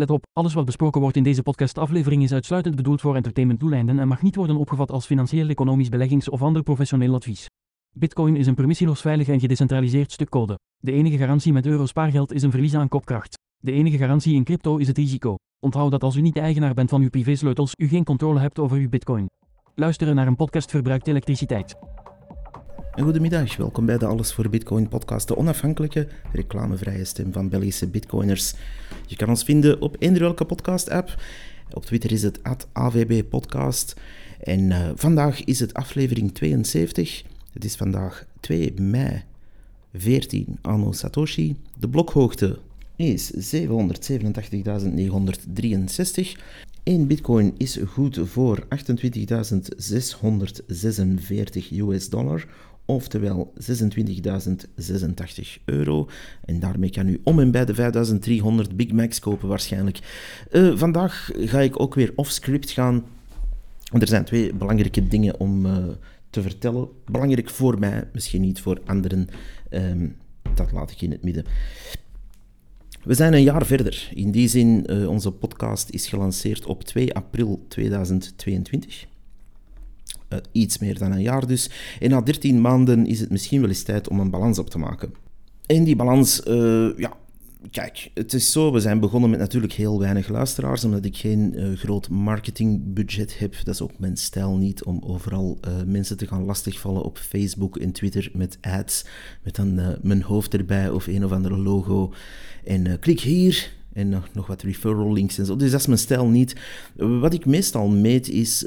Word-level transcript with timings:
Let 0.00 0.10
op, 0.10 0.26
alles 0.32 0.54
wat 0.54 0.64
besproken 0.64 1.00
wordt 1.00 1.16
in 1.16 1.22
deze 1.22 1.42
podcastaflevering 1.42 2.22
is 2.22 2.32
uitsluitend 2.32 2.76
bedoeld 2.76 3.00
voor 3.00 3.16
entertainmentdoeleinden 3.16 3.98
en 3.98 4.08
mag 4.08 4.22
niet 4.22 4.36
worden 4.36 4.56
opgevat 4.56 4.90
als 4.90 5.06
financieel, 5.06 5.48
economisch, 5.48 5.88
beleggings- 5.88 6.28
of 6.28 6.42
ander 6.42 6.62
professioneel 6.62 7.14
advies. 7.14 7.46
Bitcoin 7.96 8.36
is 8.36 8.46
een 8.46 8.54
permissieloos 8.54 9.00
veilig 9.00 9.28
en 9.28 9.40
gedecentraliseerd 9.40 10.12
stuk 10.12 10.28
code. 10.28 10.58
De 10.76 10.92
enige 10.92 11.16
garantie 11.16 11.52
met 11.52 11.66
euro 11.66 11.86
spaargeld 11.86 12.32
is 12.32 12.42
een 12.42 12.50
verlies 12.50 12.74
aan 12.74 12.88
kopkracht. 12.88 13.38
De 13.56 13.72
enige 13.72 13.96
garantie 13.96 14.34
in 14.34 14.44
crypto 14.44 14.76
is 14.76 14.86
het 14.86 14.98
risico. 14.98 15.34
Onthoud 15.58 15.90
dat 15.90 16.02
als 16.02 16.16
u 16.16 16.20
niet 16.20 16.34
de 16.34 16.40
eigenaar 16.40 16.74
bent 16.74 16.90
van 16.90 17.02
uw 17.02 17.10
privésleutels, 17.10 17.72
u 17.76 17.88
geen 17.88 18.04
controle 18.04 18.40
hebt 18.40 18.58
over 18.58 18.76
uw 18.76 18.88
bitcoin. 18.88 19.26
Luisteren 19.74 20.14
naar 20.14 20.26
een 20.26 20.36
podcast 20.36 20.70
verbruikt 20.70 21.06
elektriciteit. 21.06 21.76
En 22.94 23.04
goedemiddag, 23.04 23.56
welkom 23.56 23.86
bij 23.86 23.98
de 23.98 24.06
Alles 24.06 24.32
voor 24.32 24.48
Bitcoin 24.48 24.88
podcast, 24.88 25.28
de 25.28 25.36
onafhankelijke, 25.36 26.08
reclamevrije 26.32 27.04
stem 27.04 27.32
van 27.32 27.48
Belgische 27.48 27.88
bitcoiners. 27.88 28.54
Je 29.06 29.16
kan 29.16 29.28
ons 29.28 29.42
vinden 29.42 29.80
op 29.80 29.96
eender 29.98 30.22
welke 30.22 30.44
podcast-app. 30.44 31.22
Op 31.72 31.84
Twitter 31.84 32.12
is 32.12 32.22
het 32.22 32.40
AVB 32.72 33.22
Podcast. 33.28 34.00
En 34.40 34.60
uh, 34.60 34.90
vandaag 34.94 35.44
is 35.44 35.60
het 35.60 35.74
aflevering 35.74 36.34
72. 36.34 37.22
Het 37.52 37.64
is 37.64 37.76
vandaag 37.76 38.26
2 38.40 38.72
mei 38.80 39.22
14 39.94 40.58
anno 40.60 40.92
Satoshi. 40.92 41.56
De 41.78 41.88
blokhoogte 41.88 42.58
is 42.96 43.54
787.963. 43.56 43.62
1 46.82 47.06
bitcoin 47.06 47.54
is 47.56 47.78
goed 47.86 48.20
voor 48.24 48.66
28.646 48.68 48.74
US 51.76 52.08
dollar, 52.08 52.46
oftewel 52.94 53.52
26.086 53.58 53.62
euro. 55.64 56.08
En 56.44 56.60
daarmee 56.60 56.90
kan 56.90 57.08
u 57.08 57.20
om 57.24 57.40
en 57.40 57.50
bij 57.50 57.64
de 57.64 57.74
5.300 58.68 58.74
Big 58.74 58.92
Macs 58.92 59.18
kopen 59.18 59.48
waarschijnlijk. 59.48 59.98
Uh, 60.52 60.76
vandaag 60.76 61.30
ga 61.34 61.60
ik 61.60 61.80
ook 61.80 61.94
weer 61.94 62.12
off-script 62.16 62.70
gaan. 62.70 63.04
Er 63.92 64.08
zijn 64.08 64.24
twee 64.24 64.54
belangrijke 64.54 65.08
dingen 65.08 65.40
om 65.40 65.66
uh, 65.66 65.76
te 66.30 66.42
vertellen. 66.42 66.88
Belangrijk 67.04 67.50
voor 67.50 67.78
mij, 67.78 68.08
misschien 68.12 68.40
niet 68.40 68.60
voor 68.60 68.80
anderen. 68.84 69.28
Um, 69.70 70.16
dat 70.54 70.72
laat 70.72 70.90
ik 70.90 71.00
in 71.00 71.10
het 71.10 71.22
midden. 71.22 71.44
We 73.02 73.14
zijn 73.14 73.32
een 73.32 73.42
jaar 73.42 73.66
verder. 73.66 74.10
In 74.14 74.30
die 74.30 74.48
zin, 74.48 74.86
uh, 74.86 75.08
onze 75.08 75.30
podcast 75.30 75.90
is 75.90 76.06
gelanceerd 76.06 76.66
op 76.66 76.84
2 76.84 77.14
april 77.14 77.64
2022. 77.68 79.06
Uh, 80.32 80.38
iets 80.52 80.78
meer 80.78 80.98
dan 80.98 81.12
een 81.12 81.22
jaar 81.22 81.46
dus. 81.46 81.70
En 82.00 82.10
na 82.10 82.20
13 82.20 82.60
maanden 82.60 83.06
is 83.06 83.20
het 83.20 83.30
misschien 83.30 83.60
wel 83.60 83.68
eens 83.68 83.82
tijd 83.82 84.08
om 84.08 84.20
een 84.20 84.30
balans 84.30 84.58
op 84.58 84.70
te 84.70 84.78
maken. 84.78 85.12
En 85.66 85.84
die 85.84 85.96
balans, 85.96 86.40
uh, 86.46 86.98
ja, 86.98 87.12
kijk, 87.70 88.10
het 88.14 88.32
is 88.32 88.52
zo, 88.52 88.72
we 88.72 88.80
zijn 88.80 89.00
begonnen 89.00 89.30
met 89.30 89.38
natuurlijk 89.38 89.72
heel 89.72 89.98
weinig 89.98 90.28
luisteraars, 90.28 90.84
omdat 90.84 91.04
ik 91.04 91.16
geen 91.16 91.52
uh, 91.54 91.76
groot 91.76 92.08
marketingbudget 92.08 93.38
heb. 93.38 93.54
Dat 93.64 93.74
is 93.74 93.80
ook 93.80 93.98
mijn 93.98 94.16
stijl 94.16 94.56
niet, 94.56 94.84
om 94.84 95.00
overal 95.02 95.58
mensen 95.86 96.16
te 96.16 96.26
gaan 96.26 96.44
lastigvallen 96.44 97.02
op 97.02 97.18
Facebook 97.18 97.76
en 97.76 97.92
Twitter 97.92 98.30
met 98.32 98.58
ads, 98.60 99.04
met 99.42 99.56
dan 99.56 99.96
mijn 100.02 100.22
hoofd 100.22 100.54
erbij 100.54 100.90
of 100.90 101.06
een 101.06 101.24
of 101.24 101.32
andere 101.32 101.58
logo. 101.58 102.12
En 102.64 102.98
klik 102.98 103.20
hier 103.20 103.78
en 103.92 104.08
nog, 104.08 104.28
nog 104.32 104.46
wat 104.46 104.62
referral 104.62 105.12
links 105.12 105.38
en 105.38 105.46
zo. 105.46 105.56
Dus 105.56 105.70
dat 105.70 105.80
is 105.80 105.86
mijn 105.86 105.98
stijl 105.98 106.26
niet. 106.26 106.56
Wat 106.96 107.34
ik 107.34 107.46
meestal 107.46 107.88
meet 107.88 108.28
is, 108.28 108.66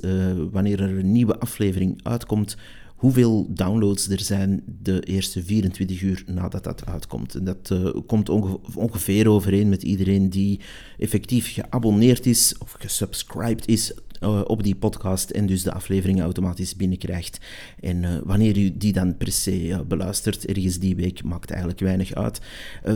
wanneer 0.52 0.82
er 0.82 0.98
een 0.98 1.12
nieuwe 1.12 1.38
aflevering 1.38 2.00
uitkomt, 2.04 2.58
hoeveel 3.04 3.48
downloads 3.50 4.10
er 4.10 4.20
zijn 4.20 4.64
de 4.82 5.02
eerste 5.02 5.44
24 5.44 6.02
uur 6.02 6.24
nadat 6.28 6.64
dat 6.64 6.86
uitkomt. 6.86 7.36
En 7.36 7.44
dat 7.44 7.70
uh, 7.74 7.90
komt 8.08 8.30
onge 8.30 8.60
ongeveer 8.76 9.30
overeen 9.30 9.70
met 9.70 9.84
iedereen 9.84 10.30
die 10.30 10.60
effectief 10.98 11.54
geabonneerd 11.54 12.26
is 12.26 12.56
of 12.58 12.72
gesubscribed 12.80 13.68
is 13.68 13.94
uh, 14.24 14.42
op 14.46 14.64
die 14.64 14.76
podcast 14.76 15.30
en 15.30 15.46
dus 15.46 15.64
de 15.64 15.74
aflevering 15.74 16.22
automatisch 16.22 16.76
binnenkrijgt. 16.76 17.40
En 17.80 18.04
uh, 18.04 18.10
wanneer 18.24 18.58
u 18.58 18.78
die 18.78 18.94
dan 18.94 19.18
per 19.18 19.32
se 19.32 19.84
beluistert, 19.88 20.46
ergens 20.46 20.80
die 20.80 20.96
week, 20.96 21.24
maakt 21.24 21.50
eigenlijk 21.50 21.80
weinig 21.80 22.14
uit. 22.14 22.42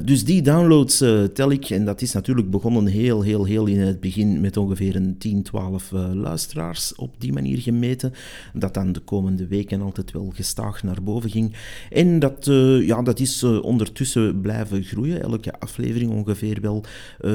dus 0.06 0.26
die 0.26 0.42
downloads 0.42 0.98
tel 1.34 1.52
ik, 1.52 1.70
en 1.70 1.86
dat 1.86 2.02
is 2.02 2.14
natuurlijk 2.14 2.50
begonnen 2.50 2.86
heel, 2.86 3.22
heel, 3.22 3.46
heel 3.46 3.66
in 3.66 3.80
het 3.80 4.00
begin 4.00 4.42
met 4.42 4.58
ongeveer 4.58 4.96
een 4.96 5.18
10, 5.18 5.44
12 5.44 5.92
luisteraars 6.14 6.96
op 6.96 7.16
die 7.18 7.34
manier 7.34 7.58
gemeten. 7.58 8.14
Dat 8.54 8.74
dan 8.74 8.92
de 8.92 9.00
komende 9.00 9.48
weken 9.48 9.82
altijd 9.82 10.12
wel 10.12 10.32
gestaag 10.36 10.84
naar 10.84 11.04
boven 11.04 11.30
ging. 11.30 11.56
En 11.90 12.20
dat, 12.20 12.46
ja, 12.82 13.02
dat 13.02 13.20
is 13.20 13.44
ondertussen 13.44 14.42
blijven 14.42 14.84
groeien, 14.84 15.22
elke 15.22 15.60
aflevering 15.60 16.12
ongeveer 16.12 16.62
wel 16.62 16.84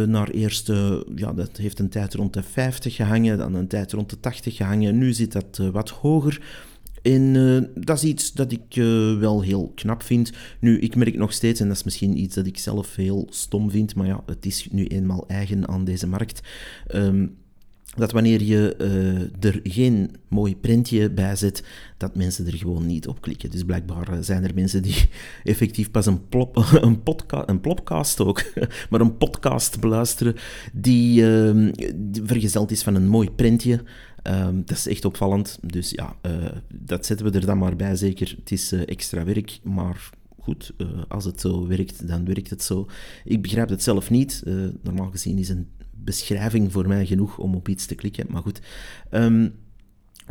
naar 0.06 0.28
eerst, 0.28 0.72
ja, 1.14 1.32
dat 1.32 1.56
heeft 1.56 1.78
een 1.78 1.88
tijd 1.88 2.14
rond 2.14 2.34
de 2.34 2.42
50 2.42 2.94
gehangen, 2.94 3.38
dan 3.38 3.54
een 3.54 3.66
tijd 3.66 3.81
rond 3.90 4.10
de 4.10 4.20
80 4.20 4.56
gehangen. 4.56 4.98
Nu 4.98 5.12
zit 5.12 5.32
dat 5.32 5.58
uh, 5.60 5.68
wat 5.68 5.90
hoger. 5.90 6.40
En 7.02 7.34
uh, 7.34 7.62
dat 7.74 7.96
is 7.96 8.04
iets 8.04 8.32
dat 8.32 8.52
ik 8.52 8.76
uh, 8.76 9.18
wel 9.18 9.40
heel 9.40 9.72
knap 9.74 10.02
vind. 10.02 10.32
Nu, 10.60 10.78
ik 10.78 10.96
merk 10.96 11.16
nog 11.16 11.32
steeds, 11.32 11.60
en 11.60 11.68
dat 11.68 11.76
is 11.76 11.84
misschien 11.84 12.18
iets 12.18 12.34
dat 12.34 12.46
ik 12.46 12.58
zelf 12.58 12.96
heel 12.96 13.26
stom 13.30 13.70
vind, 13.70 13.94
maar 13.94 14.06
ja, 14.06 14.22
het 14.26 14.46
is 14.46 14.68
nu 14.70 14.86
eenmaal 14.86 15.24
eigen 15.28 15.68
aan 15.68 15.84
deze 15.84 16.06
markt. 16.06 16.40
Um, 16.94 17.36
dat 17.96 18.12
wanneer 18.12 18.42
je 18.42 18.74
uh, 18.78 19.50
er 19.50 19.60
geen 19.62 20.10
mooi 20.28 20.56
printje 20.56 21.10
bij 21.10 21.36
zet, 21.36 21.62
dat 21.96 22.16
mensen 22.16 22.46
er 22.46 22.56
gewoon 22.56 22.86
niet 22.86 23.06
op 23.06 23.20
klikken. 23.20 23.50
Dus 23.50 23.64
blijkbaar 23.64 24.24
zijn 24.24 24.44
er 24.44 24.54
mensen 24.54 24.82
die 24.82 25.08
effectief 25.42 25.90
pas 25.90 26.06
een, 26.06 26.28
plop, 26.28 26.56
een, 26.80 27.02
podca 27.02 27.48
een 27.48 27.60
plopcast 27.60 28.20
ook, 28.20 28.44
maar 28.90 29.00
een 29.00 29.16
podcast 29.16 29.80
beluisteren, 29.80 30.34
die, 30.72 31.22
uh, 31.22 31.72
die 31.94 32.22
vergezeld 32.24 32.70
is 32.70 32.82
van 32.82 32.94
een 32.94 33.08
mooi 33.08 33.30
printje. 33.30 33.82
Um, 34.22 34.62
dat 34.64 34.76
is 34.76 34.86
echt 34.86 35.04
opvallend. 35.04 35.58
Dus 35.62 35.90
ja, 35.90 36.16
uh, 36.26 36.32
dat 36.74 37.06
zetten 37.06 37.26
we 37.26 37.38
er 37.38 37.46
dan 37.46 37.58
maar 37.58 37.76
bij, 37.76 37.96
zeker. 37.96 38.34
Het 38.38 38.52
is 38.52 38.72
extra 38.72 39.24
werk, 39.24 39.58
maar 39.62 40.10
goed, 40.38 40.72
als 41.08 41.24
het 41.24 41.40
zo 41.40 41.66
werkt, 41.66 42.08
dan 42.08 42.24
werkt 42.24 42.50
het 42.50 42.62
zo. 42.62 42.86
Ik 43.24 43.42
begrijp 43.42 43.68
het 43.68 43.82
zelf 43.82 44.10
niet. 44.10 44.42
Normaal 44.82 45.10
gezien 45.10 45.38
is 45.38 45.48
een 45.48 45.66
beschrijving 46.04 46.72
voor 46.72 46.88
mij 46.88 47.06
genoeg 47.06 47.38
om 47.38 47.54
op 47.54 47.68
iets 47.68 47.86
te 47.86 47.94
klikken. 47.94 48.26
Maar 48.28 48.42
goed. 48.42 48.60
Um, 49.10 49.54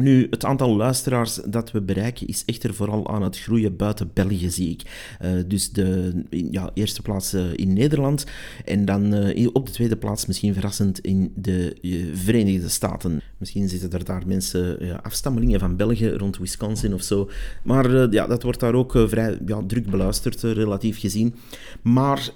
nu, 0.02 0.28
het 0.30 0.46
aantal 0.46 0.76
luisteraars 0.76 1.40
dat 1.46 1.72
we 1.72 1.82
bereiken 1.82 2.28
is 2.28 2.44
echter 2.46 2.74
vooral 2.74 3.10
aan 3.10 3.22
het 3.22 3.40
groeien 3.40 3.76
buiten 3.76 4.12
België, 4.14 4.50
zie 4.50 4.70
ik. 4.70 4.82
Uh, 5.22 5.30
dus 5.48 5.72
de 5.72 6.14
ja, 6.30 6.72
eerste 6.74 7.02
plaats 7.02 7.34
uh, 7.34 7.44
in 7.56 7.74
Nederland 7.74 8.26
en 8.66 8.86
dan 8.86 9.14
uh, 9.14 9.48
op 9.54 9.66
de 9.66 9.72
tweede 9.72 9.98
plaats 9.98 10.26
misschien 10.26 10.54
verrassend 10.54 11.00
in 11.00 11.32
de 11.36 11.76
Verenigde 12.14 12.70
Staten. 12.70 13.22
Misschien 13.38 13.70
zitten 13.70 13.92
er 13.92 14.06
daar 14.06 14.24
mensen, 14.26 15.02
afstammelingen 15.04 15.60
van 15.60 15.76
België, 15.76 16.10
rond 16.10 16.38
Wisconsin 16.38 16.94
of 16.94 17.02
zo. 17.02 17.30
Maar 17.64 18.12
ja, 18.14 18.28
dat 18.28 18.44
wordt 18.44 18.60
daar 18.60 18.74
ook 18.74 18.92
vrij 19.08 19.38
ja, 19.46 19.64
druk 19.68 19.90
beluisterd, 19.90 20.42
relatief 20.42 21.00
gezien. 21.00 21.36
Maar 21.82 22.30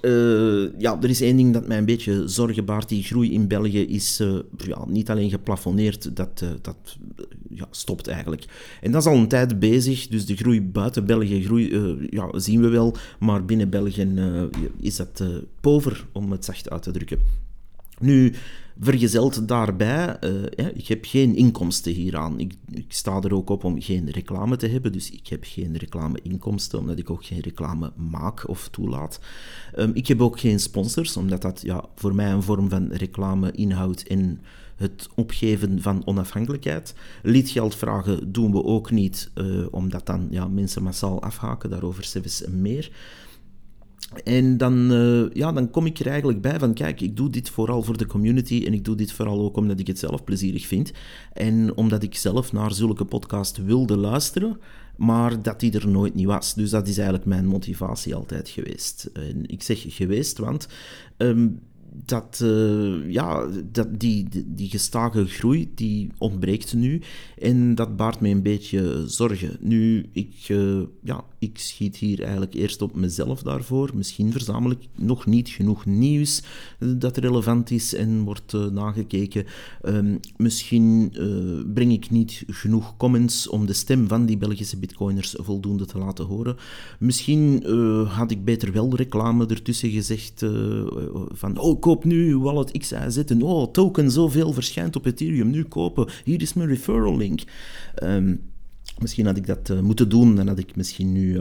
ja, 0.78 0.98
er 1.02 1.08
is 1.08 1.20
één 1.20 1.36
ding 1.36 1.52
dat 1.52 1.66
mij 1.66 1.78
een 1.78 1.84
beetje 1.84 2.28
zorgen 2.28 2.64
baart. 2.64 2.88
Die 2.88 3.02
groei 3.02 3.32
in 3.32 3.48
België 3.48 3.82
is 3.82 4.22
ja, 4.56 4.84
niet 4.86 5.10
alleen 5.10 5.30
geplafonneerd, 5.30 6.16
dat... 6.16 6.44
dat 6.62 6.96
ja, 7.56 7.66
stopt 7.70 8.08
eigenlijk. 8.08 8.44
En 8.80 8.92
dat 8.92 9.00
is 9.00 9.08
al 9.08 9.16
een 9.16 9.28
tijd 9.28 9.58
bezig, 9.58 10.08
dus 10.08 10.26
de 10.26 10.36
groei 10.36 10.62
buiten 10.62 11.06
België 11.06 11.44
groei, 11.44 11.68
uh, 11.68 12.08
ja, 12.10 12.38
zien 12.38 12.60
we 12.60 12.68
wel, 12.68 12.96
maar 13.18 13.44
binnen 13.44 13.70
België 13.70 14.02
uh, 14.02 14.42
is 14.80 14.96
dat 14.96 15.20
uh, 15.22 15.28
pover, 15.60 16.06
om 16.12 16.30
het 16.30 16.44
zacht 16.44 16.70
uit 16.70 16.82
te 16.82 16.90
drukken. 16.90 17.18
Nu, 17.98 18.34
vergezeld 18.80 19.48
daarbij, 19.48 20.16
ja, 20.56 20.70
ik 20.74 20.86
heb 20.86 21.04
geen 21.04 21.36
inkomsten 21.36 21.92
hieraan. 21.92 22.40
Ik, 22.40 22.54
ik, 22.70 22.84
sta 22.88 23.20
er 23.20 23.34
ook 23.34 23.50
op 23.50 23.64
om 23.64 23.80
geen 23.80 24.10
reclame 24.10 24.56
te 24.56 24.66
hebben, 24.66 24.92
dus 24.92 25.10
ik 25.10 25.26
heb 25.26 25.44
geen 25.46 25.76
reclameinkomsten, 25.76 26.78
omdat 26.78 26.98
ik 26.98 27.10
ook 27.10 27.24
geen 27.24 27.40
reclame 27.40 27.92
maak 28.10 28.48
of 28.48 28.68
toelaat. 28.68 29.20
Um, 29.78 29.90
ik 29.94 30.06
heb 30.06 30.20
ook 30.20 30.40
geen 30.40 30.60
sponsors, 30.60 31.16
omdat 31.16 31.42
dat 31.42 31.60
ja, 31.62 31.84
voor 31.94 32.14
mij 32.14 32.30
een 32.30 32.42
vorm 32.42 32.68
van 32.68 32.92
reclame 32.92 33.52
inhoudt 33.52 34.06
en 34.06 34.40
het 34.76 35.08
opgeven 35.14 35.82
van 35.82 36.06
onafhankelijkheid. 36.06 36.94
Liedgeld 37.22 37.74
vragen 37.74 38.32
doen 38.32 38.52
we 38.52 38.64
ook 38.64 38.90
niet, 38.90 39.30
uh, 39.34 39.66
omdat 39.70 40.06
dan 40.06 40.26
ja, 40.30 40.48
mensen 40.48 40.82
massaal 40.82 41.22
afhaken, 41.22 41.70
daarover 41.70 42.04
zelfs 42.04 42.44
meer. 42.50 42.90
En 44.24 44.56
dan, 44.56 44.92
uh, 44.92 45.30
ja, 45.32 45.52
dan 45.52 45.70
kom 45.70 45.86
ik 45.86 45.98
er 45.98 46.06
eigenlijk 46.06 46.40
bij 46.40 46.58
van, 46.58 46.74
kijk, 46.74 47.00
ik 47.00 47.16
doe 47.16 47.30
dit 47.30 47.50
vooral 47.50 47.82
voor 47.82 47.96
de 47.96 48.06
community 48.06 48.64
en 48.66 48.72
ik 48.72 48.84
doe 48.84 48.94
dit 48.94 49.12
vooral 49.12 49.40
ook 49.40 49.56
omdat 49.56 49.80
ik 49.80 49.86
het 49.86 49.98
zelf 49.98 50.24
plezierig 50.24 50.66
vind. 50.66 50.92
En 51.32 51.76
omdat 51.76 52.02
ik 52.02 52.14
zelf 52.14 52.52
naar 52.52 52.72
zulke 52.72 53.04
podcast 53.04 53.64
wilde 53.64 53.96
luisteren, 53.96 54.60
maar 54.96 55.42
dat 55.42 55.60
die 55.60 55.72
er 55.72 55.88
nooit 55.88 56.14
niet 56.14 56.26
was. 56.26 56.54
Dus 56.54 56.70
dat 56.70 56.88
is 56.88 56.96
eigenlijk 56.96 57.26
mijn 57.28 57.46
motivatie 57.46 58.14
altijd 58.14 58.48
geweest. 58.48 59.10
En 59.12 59.46
ik 59.46 59.62
zeg 59.62 59.84
geweest, 59.86 60.38
want 60.38 60.68
um, 61.16 61.60
dat, 62.04 62.40
uh, 62.42 63.10
ja, 63.10 63.46
dat 63.72 64.00
die, 64.00 64.28
die 64.46 64.70
gestage 64.70 65.26
groei, 65.26 65.70
die 65.74 66.10
ontbreekt 66.18 66.74
nu. 66.74 67.00
En 67.38 67.74
dat 67.74 67.96
baart 67.96 68.20
mij 68.20 68.30
een 68.30 68.42
beetje 68.42 69.02
zorgen. 69.06 69.56
Nu, 69.60 70.06
ik, 70.12 70.48
uh, 70.48 70.82
ja, 71.02 71.24
ik 71.46 71.58
schiet 71.58 71.96
hier 71.96 72.22
eigenlijk 72.22 72.54
eerst 72.54 72.82
op 72.82 72.94
mezelf 72.94 73.42
daarvoor. 73.42 73.90
Misschien 73.94 74.32
verzamel 74.32 74.70
ik 74.70 74.88
nog 74.94 75.26
niet 75.26 75.48
genoeg 75.48 75.86
nieuws 75.86 76.42
dat 76.78 77.16
relevant 77.16 77.70
is 77.70 77.94
en 77.94 78.22
wordt 78.22 78.52
nagekeken. 78.72 79.44
Ehm, 79.82 80.16
misschien 80.36 81.12
breng 81.74 81.92
ik 81.92 82.10
niet 82.10 82.44
genoeg 82.46 82.96
comments 82.96 83.48
om 83.48 83.66
de 83.66 83.72
stem 83.72 84.08
van 84.08 84.26
die 84.26 84.36
Belgische 84.36 84.76
bitcoiners 84.76 85.34
voldoende 85.38 85.86
te 85.86 85.98
laten 85.98 86.24
horen. 86.24 86.56
Misschien 86.98 87.64
had 88.08 88.30
ik 88.30 88.44
beter 88.44 88.72
wel 88.72 88.96
reclame 88.96 89.46
ertussen 89.46 89.90
gezegd 89.90 90.44
van 91.28 91.58
oh, 91.58 91.80
koop 91.80 92.04
nu 92.04 92.38
wallet 92.38 92.78
XYZ 92.78 93.16
en 93.16 93.42
oh, 93.42 93.72
token 93.72 94.10
zoveel 94.10 94.52
verschijnt 94.52 94.96
op 94.96 95.06
Ethereum, 95.06 95.50
nu 95.50 95.64
kopen, 95.64 96.08
hier 96.24 96.42
is 96.42 96.52
mijn 96.52 96.68
referral 96.68 97.16
link. 97.16 97.40
Um, 98.02 98.40
misschien 99.00 99.26
had 99.26 99.36
ik 99.36 99.46
dat 99.46 99.70
uh, 99.70 99.80
moeten 99.80 100.08
doen, 100.08 100.36
dan 100.36 100.48
had 100.48 100.58
ik 100.58 100.76
misschien 100.76 101.12
nu 101.12 101.40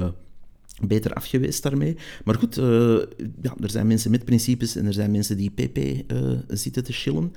beter 0.82 1.14
afgeweest 1.14 1.64
daarmee. 1.64 1.96
Maar 2.24 2.36
goed, 2.36 2.58
uh, 2.58 2.98
ja, 3.42 3.56
er 3.60 3.70
zijn 3.70 3.88
mensen 3.88 4.12
met 4.12 4.26
principes 4.26 4.76
en 4.76 4.86
er 4.86 4.94
zijn 4.94 5.12
mensen 5.12 5.38
die 5.38 5.50
PP 5.50 5.78
uh, 5.78 6.32
zitten 6.48 6.84
te 6.84 6.94
chillen. 6.94 7.34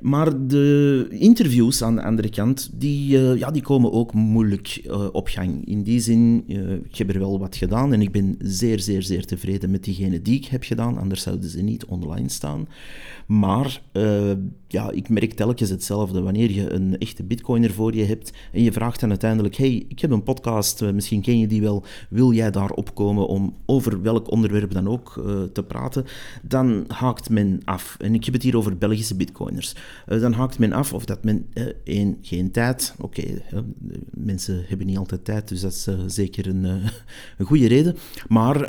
Maar 0.00 0.46
de 0.46 1.06
interviews 1.10 1.82
aan 1.82 1.94
de 1.94 2.02
andere 2.02 2.28
kant, 2.28 2.70
die, 2.72 3.18
uh, 3.18 3.38
ja, 3.38 3.50
die 3.50 3.62
komen 3.62 3.92
ook 3.92 4.14
moeilijk 4.14 4.80
op 5.12 5.28
gang. 5.28 5.66
In 5.66 5.82
die 5.82 6.00
zin, 6.00 6.44
ik 6.84 6.96
heb 6.96 7.10
er 7.10 7.18
wel 7.18 7.38
wat 7.38 7.56
gedaan 7.56 7.92
en 7.92 8.00
ik 8.00 8.12
ben 8.12 8.36
zeer, 8.38 8.80
zeer, 8.80 9.02
zeer 9.02 9.26
tevreden 9.26 9.70
met 9.70 9.84
diegene 9.84 10.22
die 10.22 10.36
ik 10.36 10.44
heb 10.44 10.62
gedaan, 10.62 10.98
anders 10.98 11.22
zouden 11.22 11.50
ze 11.50 11.62
niet 11.62 11.84
online 11.84 12.28
staan. 12.28 12.68
Maar 13.26 13.82
ja, 14.68 14.90
ik 14.90 15.08
merk 15.08 15.32
telkens 15.32 15.70
hetzelfde. 15.70 16.20
Wanneer 16.20 16.50
je 16.50 16.72
een 16.72 16.98
echte 16.98 17.22
bitcoiner 17.22 17.72
voor 17.72 17.94
je 17.94 18.04
hebt 18.04 18.32
en 18.52 18.62
je 18.62 18.72
vraagt 18.72 19.00
dan 19.00 19.08
uiteindelijk, 19.08 19.56
hey, 19.56 19.84
ik 19.88 20.00
heb 20.00 20.10
een 20.10 20.22
podcast, 20.22 20.80
misschien 20.92 21.22
ken 21.22 21.38
je 21.38 21.46
die 21.46 21.60
wel, 21.60 21.84
wil 22.08 22.32
jij 22.32 22.50
daar 22.50 22.75
opkomen 22.76 23.26
om 23.26 23.54
over 23.66 24.02
welk 24.02 24.30
onderwerp 24.30 24.72
dan 24.72 24.88
ook 24.88 25.16
uh, 25.18 25.42
te 25.52 25.62
praten, 25.62 26.04
dan 26.42 26.84
haakt 26.88 27.30
men 27.30 27.60
af. 27.64 27.96
En 28.00 28.14
ik 28.14 28.24
heb 28.24 28.34
het 28.34 28.42
hier 28.42 28.56
over 28.56 28.78
Belgische 28.78 29.16
bitcoiners. 29.16 29.74
Uh, 30.08 30.20
dan 30.20 30.32
haakt 30.32 30.58
men 30.58 30.72
af 30.72 30.92
of 30.92 31.04
dat 31.04 31.24
men, 31.24 31.46
één, 31.84 32.18
geen 32.22 32.50
tijd, 32.50 32.94
oké, 33.00 33.22
mensen 34.10 34.64
hebben 34.66 34.86
niet 34.86 34.98
altijd 34.98 35.24
tijd, 35.24 35.48
dus 35.48 35.60
dat 35.60 35.72
is 35.72 36.14
zeker 36.14 36.46
een, 36.46 36.64
een 37.38 37.46
goede 37.46 37.68
reden. 37.68 37.96
Maar 38.28 38.68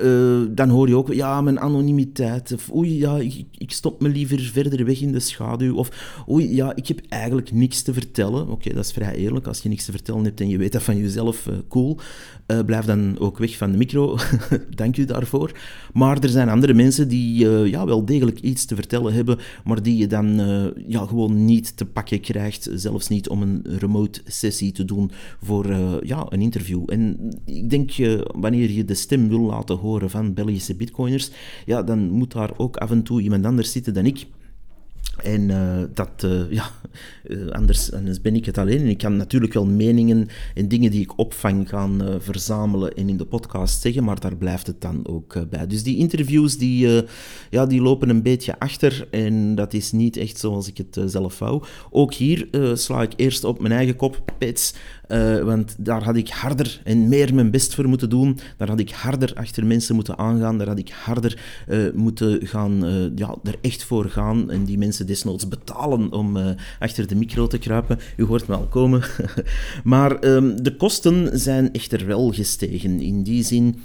dan 0.55 0.69
hoor 0.69 0.87
je 0.87 0.95
ook, 0.95 1.13
ja, 1.13 1.41
mijn 1.41 1.59
anonimiteit, 1.59 2.53
of 2.53 2.73
oei, 2.73 2.97
ja, 2.97 3.17
ik, 3.17 3.45
ik, 3.57 3.71
stop 3.71 4.01
me 4.01 4.09
liever 4.09 4.39
verder 4.39 4.85
weg 4.85 5.01
in 5.01 5.11
de 5.11 5.19
schaduw, 5.19 5.75
of 5.75 6.23
oei, 6.29 6.55
ja, 6.55 6.75
ik 6.75 6.87
heb 6.87 7.01
eigenlijk 7.09 7.51
niks 7.51 7.81
te 7.81 7.93
vertellen. 7.93 8.49
Oké, 8.49 8.73
dat 8.73 8.85
is 8.85 8.91
vrij 8.91 9.15
eerlijk, 9.15 9.47
als 9.47 9.59
je 9.61 9.69
niks 9.69 9.85
te 9.85 9.91
vertellen 9.91 10.23
hebt 10.23 10.41
en 10.41 10.49
je 10.49 10.57
weet 10.57 10.71
dat 10.71 10.83
van 10.83 10.97
jezelf, 10.97 11.49
cool. 11.67 11.97
blijf 12.65 12.85
dan 12.85 13.19
ook 13.19 13.37
weg 13.37 13.57
van 13.57 13.71
de 13.71 13.77
micro 13.77 13.96
dank 14.75 14.97
u 14.97 15.05
daarvoor. 15.05 15.51
Maar 15.93 16.19
er 16.19 16.29
zijn 16.29 16.49
andere 16.49 16.73
mensen 16.73 17.07
die 17.07 17.45
uh, 17.45 17.67
ja, 17.67 17.85
wel 17.85 18.05
degelijk 18.05 18.39
iets 18.39 18.65
te 18.65 18.75
vertellen 18.75 19.13
hebben, 19.13 19.37
maar 19.63 19.83
die 19.83 19.97
je 19.97 20.07
dan 20.07 20.39
uh, 20.39 20.65
ja, 20.87 21.05
gewoon 21.05 21.45
niet 21.45 21.77
te 21.77 21.85
pakken 21.85 22.19
krijgt, 22.19 22.69
zelfs 22.73 23.07
niet 23.07 23.29
om 23.29 23.41
een 23.41 23.65
remote 23.79 24.21
sessie 24.25 24.71
te 24.71 24.85
doen 24.85 25.11
voor 25.41 25.65
uh, 25.65 25.93
ja, 26.01 26.25
een 26.29 26.41
interview. 26.41 26.83
En 26.85 27.31
ik 27.45 27.69
denk, 27.69 27.91
wanneer 28.25 28.71
je 28.71 28.85
de 28.85 28.93
stem 28.93 29.29
wil 29.29 29.41
laten 29.41 29.75
horen 29.75 30.09
van 30.09 30.33
Belgische 30.33 30.75
bitcoiners, 30.75 31.29
ja, 31.65 31.83
dan 31.83 32.09
moet 32.09 32.31
daar 32.31 32.51
ook 32.57 32.77
af 32.77 32.91
en 32.91 33.03
toe 33.03 33.21
iemand 33.21 33.45
anders 33.45 33.71
zitten 33.71 33.93
dan 33.93 34.05
ik 34.05 34.25
en 35.23 35.49
uh, 35.49 35.83
dat, 35.93 36.23
uh, 36.25 36.51
ja, 36.59 36.69
uh, 37.27 37.49
anders, 37.49 37.93
anders 37.93 38.21
ben 38.21 38.35
ik 38.35 38.45
het 38.45 38.57
alleen. 38.57 38.79
En 38.79 38.87
ik 38.87 38.97
kan 38.97 39.17
natuurlijk 39.17 39.53
wel 39.53 39.65
meningen 39.65 40.27
en 40.53 40.67
dingen 40.67 40.91
die 40.91 41.01
ik 41.01 41.17
opvang 41.17 41.69
gaan 41.69 42.01
verzamelen 42.19 42.93
en 42.93 43.09
in 43.09 43.17
de 43.17 43.25
podcast 43.25 43.81
zeggen, 43.81 44.03
maar 44.03 44.19
daar 44.19 44.35
blijft 44.35 44.67
het 44.67 44.81
dan 44.81 45.07
ook 45.07 45.49
bij. 45.49 45.67
Dus 45.67 45.83
die 45.83 45.97
interviews, 45.97 46.57
die, 46.57 47.03
ja, 47.49 47.65
die 47.65 47.81
lopen 47.81 48.09
een 48.09 48.21
beetje 48.21 48.59
achter 48.59 49.07
en 49.11 49.55
dat 49.55 49.73
is 49.73 49.91
niet 49.91 50.17
echt 50.17 50.39
zoals 50.39 50.67
ik 50.67 50.77
het 50.77 51.11
zelf 51.11 51.39
wou. 51.39 51.63
Ook 51.89 52.13
hier 52.13 52.47
sla 52.73 53.01
ik 53.01 53.13
eerst 53.15 53.43
op 53.43 53.61
mijn 53.61 53.73
eigen 53.73 53.95
kop, 53.95 54.33
pets, 54.37 54.73
want 55.43 55.75
daar 55.77 56.03
had 56.03 56.15
ik 56.15 56.29
harder 56.29 56.81
en 56.83 57.07
meer 57.07 57.33
mijn 57.33 57.51
best 57.51 57.75
voor 57.75 57.87
moeten 57.87 58.09
doen. 58.09 58.39
Daar 58.57 58.69
had 58.69 58.79
ik 58.79 58.91
harder 58.91 59.33
achter 59.33 59.65
mensen 59.65 59.95
moeten 59.95 60.17
aangaan. 60.17 60.57
Daar 60.57 60.67
had 60.67 60.79
ik 60.79 60.89
harder 60.89 61.39
moeten 61.93 62.47
gaan, 62.47 62.83
ja, 63.15 63.35
er 63.43 63.55
echt 63.61 63.83
voor 63.83 64.09
gaan. 64.09 64.51
En 64.51 64.65
die 64.65 64.77
mensen 64.77 65.06
desnoods 65.07 65.47
betalen 65.47 66.11
om 66.11 66.37
achter 66.79 67.07
de 67.07 67.15
micro 67.15 67.47
te 67.47 67.57
kruipen. 67.57 67.99
U 68.17 68.23
hoort 68.23 68.47
me 68.47 68.55
al 68.55 68.67
komen. 68.67 69.03
maar 69.83 70.23
um, 70.23 70.63
de 70.63 70.75
kosten 70.75 71.39
zijn 71.39 71.73
echter 71.73 72.05
wel 72.05 72.31
gestegen. 72.31 73.01
In 73.01 73.23
die 73.23 73.43
zin 73.43 73.75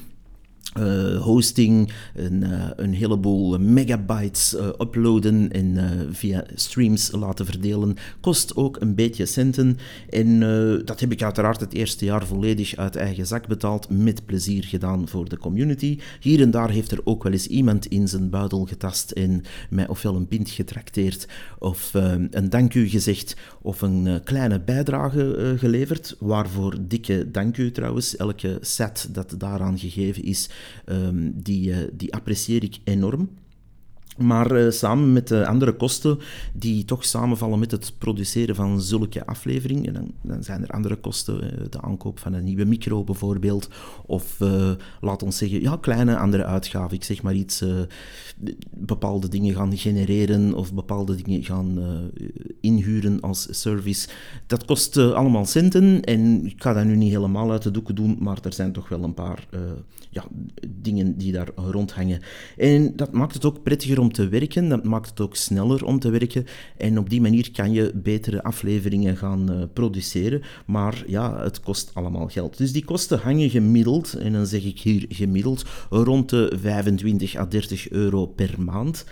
uh, 0.79 1.21
hosting, 1.21 1.93
een, 2.15 2.43
uh, 2.43 2.71
een 2.77 2.93
heleboel 2.93 3.59
megabytes 3.59 4.55
uh, 4.55 4.67
uploaden 4.67 5.51
en 5.51 5.79
via 6.13 6.45
streams 6.55 7.11
laten 7.11 7.47
verdelen, 7.47 7.97
kost 8.21 8.57
ook 8.57 8.81
een 8.81 8.95
beetje 8.95 9.27
centen. 9.27 9.79
En 10.11 10.41
dat 10.85 11.01
heb 11.01 11.13
ik 11.13 11.23
uiteraard 11.23 11.61
het 11.61 11.73
eerste 11.73 12.05
jaar 12.05 12.27
volledig 12.27 12.77
uit 12.77 12.97
eigen 12.97 13.27
zak 13.27 13.47
betaald, 13.47 13.91
met 13.91 14.27
plezier 14.27 14.65
gedaan 14.65 15.09
voor 15.09 15.29
de 15.29 15.39
community. 15.39 15.99
Hier 16.21 16.41
en 16.41 16.51
daar 16.51 16.71
heeft 16.71 16.91
er 16.91 17.01
ook 17.05 17.23
wel 17.23 17.33
eens 17.33 17.47
iemand 17.47 17.87
in 17.87 18.09
zijn 18.09 18.31
buidel 18.31 18.65
getast 18.65 19.11
en 19.11 19.43
mij 19.71 19.89
ofwel 19.89 20.17
een 20.17 20.29
pint 20.29 20.51
getrakteerd, 20.51 21.29
of 21.59 21.91
een 22.31 22.51
dank 22.51 22.75
u 22.75 22.89
gezegd, 22.89 23.37
of 23.63 23.83
een 23.83 24.21
kleine 24.25 24.61
bijdrage 24.61 25.55
geleverd. 25.59 26.17
Waarvoor 26.19 26.77
dikke 26.81 27.31
dank 27.31 27.57
u 27.57 27.71
trouwens. 27.71 28.17
Elke 28.17 28.59
set 28.61 29.09
dat 29.13 29.35
daaraan 29.39 29.79
gegeven 29.79 30.23
is, 30.23 30.49
Ehm, 30.85 31.31
die, 31.35 31.73
eh, 31.73 31.89
die 31.93 32.15
apprecieer 32.15 32.63
ik 32.63 32.79
enorm. 32.85 33.29
Maar 34.19 34.57
uh, 34.57 34.71
samen 34.71 35.13
met 35.13 35.29
de 35.29 35.47
andere 35.47 35.73
kosten 35.73 36.19
die 36.53 36.85
toch 36.85 37.05
samenvallen 37.05 37.59
met 37.59 37.71
het 37.71 37.93
produceren 37.99 38.55
van 38.55 38.81
zulke 38.81 39.27
afleveringen, 39.27 39.93
dan, 39.93 40.13
dan 40.23 40.45
zijn 40.45 40.63
er 40.63 40.69
andere 40.69 40.97
kosten, 40.97 41.45
uh, 41.45 41.51
de 41.71 41.81
aankoop 41.81 42.19
van 42.19 42.33
een 42.33 42.45
nieuwe 42.45 42.65
micro 42.65 43.05
bijvoorbeeld, 43.05 43.69
of 44.07 44.37
laat 45.01 45.23
ons 45.23 45.39
zeggen, 45.39 45.61
ja, 45.61 45.77
kleine 45.77 46.17
andere 46.17 46.45
uitgaven. 46.45 46.97
Ik 46.97 47.05
zeg 47.05 47.23
maar 47.23 47.35
iets, 47.35 47.65
bepaalde 48.71 49.29
dingen 49.29 49.55
gaan 49.55 49.77
genereren 49.77 50.55
of 50.55 50.75
bepaalde 50.75 51.15
dingen 51.23 51.45
gaan 51.45 51.79
inhuren 52.61 53.21
als 53.21 53.47
service. 53.51 54.09
Dat 54.47 54.65
kost 54.65 54.97
allemaal 54.97 55.45
centen 55.45 56.03
en 56.03 56.47
ik 56.47 56.63
ga 56.63 56.73
dat 56.73 56.85
nu 56.85 56.97
niet 56.97 57.13
helemaal 57.13 57.51
uit 57.51 57.63
de 57.63 57.71
doeken 57.71 57.95
doen, 57.95 58.17
maar 58.21 58.39
er 58.43 58.53
zijn 58.53 58.73
toch 58.73 58.89
wel 58.89 59.03
een 59.03 59.15
paar 59.15 59.49
ja, 60.11 60.25
dingen 60.69 61.17
die 61.17 61.33
daar 61.33 61.49
rondhangen. 61.55 62.21
En 62.57 62.97
dat 62.97 63.13
maakt 63.13 63.35
het 63.35 63.45
ook 63.45 63.63
prettiger 63.63 64.01
om 64.03 64.13
te 64.13 64.29
werken. 64.29 64.69
Dat 64.69 64.85
maakt 64.85 65.11
het 65.11 65.21
ook 65.21 65.37
sneller 65.37 65.85
om 65.85 65.99
te 65.99 66.11
werken. 66.11 66.47
En 66.77 66.99
op 66.99 67.11
die 67.11 67.21
manier 67.21 67.51
kan 67.51 67.73
je 67.73 67.93
betere 67.95 68.43
afleveringen 68.43 69.17
gaan 69.17 69.53
uh, 69.53 69.63
produceren. 69.73 70.43
Maar 70.67 71.05
ja, 71.07 71.43
het 71.43 71.61
kost 71.61 71.91
allemaal 71.95 72.29
geld. 72.29 72.59
Dus 72.59 72.73
die 72.73 72.85
kosten 72.85 73.19
hangen 73.19 73.51
gemiddeld, 73.51 74.15
en 74.15 74.33
dan 74.33 74.47
zeg 74.47 74.65
ik 74.65 74.81
hier 74.81 75.05
gemiddeld, 75.09 75.65
rond 75.91 76.29
de 76.29 76.53
25 76.61 77.37
à 77.37 77.47
30 77.47 77.91
euro 77.91 78.27
per 78.27 78.55
maand. 78.59 79.05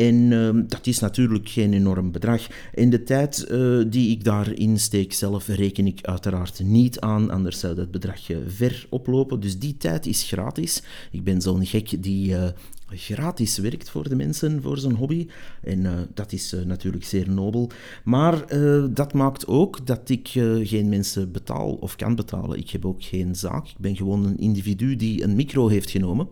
En 0.00 0.30
uh, 0.30 0.50
dat 0.66 0.86
is 0.86 0.98
natuurlijk 0.98 1.48
geen 1.48 1.72
enorm 1.72 2.12
bedrag. 2.12 2.46
En 2.74 2.90
de 2.90 3.02
tijd 3.02 3.46
uh, 3.50 3.84
die 3.88 4.10
ik 4.10 4.24
daarin 4.24 4.78
steek 4.78 5.12
zelf 5.12 5.46
reken 5.46 5.86
ik 5.86 5.98
uiteraard 6.02 6.60
niet 6.64 7.00
aan, 7.00 7.30
anders 7.30 7.58
zou 7.58 7.74
dat 7.74 7.90
bedrag 7.90 8.20
ver 8.46 8.86
oplopen. 8.90 9.40
Dus 9.40 9.58
die 9.58 9.76
tijd 9.76 10.06
is 10.06 10.22
gratis. 10.22 10.82
Ik 11.10 11.24
ben 11.24 11.40
zo'n 11.40 11.66
gek 11.66 12.02
die 12.02 12.30
uh, 12.30 12.44
gratis 12.88 13.58
werkt 13.58 13.90
voor 13.90 14.08
de 14.08 14.16
mensen, 14.16 14.62
voor 14.62 14.78
zijn 14.78 14.94
hobby. 14.94 15.26
En 15.62 15.80
uh, 15.80 15.92
dat 16.14 16.32
is 16.32 16.52
uh, 16.52 16.62
natuurlijk 16.64 17.04
zeer 17.04 17.30
nobel. 17.30 17.70
Maar 18.04 18.52
uh, 18.52 18.84
dat 18.90 19.12
maakt 19.12 19.46
ook 19.46 19.86
dat 19.86 20.08
ik 20.08 20.28
geen 20.62 20.88
mensen 20.88 21.32
betaal 21.32 21.72
of 21.72 21.96
kan 21.96 22.14
betalen. 22.14 22.58
Ik 22.58 22.70
heb 22.70 22.86
ook 22.86 23.02
geen 23.04 23.34
zaak. 23.34 23.66
Ik 23.66 23.78
ben 23.78 23.96
gewoon 23.96 24.24
een 24.24 24.38
individu 24.38 24.96
die 24.96 25.22
een 25.22 25.36
micro 25.36 25.68
heeft 25.68 25.90
genomen 25.90 26.28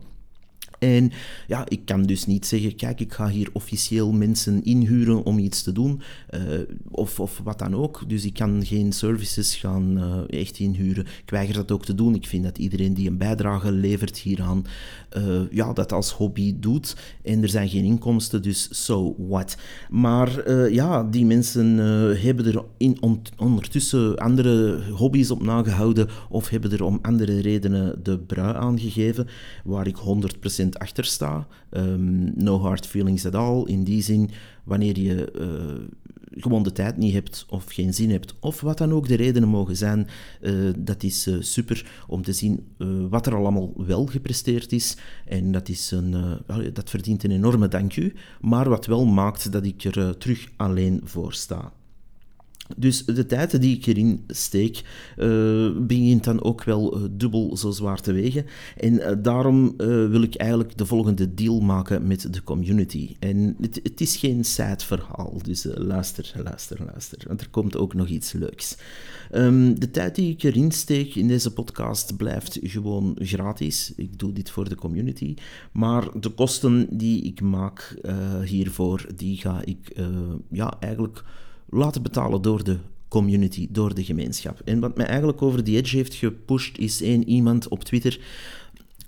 en 0.79 1.11
ja, 1.47 1.65
ik 1.67 1.85
kan 1.85 2.03
dus 2.03 2.25
niet 2.25 2.45
zeggen, 2.45 2.75
kijk, 2.75 2.99
ik 2.99 3.13
ga 3.13 3.27
hier 3.27 3.49
officieel 3.53 4.11
mensen 4.11 4.63
inhuren 4.63 5.23
om 5.23 5.37
iets 5.37 5.63
te 5.63 5.71
doen, 5.71 6.01
uh, 6.33 6.41
of, 6.89 7.19
of 7.19 7.41
wat 7.43 7.59
dan 7.59 7.75
ook. 7.75 8.03
Dus 8.07 8.25
ik 8.25 8.33
kan 8.33 8.65
geen 8.65 8.91
services 8.91 9.55
gaan 9.55 9.97
uh, 9.97 10.39
echt 10.39 10.59
inhuren. 10.59 11.05
Ik 11.23 11.29
weiger 11.29 11.55
dat 11.55 11.71
ook 11.71 11.85
te 11.85 11.95
doen. 11.95 12.15
Ik 12.15 12.27
vind 12.27 12.43
dat 12.43 12.57
iedereen 12.57 12.93
die 12.93 13.09
een 13.09 13.17
bijdrage 13.17 13.71
levert 13.71 14.17
hieraan, 14.17 14.65
uh, 15.17 15.41
ja, 15.51 15.73
dat 15.73 15.91
als 15.91 16.11
hobby 16.11 16.55
doet. 16.59 16.95
En 17.23 17.41
er 17.41 17.49
zijn 17.49 17.69
geen 17.69 17.83
inkomsten, 17.83 18.41
dus 18.41 18.67
so 18.85 19.15
what. 19.17 19.57
Maar 19.89 20.51
ja, 20.71 21.03
die 21.03 21.25
mensen 21.25 21.77
hebben 22.17 22.45
er 22.45 22.63
ondertussen 23.37 24.17
andere 24.17 24.81
hobby's 24.91 25.31
op 25.31 25.43
nagehouden, 25.43 26.07
of 26.29 26.49
hebben 26.49 26.71
er 26.71 26.83
om 26.83 26.99
andere 27.01 27.39
redenen 27.39 27.99
de 28.03 28.19
brui 28.19 28.55
aangegeven, 28.55 29.27
waar 29.63 29.87
ik 29.87 29.97
100% 29.97 30.68
achter 30.77 31.05
sta. 31.05 31.47
Um, 31.71 32.31
no 32.35 32.59
hard 32.59 32.87
feelings 32.87 33.25
at 33.25 33.35
all. 33.35 33.63
In 33.65 33.83
die 33.83 34.01
zin, 34.01 34.29
wanneer 34.63 34.99
je 34.99 35.33
uh, 35.39 35.85
gewoon 36.31 36.63
de 36.63 36.71
tijd 36.71 36.97
niet 36.97 37.13
hebt 37.13 37.45
of 37.49 37.65
geen 37.67 37.93
zin 37.93 38.11
hebt, 38.11 38.35
of 38.39 38.61
wat 38.61 38.77
dan 38.77 38.91
ook 38.93 39.07
de 39.07 39.15
redenen 39.15 39.49
mogen 39.49 39.75
zijn, 39.77 40.07
dat 40.77 41.03
is 41.03 41.29
super 41.39 42.03
om 42.07 42.23
te 42.23 42.33
zien 42.33 42.67
wat 43.09 43.25
er 43.25 43.35
allemaal 43.35 43.73
wel 43.77 44.05
gepresteerd 44.05 44.71
is. 44.71 44.97
En 45.25 45.51
dat, 45.51 45.69
is 45.69 45.91
een, 45.91 46.15
dat 46.73 46.89
verdient 46.89 47.23
een 47.23 47.31
enorme 47.31 47.67
dank 47.67 47.95
u, 47.95 48.13
maar 48.41 48.69
wat 48.69 48.85
wel 48.85 49.05
maakt 49.05 49.51
dat 49.51 49.65
ik 49.65 49.83
er 49.83 50.17
terug 50.17 50.47
alleen 50.55 51.01
voor 51.03 51.33
sta. 51.33 51.73
Dus 52.77 53.05
de 53.05 53.25
tijd 53.25 53.61
die 53.61 53.75
ik 53.75 53.85
erin 53.85 54.23
steek, 54.27 54.81
uh, 55.17 55.77
begint 55.77 56.23
dan 56.23 56.43
ook 56.43 56.63
wel 56.63 56.97
uh, 56.97 57.03
dubbel 57.11 57.57
zo 57.57 57.71
zwaar 57.71 58.01
te 58.01 58.11
wegen. 58.11 58.45
En 58.77 58.93
uh, 58.93 59.11
daarom 59.21 59.77
wil 59.77 60.21
ik 60.21 60.35
eigenlijk 60.35 60.77
de 60.77 60.85
volgende 60.85 61.33
deal 61.33 61.59
maken 61.59 62.07
met 62.07 62.33
de 62.33 62.43
community. 62.43 63.15
En 63.19 63.55
het, 63.61 63.79
het 63.83 64.01
is 64.01 64.15
geen 64.15 64.43
sad 64.45 64.83
verhaal, 64.83 65.39
dus 65.43 65.67
luister, 65.73 66.31
luister, 66.43 66.79
luister. 66.85 67.17
Want 67.27 67.41
er 67.41 67.49
komt 67.49 67.77
ook 67.77 67.93
nog 67.93 68.07
iets 68.07 68.31
leuks. 68.31 68.77
Um, 69.35 69.79
de 69.79 69.91
tijd 69.91 70.15
die 70.15 70.31
ik 70.31 70.43
erin 70.43 70.71
steek 70.71 71.15
in 71.15 71.27
deze 71.27 71.53
podcast 71.53 72.17
blijft 72.17 72.59
gewoon 72.61 73.15
gratis. 73.19 73.93
Ik 73.95 74.19
doe 74.19 74.33
dit 74.33 74.49
voor 74.49 74.69
de 74.69 74.75
community. 74.75 75.33
Maar 75.71 76.19
de 76.19 76.29
kosten 76.29 76.87
die 76.97 77.21
ik 77.21 77.41
maak 77.41 77.95
hiervoor, 78.43 79.05
die 79.15 79.37
ga 79.37 79.61
ik 79.63 79.97
ja, 80.49 80.77
eigenlijk 80.79 81.23
laten 81.69 82.03
betalen 82.03 82.41
door 82.41 82.63
de 82.63 82.77
community, 83.07 83.67
door 83.71 83.93
de 83.93 84.03
gemeenschap. 84.03 84.61
En 84.65 84.79
wat 84.79 84.97
mij 84.97 85.05
eigenlijk 85.05 85.41
over 85.41 85.63
die 85.63 85.77
edge 85.77 85.95
heeft 85.95 86.13
gepusht, 86.13 86.77
is 86.77 87.01
één 87.01 87.27
iemand 87.29 87.67
op 87.67 87.83
Twitter. 87.83 88.19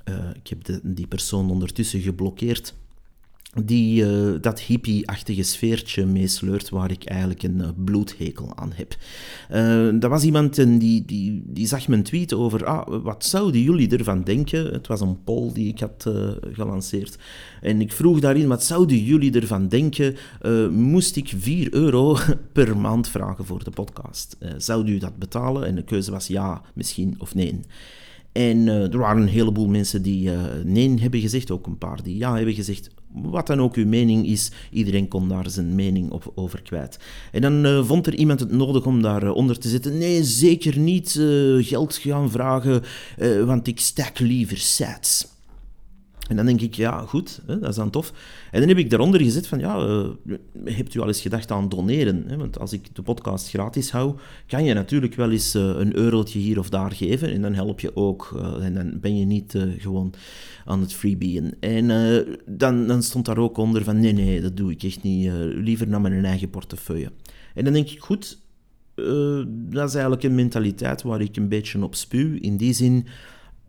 Uh, 0.10 0.16
ik 0.44 0.48
heb 0.48 0.80
die 0.84 1.08
persoon 1.08 1.52
ondertussen 1.52 2.02
geblokkeerd 2.02 2.74
die 3.52 4.06
uh, 4.06 4.34
dat 4.42 4.60
hippie-achtige 4.60 5.44
sfeertje 5.44 6.06
meesleurt 6.06 6.70
waar 6.70 6.92
ik 6.92 7.06
eigenlijk 7.06 7.44
een 7.44 7.58
uh, 7.58 7.68
bloedhekel 7.86 8.52
aan 8.56 8.72
heb. 8.76 8.98
Uh, 9.52 10.00
dat 10.00 10.10
was 10.10 10.24
iemand 10.24 10.58
en 10.58 10.80
die, 10.80 11.06
die, 11.06 11.44
die 11.46 11.68
zag 11.68 11.88
mijn 11.88 12.04
tweet 12.04 12.34
over 12.34 12.66
ah, 12.66 13.04
wat 13.04 13.26
zouden 13.26 13.62
jullie 13.62 13.98
ervan 13.98 14.24
denken? 14.24 14.66
Het 14.66 14.88
was 14.88 15.02
een 15.02 15.24
poll 15.24 15.54
die 15.54 15.68
ik 15.68 15.80
had 15.80 16.10
gelanceerd. 16.52 17.18
En 17.62 17.82
ik 17.82 17.92
vroeg 17.92 18.20
daarin, 18.20 18.48
wat 18.48 18.64
zouden 18.64 19.04
jullie 19.04 19.40
ervan 19.40 19.68
denken? 19.68 20.16
moest 20.72 21.16
ik 21.16 21.34
4 21.38 21.74
euro 21.74 22.18
per 22.54 22.78
maand 22.78 23.08
vragen 23.08 23.46
voor 23.46 23.64
de 23.64 23.72
podcast? 23.72 24.38
zou 24.58 24.88
u 24.88 24.98
dat 24.98 25.18
betalen? 25.18 25.66
En 25.66 25.76
de 25.76 25.84
keuze 25.84 26.12
was 26.12 26.28
ja, 26.28 26.62
misschien 26.74 27.16
of 27.18 27.36
nee. 27.36 27.60
En 28.32 28.68
er 28.68 28.98
waren 28.98 29.22
een 29.22 29.28
heleboel 29.28 29.68
mensen 29.68 30.02
die 30.02 30.30
nee 30.64 31.00
hebben 31.00 31.20
gezegd, 31.20 31.52
ook 31.52 31.68
een 31.68 31.78
paar 31.78 32.04
die 32.04 32.18
ja 32.18 32.36
hebben 32.36 32.54
gezegd 32.54 32.90
wat 33.14 33.48
dan 33.48 33.62
ook 33.62 33.76
uw 33.76 33.88
mening 33.88 34.28
is, 34.28 34.52
iedereen 34.72 35.08
kon 35.08 35.28
daar 35.28 35.50
zijn 35.50 35.76
mening 35.76 36.12
op, 36.12 36.32
over 36.36 36.62
kwijt. 36.62 37.00
En 37.32 37.42
dan 37.42 37.66
uh, 37.66 37.86
vond 37.86 38.08
er 38.08 38.16
iemand 38.16 38.40
het 38.40 38.52
nodig 38.52 38.86
om 38.86 39.02
daaronder 39.02 39.34
onder 39.34 39.60
te 39.60 39.70
zetten. 39.70 39.98
Nee, 39.98 40.24
zeker 40.24 40.80
niet 40.80 41.16
uh, 41.16 41.66
geld 41.68 41.96
gaan 41.96 42.32
vragen, 42.32 42.84
want 43.46 43.68
ik 43.68 43.80
stak 43.80 44.20
liever 44.20 44.58
sets. 44.58 45.31
En 46.32 46.38
dan 46.38 46.46
denk 46.46 46.62
ik, 46.62 46.74
ja, 46.74 47.00
goed, 47.00 47.42
hè, 47.46 47.60
dat 47.60 47.70
is 47.70 47.76
dan 47.76 47.90
tof. 47.90 48.14
En 48.52 48.60
dan 48.60 48.70
heb 48.70 48.78
ik 48.78 48.90
daaronder 48.90 49.22
gezet 49.22 49.48
van, 49.48 49.60
ja, 49.60 49.88
uh, 49.88 50.08
hebt 50.64 50.94
u 50.94 51.00
al 51.00 51.08
eens 51.08 51.22
gedacht 51.22 51.52
aan 51.52 51.70
doneren? 51.70 52.24
Hè? 52.28 52.38
Want 52.38 52.60
als 52.60 52.74
ik 52.74 52.96
de 52.96 53.02
podcast 53.02 53.50
gratis 53.50 53.92
hou, 53.92 54.16
kan 54.48 54.64
je 54.64 54.74
natuurlijk 54.74 55.16
wel 55.16 55.32
eens 55.32 55.56
uh, 55.56 55.62
een 55.62 55.96
eurotje 55.96 56.40
hier 56.40 56.60
of 56.60 56.70
daar 56.70 56.92
geven. 56.92 57.32
En 57.32 57.42
dan 57.42 57.54
help 57.54 57.80
je 57.80 57.96
ook. 57.96 58.32
Uh, 58.36 58.66
en 58.66 58.74
dan 58.74 59.00
ben 59.00 59.18
je 59.18 59.26
niet 59.26 59.56
gewoon 59.78 60.14
aan 60.66 60.80
het 60.80 60.94
freebieën. 60.94 61.54
En 61.60 61.88
dan, 62.46 62.88
dan 62.88 63.04
stond 63.04 63.26
daar 63.26 63.38
ook 63.38 63.58
onder 63.58 63.84
van, 63.84 64.00
nee, 64.00 64.14
nee, 64.14 64.42
dat 64.42 64.58
doe 64.58 64.72
ik 64.72 64.84
echt 64.84 65.04
niet. 65.04 65.32
liever 65.56 65.88
naar 65.88 66.02
mijn 66.02 66.26
eigen 66.26 66.50
portefeuille. 66.50 67.12
En 67.54 67.64
dan 67.64 67.74
denk 67.74 67.90
ik, 67.90 68.00
goed, 68.00 68.38
dat 69.50 69.88
is 69.88 69.94
eigenlijk 69.94 70.24
een 70.24 70.36
mentaliteit 70.36 71.02
waar 71.02 71.22
ik 71.22 71.38
een 71.38 71.50
beetje 71.50 71.84
op 71.84 71.96
spuw. 71.96 72.36
In 72.40 72.58
die 72.58 72.74
zin 72.74 73.08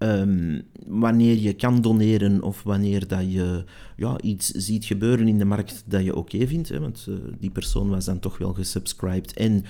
Ehm, 0.02 0.60
wanneer 0.86 1.38
je 1.38 1.52
kan 1.52 1.80
doneren 1.80 2.42
of 2.42 2.62
wanneer 2.62 3.06
dat 3.06 3.32
je 3.32 3.64
ja, 3.96 4.20
iets 4.20 4.50
ziet 4.50 4.84
gebeuren 4.84 5.28
in 5.28 5.38
de 5.38 5.44
markt 5.44 5.84
dat 5.86 6.04
je 6.04 6.16
oké 6.16 6.46
vindt. 6.46 6.68
Hè, 6.68 6.80
want 6.80 7.06
uh, 7.08 7.14
die 7.38 7.50
persoon 7.50 7.88
was 7.88 8.04
dan 8.04 8.18
toch 8.18 8.38
wel 8.38 8.52
gesubscribed 8.52 9.32
en 9.32 9.64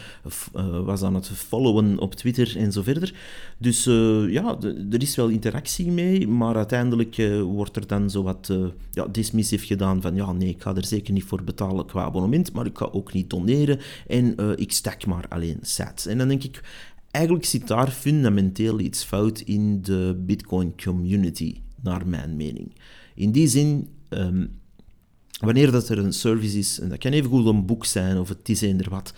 uh, 0.57 0.81
was 0.81 1.03
aan 1.03 1.15
het 1.15 1.29
followen 1.29 1.99
op 1.99 2.15
Twitter 2.15 2.57
en 2.57 2.73
zo 2.73 2.83
verder. 2.83 3.15
Dus 3.59 3.87
uh, 3.87 4.33
ja, 4.33 4.59
er 4.91 5.03
is 5.03 5.17
wel 5.17 5.29
interactie 5.29 5.91
mee, 5.91 6.29
maar 6.29 6.57
uiteindelijk 6.57 7.17
wordt 7.43 7.77
er 7.77 7.87
dan 7.87 8.11
zo 8.11 8.23
wat 8.23 8.53
ja, 8.91 9.07
dismissief 9.07 9.67
gedaan 9.67 10.01
van 10.01 10.15
ja, 10.15 10.33
nee, 10.33 10.49
ik 10.49 10.63
ga 10.63 10.75
er 10.75 10.85
zeker 10.85 11.13
niet 11.13 11.25
voor 11.25 11.45
betalen 11.45 11.87
qua 11.87 12.03
abonnement, 12.03 12.53
maar 12.53 12.67
ik 12.67 12.79
ga 12.79 12.89
ook 12.93 13.13
niet 13.13 13.31
doneren 13.31 13.79
en 14.07 14.37
ik 14.57 14.73
stak 14.73 15.07
maar 15.07 15.27
alleen 15.29 15.59
sats. 15.61 16.07
En 16.07 16.19
dan 16.19 16.29
denk 16.29 16.43
ik, 16.43 16.61
Eigenlijk 17.13 17.45
zit 17.45 17.69
daar 17.69 17.91
fundamenteel 17.91 18.81
iets 18.81 19.05
fout 19.05 19.41
in 19.41 19.83
de 19.83 20.23
Bitcoin 20.27 20.75
community, 20.83 21.61
naar 21.83 22.07
mijn 22.07 22.37
mening. 22.37 22.73
In 23.15 23.33
die 23.33 23.49
zin, 23.49 23.89
um, 24.09 24.61
wanneer 25.41 25.71
dat 25.71 25.89
er 25.89 25.99
een 25.99 26.13
service 26.13 26.59
is, 26.59 26.81
en 26.81 26.89
dat 26.89 26.99
kan 26.99 27.13
even 27.13 27.31
goed 27.31 27.47
een 27.47 27.67
boek 27.67 27.85
zijn 27.85 28.19
of 28.19 28.29
het 28.29 28.49
is 28.49 28.61
eender 28.61 28.91
wat, 28.91 29.15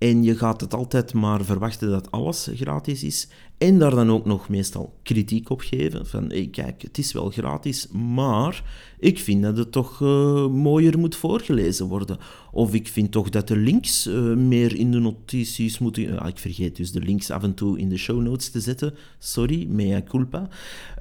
en 0.00 0.22
je 0.22 0.36
gaat 0.36 0.60
het 0.60 0.74
altijd 0.74 1.14
maar 1.14 1.44
verwachten 1.44 1.90
dat 1.90 2.10
alles 2.10 2.50
gratis 2.54 3.04
is. 3.04 3.28
En 3.58 3.78
daar 3.78 3.90
dan 3.90 4.10
ook 4.10 4.24
nog 4.24 4.48
meestal 4.48 4.94
kritiek 5.02 5.50
op 5.50 5.60
geven. 5.60 6.06
Van, 6.06 6.28
hey, 6.28 6.48
kijk, 6.50 6.82
het 6.82 6.98
is 6.98 7.12
wel 7.12 7.30
gratis, 7.30 7.88
maar 7.88 8.64
ik 8.98 9.18
vind 9.18 9.42
dat 9.42 9.56
het 9.56 9.72
toch 9.72 10.00
uh, 10.00 10.46
mooier 10.46 10.98
moet 10.98 11.16
voorgelezen 11.16 11.86
worden. 11.86 12.18
Of 12.52 12.74
ik 12.74 12.88
vind 12.88 13.12
toch 13.12 13.28
dat 13.28 13.48
de 13.48 13.56
links 13.56 14.06
uh, 14.06 14.34
meer 14.34 14.76
in 14.76 14.90
de 14.90 14.98
notities 14.98 15.78
moeten... 15.78 16.26
Ik 16.26 16.38
vergeet 16.38 16.76
dus 16.76 16.92
de 16.92 17.00
links 17.00 17.30
af 17.30 17.42
en 17.42 17.54
toe 17.54 17.78
in 17.78 17.88
de 17.88 17.98
show 17.98 18.22
notes 18.22 18.50
te 18.50 18.60
zetten. 18.60 18.94
Sorry, 19.18 19.66
mea 19.68 20.02
culpa. 20.02 20.48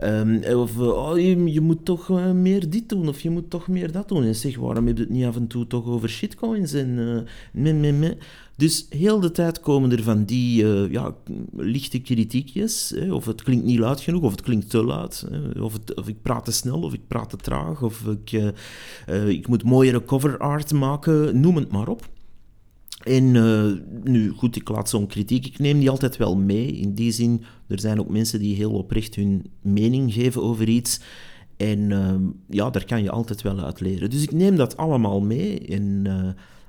Um, 0.03 0.43
of 0.43 0.77
oh, 0.77 1.19
je, 1.19 1.51
je, 1.51 1.61
moet 1.61 1.85
toch 1.85 2.33
meer 2.33 2.69
dit 2.69 2.89
doen, 2.89 3.07
of 3.07 3.21
je 3.21 3.29
moet 3.29 3.49
toch 3.49 3.67
meer 3.67 3.91
dat 3.91 4.07
doen. 4.07 4.23
En 4.23 4.35
zeg, 4.35 4.57
waarom 4.57 4.87
heb 4.87 4.97
je 4.97 5.03
het 5.03 5.11
niet 5.11 5.25
af 5.25 5.35
en 5.35 5.47
toe 5.47 5.67
toch 5.67 5.85
over 5.85 6.09
shitcoins 6.09 6.73
en... 6.73 6.95
me, 7.51 7.73
me, 7.73 7.91
me. 7.91 8.17
Dus 8.59 8.85
heel 8.89 9.19
de 9.19 9.31
tijd 9.31 9.59
komen 9.59 9.91
er 9.91 10.03
van 10.03 10.23
die 10.23 10.65
ja, 10.91 11.15
lichte 11.55 11.99
kritiekjes. 11.99 12.93
Of 13.11 13.25
het 13.25 13.43
klinkt 13.43 13.65
niet 13.65 13.79
luid 13.79 14.01
genoeg, 14.01 14.21
of 14.21 14.31
het 14.31 14.41
klinkt 14.41 14.69
te 14.69 14.83
luid. 14.83 15.25
Hè, 15.29 15.61
of, 15.61 15.73
het, 15.73 15.95
of 15.95 16.07
ik 16.07 16.21
praat 16.21 16.45
te 16.45 16.51
snel, 16.51 16.81
of 16.81 16.93
ik 16.93 17.07
praat 17.07 17.29
te 17.29 17.37
traag, 17.37 17.81
of 17.81 18.05
ik, 18.05 18.31
uh, 18.31 18.47
uh, 19.09 19.27
ik 19.27 19.47
moet 19.47 19.63
mooiere 19.63 20.03
cover 20.03 20.37
art 20.37 20.73
maken, 20.73 21.39
noem 21.39 21.55
het 21.55 21.71
maar 21.71 21.87
op. 21.87 22.09
En 23.03 23.31
nu, 24.03 24.29
goed, 24.29 24.55
ik 24.55 24.69
laat 24.69 24.89
zo'n 24.89 25.07
kritiek, 25.07 25.45
ik 25.45 25.59
neem 25.59 25.79
die 25.79 25.89
altijd 25.89 26.17
wel 26.17 26.35
mee. 26.35 26.67
In 26.67 26.93
die 26.93 27.11
zin, 27.11 27.43
er 27.67 27.79
zijn 27.79 27.99
ook 27.99 28.09
mensen 28.09 28.39
die 28.39 28.55
heel 28.55 28.71
oprecht 28.71 29.15
hun 29.15 29.45
mening 29.61 30.13
geven 30.13 30.43
over 30.43 30.69
iets. 30.69 30.99
En 31.57 31.89
ja, 32.49 32.69
daar 32.69 32.85
kan 32.85 33.03
je 33.03 33.11
altijd 33.11 33.41
wel 33.41 33.59
uit 33.59 33.79
leren. 33.79 34.09
Dus 34.09 34.23
ik 34.23 34.31
neem 34.31 34.55
dat 34.55 34.77
allemaal 34.77 35.21
mee. 35.21 35.59
En, 35.67 36.07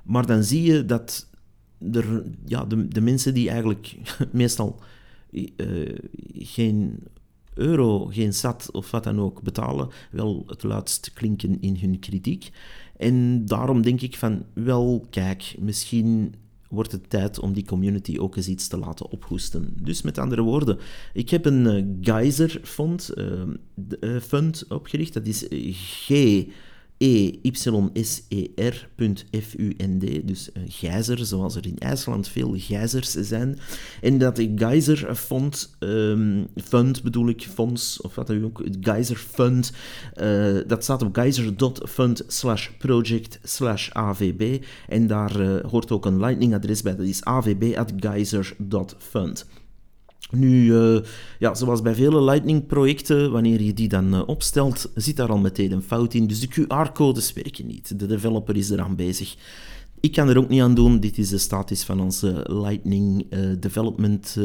maar 0.03 0.25
dan 0.25 0.43
zie 0.43 0.63
je 0.63 0.85
dat 0.85 1.29
er, 1.93 2.23
ja, 2.45 2.65
de, 2.65 2.87
de 2.87 3.01
mensen 3.01 3.33
die 3.33 3.49
eigenlijk 3.49 3.95
meestal 4.31 4.79
uh, 5.31 5.95
geen 6.33 6.99
euro, 7.53 8.05
geen 8.05 8.33
sat 8.33 8.71
of 8.71 8.91
wat 8.91 9.03
dan 9.03 9.19
ook 9.19 9.41
betalen, 9.41 9.89
wel 10.11 10.43
het 10.47 10.63
luidst 10.63 11.13
klinken 11.13 11.61
in 11.61 11.77
hun 11.77 11.99
kritiek. 11.99 12.51
En 12.97 13.45
daarom 13.45 13.81
denk 13.81 14.01
ik 14.01 14.17
van, 14.17 14.45
wel, 14.53 15.05
kijk, 15.09 15.55
misschien 15.59 16.33
wordt 16.69 16.91
het 16.91 17.09
tijd 17.09 17.39
om 17.39 17.53
die 17.53 17.65
community 17.65 18.17
ook 18.17 18.35
eens 18.35 18.47
iets 18.47 18.67
te 18.67 18.77
laten 18.77 19.09
ophoesten. 19.09 19.73
Dus 19.81 20.01
met 20.01 20.17
andere 20.17 20.41
woorden, 20.41 20.77
ik 21.13 21.29
heb 21.29 21.45
een 21.45 21.95
uh, 23.99 24.19
fund 24.19 24.65
opgericht, 24.69 25.13
dat 25.13 25.25
is 25.25 25.45
G 25.71 26.09
E-Y-S-E-R.fund, 27.01 29.25
dus 30.23 30.49
een 30.53 30.71
gijzer, 30.71 31.25
zoals 31.25 31.55
er 31.55 31.65
in 31.65 31.77
IJsland 31.77 32.27
veel 32.27 32.53
gijzers 32.57 33.11
zijn. 33.11 33.59
En 34.01 34.17
dat 34.17 34.41
Geyser 34.55 35.15
Fund, 35.15 35.75
um, 35.79 36.47
fund 36.63 37.03
bedoel 37.03 37.27
ik, 37.27 37.41
fonds, 37.41 38.01
of 38.01 38.15
wat 38.15 38.27
dan 38.27 38.43
ook, 38.43 38.61
het 38.63 38.77
Geyser 38.81 39.15
Fund, 39.15 39.71
uh, 40.21 40.57
dat 40.67 40.83
staat 40.83 41.01
op 41.01 41.15
geyser.fund 41.15 42.23
slash 42.27 42.69
project 42.77 43.39
slash 43.43 43.89
avb. 43.89 44.65
En 44.87 45.07
daar 45.07 45.41
uh, 45.41 45.59
hoort 45.59 45.91
ook 45.91 46.05
een 46.05 46.19
lightning 46.19 46.53
adres 46.53 46.81
bij, 46.81 46.95
dat 46.95 47.05
is 47.05 47.23
avb.geyser.fund. 47.23 49.45
Nu, 50.31 50.73
uh, 50.73 50.99
ja, 51.39 51.55
zoals 51.55 51.81
bij 51.81 51.95
vele 51.95 52.21
Lightning-projecten, 52.21 53.31
wanneer 53.31 53.61
je 53.61 53.73
die 53.73 53.87
dan 53.87 54.13
uh, 54.13 54.21
opstelt, 54.25 54.91
zit 54.95 55.15
daar 55.15 55.29
al 55.29 55.37
meteen 55.37 55.71
een 55.71 55.81
fout 55.81 56.13
in. 56.13 56.27
Dus 56.27 56.39
de 56.39 56.47
QR-codes 56.47 57.33
werken 57.33 57.67
niet. 57.67 57.99
De 57.99 58.05
developer 58.05 58.55
is 58.55 58.69
eraan 58.69 58.95
bezig. 58.95 59.35
Ik 59.99 60.11
kan 60.11 60.29
er 60.29 60.37
ook 60.37 60.49
niet 60.49 60.61
aan 60.61 60.75
doen. 60.75 60.99
Dit 60.99 61.17
is 61.17 61.29
de 61.29 61.37
status 61.37 61.83
van 61.83 62.01
onze 62.01 62.45
Lightning 62.47 63.25
uh, 63.29 63.55
development 63.59 64.37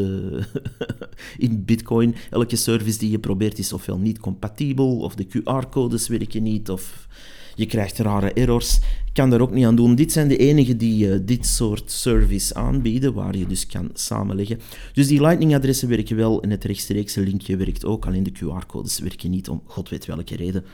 in 1.39 1.65
Bitcoin. 1.65 2.15
Elke 2.31 2.57
service 2.57 2.99
die 2.99 3.11
je 3.11 3.19
probeert 3.19 3.59
is 3.59 3.73
ofwel 3.73 3.99
niet 3.99 4.19
compatibel, 4.19 4.99
of 4.99 5.15
de 5.15 5.27
QR-codes 5.27 6.09
werken 6.09 6.43
niet, 6.43 6.71
of 6.71 7.09
je 7.57 7.67
krijgt 7.67 7.99
rare 7.99 8.33
errors. 8.33 8.79
Kan 9.13 9.31
daar 9.31 9.41
ook 9.41 9.53
niet 9.53 9.65
aan 9.65 9.77
doen. 9.77 9.95
Dit 9.95 10.13
zijn 10.13 10.29
de 10.29 10.37
enigen 10.37 10.79
die 10.79 11.07
uh, 11.07 11.19
dit 11.23 11.47
soort 11.47 11.91
service 11.91 12.55
aanbieden, 12.55 13.15
waar 13.15 13.37
je 13.37 13.47
dus 13.47 13.67
kan 13.67 13.91
samenleggen. 13.93 14.61
Dus 14.93 15.07
die 15.07 15.21
Lightning-adressen 15.21 15.89
werken 15.89 16.17
wel 16.17 16.43
en 16.43 16.51
het 16.51 16.65
rechtstreekse 16.65 17.21
linkje 17.21 17.57
werkt 17.57 17.85
ook. 17.85 18.07
Alleen 18.07 18.23
de 18.23 18.33
QR-codes 18.33 18.99
werken 18.99 19.31
niet, 19.31 19.49
om 19.49 19.63
god 19.65 19.89
weet 19.89 20.07
welke 20.07 20.37
reden. 20.37 20.65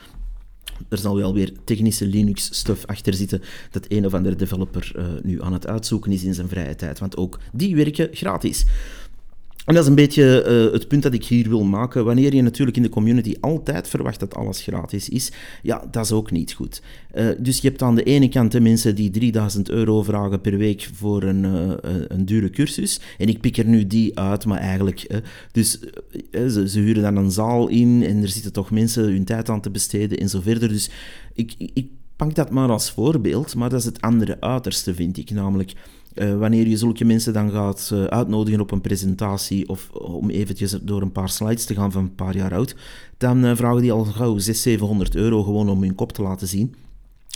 Er 0.89 0.97
zal 0.97 1.15
wel 1.15 1.33
weer 1.33 1.53
technische 1.63 2.05
Linux-stuff 2.05 2.85
achter 2.85 3.13
zitten 3.13 3.41
dat 3.71 3.85
een 3.87 4.05
of 4.05 4.13
andere 4.13 4.35
developer 4.35 4.91
uh, 4.95 5.05
nu 5.23 5.41
aan 5.41 5.53
het 5.53 5.67
uitzoeken 5.67 6.11
is 6.11 6.23
in 6.23 6.33
zijn 6.33 6.47
vrije 6.47 6.75
tijd. 6.75 6.99
Want 6.99 7.17
ook 7.17 7.39
die 7.51 7.75
werken 7.75 8.09
gratis. 8.11 8.65
En 9.65 9.73
dat 9.73 9.83
is 9.83 9.89
een 9.89 9.95
beetje 9.95 10.45
uh, 10.47 10.73
het 10.73 10.87
punt 10.87 11.03
dat 11.03 11.13
ik 11.13 11.25
hier 11.25 11.49
wil 11.49 11.63
maken. 11.63 12.05
Wanneer 12.05 12.35
je 12.35 12.41
natuurlijk 12.41 12.77
in 12.77 12.83
de 12.83 12.89
community 12.89 13.35
altijd 13.39 13.87
verwacht 13.87 14.19
dat 14.19 14.35
alles 14.35 14.61
gratis 14.61 15.09
is, 15.09 15.31
ja, 15.61 15.87
dat 15.91 16.05
is 16.05 16.11
ook 16.11 16.31
niet 16.31 16.53
goed. 16.53 16.81
Uh, 17.15 17.27
dus 17.39 17.59
je 17.59 17.67
hebt 17.67 17.81
aan 17.81 17.95
de 17.95 18.03
ene 18.03 18.29
kant 18.29 18.51
de 18.51 18.59
mensen 18.59 18.95
die 18.95 19.09
3000 19.09 19.69
euro 19.69 20.03
vragen 20.03 20.41
per 20.41 20.57
week 20.57 20.89
voor 20.93 21.23
een, 21.23 21.43
uh, 21.43 21.71
een 22.07 22.25
dure 22.25 22.49
cursus. 22.49 22.99
En 23.17 23.27
ik 23.27 23.41
pik 23.41 23.57
er 23.57 23.65
nu 23.65 23.87
die 23.87 24.19
uit, 24.19 24.45
maar 24.45 24.59
eigenlijk... 24.59 25.21
dus 25.51 25.79
ze, 26.31 26.69
ze, 26.69 26.79
huren 26.79 27.03
dan 27.03 27.15
een 27.17 27.31
zaal 27.31 27.67
in 27.67 28.03
en 28.03 28.21
er 28.21 28.27
zitten 28.27 28.53
toch 28.53 28.71
mensen 28.71 29.03
hun 29.03 29.25
tijd 29.25 29.49
aan 29.49 29.61
te 29.61 29.71
besteden 29.71 30.17
en 30.17 30.29
zo 30.29 30.41
verder. 30.41 30.69
Dus 30.69 30.89
ik, 31.33 31.53
ik 31.57 31.87
pak 32.15 32.35
dat 32.35 32.49
maar 32.49 32.69
als 32.69 32.91
voorbeeld, 32.91 33.55
maar 33.55 33.69
dat 33.69 33.79
is 33.79 33.85
het 33.85 34.01
andere 34.01 34.41
uiterste, 34.41 34.93
vind 34.93 35.17
ik. 35.17 35.29
Namelijk 35.31 35.73
uh, 36.15 36.37
wanneer 36.37 36.67
je 36.67 36.77
zulke 36.77 37.05
mensen 37.05 37.33
dan 37.33 37.51
gaat 37.51 37.89
uh, 37.93 38.03
uitnodigen 38.03 38.59
op 38.61 38.71
een 38.71 38.81
presentatie 38.81 39.69
of 39.69 39.89
om 39.91 40.29
eventjes 40.29 40.71
door 40.81 41.01
een 41.01 41.11
paar 41.11 41.29
slides 41.29 41.65
te 41.65 41.73
gaan 41.73 41.91
van 41.91 42.03
een 42.03 42.15
paar 42.15 42.35
jaar 42.35 42.53
oud, 42.53 42.75
dan 43.17 43.45
uh, 43.45 43.55
vragen 43.55 43.81
die 43.81 43.91
al 43.91 44.03
gauw 44.03 44.37
600, 44.37 44.57
700 44.57 45.15
euro 45.15 45.43
gewoon 45.43 45.69
om 45.69 45.81
hun 45.81 45.95
kop 45.95 46.11
te 46.11 46.21
laten 46.21 46.47
zien. 46.47 46.75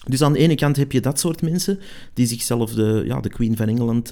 Dus 0.07 0.21
aan 0.21 0.33
de 0.33 0.39
ene 0.39 0.55
kant 0.55 0.75
heb 0.75 0.91
je 0.91 1.01
dat 1.01 1.19
soort 1.19 1.41
mensen 1.41 1.79
die 2.13 2.25
zichzelf 2.27 2.73
de, 2.73 3.03
ja, 3.05 3.21
de 3.21 3.29
Queen 3.29 3.57
van 3.57 3.67
Engeland 3.67 4.11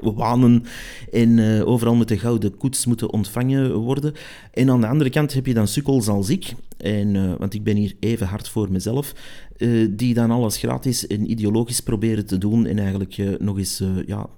wanen 0.00 0.64
en 1.12 1.38
uh, 1.38 1.68
overal 1.68 1.94
met 1.94 2.08
de 2.08 2.18
gouden 2.18 2.56
koets 2.56 2.86
moeten 2.86 3.12
ontvangen 3.12 3.74
worden. 3.74 4.12
En 4.52 4.70
aan 4.70 4.80
de 4.80 4.86
andere 4.86 5.10
kant 5.10 5.34
heb 5.34 5.46
je 5.46 5.54
dan 5.54 5.68
sukkels 5.68 6.08
als 6.08 6.28
ik, 6.28 6.54
en, 6.76 7.14
uh, 7.14 7.32
want 7.38 7.54
ik 7.54 7.62
ben 7.62 7.76
hier 7.76 7.94
even 8.00 8.26
hard 8.26 8.48
voor 8.48 8.72
mezelf, 8.72 9.14
uh, 9.56 9.88
die 9.90 10.14
dan 10.14 10.30
alles 10.30 10.56
gratis 10.56 11.06
en 11.06 11.30
ideologisch 11.30 11.80
proberen 11.80 12.26
te 12.26 12.38
doen 12.38 12.66
en 12.66 12.78
eigenlijk 12.78 13.40
nog 13.40 13.58
eens, 13.58 13.82
ja, 14.06 14.28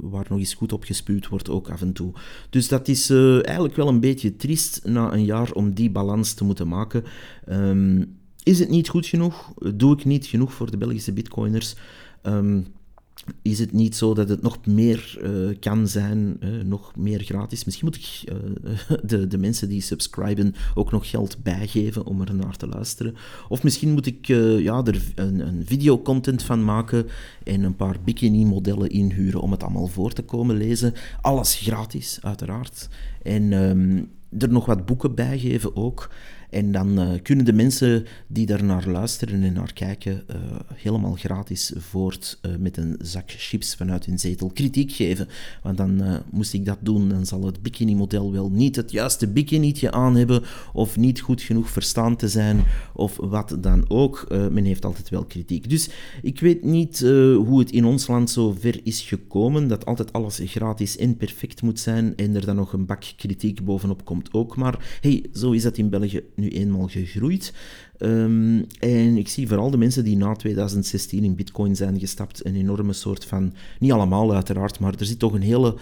waar 0.00 0.26
nog 0.28 0.38
eens 0.38 0.54
goed 0.54 0.72
op 0.72 0.84
gespuwd 0.84 1.28
wordt 1.28 1.50
ook 1.50 1.70
af 1.70 1.80
en 1.80 1.92
toe. 1.92 2.12
Dus 2.50 2.68
dat 2.68 2.88
is 2.88 3.10
eigenlijk 3.10 3.76
wel 3.76 3.88
een 3.88 4.00
beetje 4.00 4.36
triest 4.36 4.80
na 4.84 5.12
een 5.12 5.24
jaar 5.24 5.52
om 5.52 5.74
die 5.74 5.90
balans 5.90 6.32
te 6.32 6.44
moeten 6.44 6.68
maken. 6.68 7.04
Um, 7.48 8.16
is 8.42 8.58
het 8.58 8.68
niet 8.68 8.88
goed 8.88 9.06
genoeg? 9.06 9.52
Doe 9.74 9.92
ik 9.92 10.04
niet 10.04 10.26
genoeg 10.26 10.52
voor 10.52 10.70
de 10.70 10.76
Belgische 10.76 11.12
bitcoiners? 11.12 11.74
Um, 12.22 12.66
is 13.42 13.58
het 13.58 13.72
niet 13.72 13.96
zo 13.96 14.14
dat 14.14 14.28
het 14.28 14.42
nog 14.42 14.66
meer 14.66 15.18
uh, 15.22 15.56
kan 15.60 15.88
zijn, 15.88 16.36
uh, 16.40 16.62
nog 16.64 16.96
meer 16.96 17.22
gratis? 17.22 17.64
Misschien 17.64 17.86
moet 17.86 17.96
ik 17.96 18.32
uh, 18.32 18.96
de, 19.10 19.26
de 19.26 19.38
mensen 19.38 19.68
die 19.68 19.80
subscriben 19.80 20.54
ook 20.74 20.90
nog 20.90 21.10
geld 21.10 21.42
bijgeven 21.42 22.04
om 22.04 22.20
er 22.20 22.34
naar 22.34 22.56
te 22.56 22.66
luisteren. 22.66 23.14
Of 23.48 23.62
misschien 23.62 23.92
moet 23.92 24.06
ik 24.06 24.26
ja, 24.26 24.82
er 24.84 25.02
een, 25.14 25.40
een 25.40 25.66
videocontent 25.66 26.42
van 26.42 26.64
maken 26.64 27.06
en 27.44 27.62
een 27.62 27.76
paar 27.76 27.96
bikini-modellen 28.04 28.90
inhuren 28.90 29.40
om 29.40 29.50
het 29.50 29.62
allemaal 29.62 29.86
voor 29.86 30.12
te 30.12 30.22
komen 30.22 30.56
lezen. 30.56 30.94
Alles 31.20 31.54
gratis, 31.54 32.18
uiteraard. 32.22 32.88
En 33.22 33.52
um, 33.52 34.10
er 34.38 34.48
nog 34.48 34.66
wat 34.66 34.86
boeken 34.86 35.14
bijgeven 35.14 35.76
ook. 35.76 36.10
En 36.50 36.72
dan 36.72 37.00
uh, 37.00 37.08
kunnen 37.22 37.44
de 37.44 37.52
mensen 37.52 38.06
die 38.26 38.46
daar 38.46 38.64
naar 38.64 38.88
luisteren 38.88 39.42
en 39.42 39.52
naar 39.52 39.72
kijken 39.72 40.22
uh, 40.30 40.36
helemaal 40.74 41.12
gratis 41.12 41.72
voort 41.76 42.38
uh, 42.42 42.52
met 42.58 42.76
een 42.76 42.96
zak 43.02 43.24
chips 43.26 43.74
vanuit 43.74 44.04
hun 44.04 44.18
zetel 44.18 44.50
kritiek 44.50 44.92
geven. 44.92 45.28
Want 45.62 45.76
dan 45.76 46.22
moest 46.30 46.52
ik 46.52 46.64
dat 46.64 46.78
doen, 46.80 47.08
dan 47.08 47.26
zal 47.26 47.44
het 47.44 47.62
bikini-model 47.62 48.32
wel 48.32 48.50
niet 48.50 48.76
het 48.76 48.90
juiste 48.90 49.28
bikinietje 49.28 49.90
aan 49.90 50.16
hebben 50.16 50.42
of 50.72 50.96
niet 50.96 51.20
goed 51.20 51.42
genoeg 51.42 51.70
verstaan 51.70 52.16
te 52.16 52.28
zijn 52.28 52.64
of 52.94 53.16
wat 53.16 53.56
dan 53.60 53.84
ook. 53.88 54.26
men 54.28 54.64
heeft 54.64 54.84
altijd 54.84 55.08
wel 55.08 55.24
kritiek. 55.24 55.70
Dus 55.70 55.88
ik 56.22 56.40
weet 56.40 56.64
niet 56.64 57.00
hoe 57.36 57.58
het 57.58 57.70
in 57.70 57.84
ons 57.84 58.06
land 58.06 58.30
zo 58.30 58.56
ver 58.58 58.80
is 58.82 59.00
gekomen 59.00 59.68
dat 59.68 59.86
altijd 59.86 60.12
alles 60.12 60.40
gratis 60.44 60.96
en 60.96 61.16
perfect 61.16 61.62
moet 61.62 61.80
zijn 61.80 62.16
en 62.16 62.34
er 62.34 62.46
dan 62.46 62.56
nog 62.56 62.72
een 62.72 62.86
bak 62.86 63.02
kritiek 63.16 63.64
bovenop 63.64 64.04
komt 64.04 64.32
ook. 64.32 64.56
Maar 64.56 64.98
hey, 65.00 65.24
zo 65.32 65.50
is 65.50 65.62
dat 65.62 65.78
in 65.78 65.90
België 65.90 66.22
nu 66.38 66.48
eenmaal 66.48 66.86
gegroeid. 66.86 67.52
Um, 67.98 68.66
en 68.78 69.16
ik 69.16 69.28
zie 69.28 69.48
vooral 69.48 69.70
de 69.70 69.76
mensen 69.76 70.04
die 70.04 70.16
na 70.16 70.34
2016 70.34 71.24
in 71.24 71.34
Bitcoin 71.34 71.76
zijn 71.76 71.98
gestapt, 71.98 72.46
een 72.46 72.56
enorme 72.56 72.92
soort 72.92 73.24
van, 73.24 73.52
niet 73.78 73.92
allemaal 73.92 74.34
uiteraard, 74.34 74.78
maar 74.78 74.94
er 74.98 75.06
zit 75.06 75.18
toch 75.18 75.32
een 75.32 75.42
hele 75.42 75.76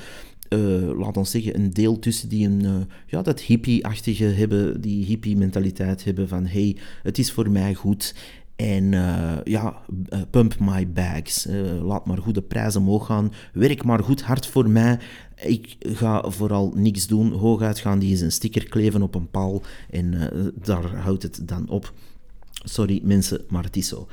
uh, 0.48 0.98
laat 0.98 1.16
ons 1.16 1.30
zeggen, 1.30 1.56
een 1.56 1.70
deel 1.70 1.98
tussen 1.98 2.28
die 2.28 2.46
een, 2.46 2.64
uh, 2.64 2.74
ja, 3.06 3.22
dat 3.22 3.40
hippie-achtige 3.40 4.24
hebben, 4.24 4.80
die 4.80 5.04
hippie-mentaliteit 5.04 6.04
hebben 6.04 6.28
van 6.28 6.46
hey, 6.46 6.76
het 7.02 7.18
is 7.18 7.32
voor 7.32 7.50
mij 7.50 7.74
goed 7.74 8.14
en 8.56 8.92
uh, 8.92 9.32
ja, 9.44 9.82
pump 10.30 10.58
my 10.60 10.92
bags. 10.92 11.46
laat 11.82 12.06
maar 12.06 12.18
goede 12.18 12.42
prijzen 12.42 12.80
omhoog 12.80 13.06
gaan. 13.06 13.32
Werk 13.52 13.84
maar 13.84 14.02
goed 14.02 14.22
hard 14.22 14.46
voor 14.46 14.70
mij. 14.70 14.98
Ik 15.36 15.76
ga 15.80 16.30
vooral 16.30 16.72
niks 16.74 17.06
doen. 17.06 17.32
Hooguit 17.32 17.78
gaan 17.78 17.98
die 17.98 18.10
eens 18.10 18.20
een 18.20 18.32
sticker 18.32 18.68
kleven 18.68 19.02
op 19.02 19.14
een 19.14 19.30
paal 19.30 19.62
en 19.90 20.30
daar 20.62 20.96
houdt 20.96 21.22
het 21.22 21.48
dan 21.48 21.68
op. 21.68 21.92
Sorry 22.50 23.00
mensen, 23.04 23.40
maar 23.48 23.64
het 23.64 23.76
is 23.76 23.88
zo. 23.88 24.08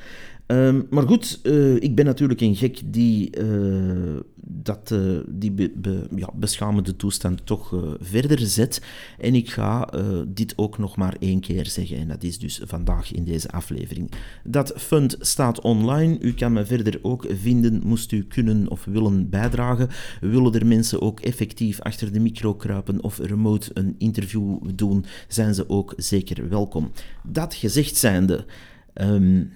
Um, 0.47 0.87
maar 0.89 1.07
goed, 1.07 1.39
uh, 1.43 1.75
ik 1.75 1.95
ben 1.95 2.05
natuurlijk 2.05 2.41
een 2.41 2.55
gek 2.55 2.81
die 2.85 3.41
uh, 3.41 4.19
dat, 4.35 4.91
uh, 4.93 5.19
die 5.27 5.71
ja, 6.15 6.29
beschamende 6.33 6.95
toestand 6.95 7.45
toch 7.45 7.95
verder 7.99 8.39
zet. 8.39 8.81
En 9.19 9.35
ik 9.35 9.49
ga 9.49 9.89
dit 10.27 10.53
ook 10.57 10.77
nog 10.77 10.95
maar 10.95 11.15
één 11.19 11.39
keer 11.39 11.65
zeggen. 11.65 11.97
En 11.97 12.07
dat 12.07 12.23
is 12.23 12.39
dus 12.39 12.61
vandaag 12.63 13.11
in 13.11 13.23
deze 13.23 13.49
aflevering. 13.49 14.11
Dat 14.43 14.73
fund 14.77 15.15
staat 15.19 15.61
online. 15.61 16.17
U 16.19 16.33
kan 16.33 16.53
me 16.53 16.65
verder 16.65 16.99
ook 17.01 17.25
vinden, 17.29 17.81
moest 17.85 18.11
u 18.11 18.23
kunnen 18.23 18.69
of 18.69 18.85
willen 18.85 19.29
bijdragen. 19.29 19.89
Willen 20.21 20.53
er 20.53 20.65
mensen 20.65 21.01
ook 21.01 21.19
effectief 21.19 21.81
achter 21.81 22.13
de 22.13 22.19
micro 22.19 22.55
kruipen 22.55 23.03
of 23.03 23.17
remote 23.17 23.71
een 23.73 23.95
interview 23.97 24.57
doen, 24.75 25.05
zijn 25.27 25.53
ze 25.53 25.69
ook 25.69 25.93
zeker 25.97 26.49
welkom. 26.49 26.91
Dat 27.23 27.53
gezegd 27.53 27.95
zijnde... 27.95 28.45
Um, 28.93 29.51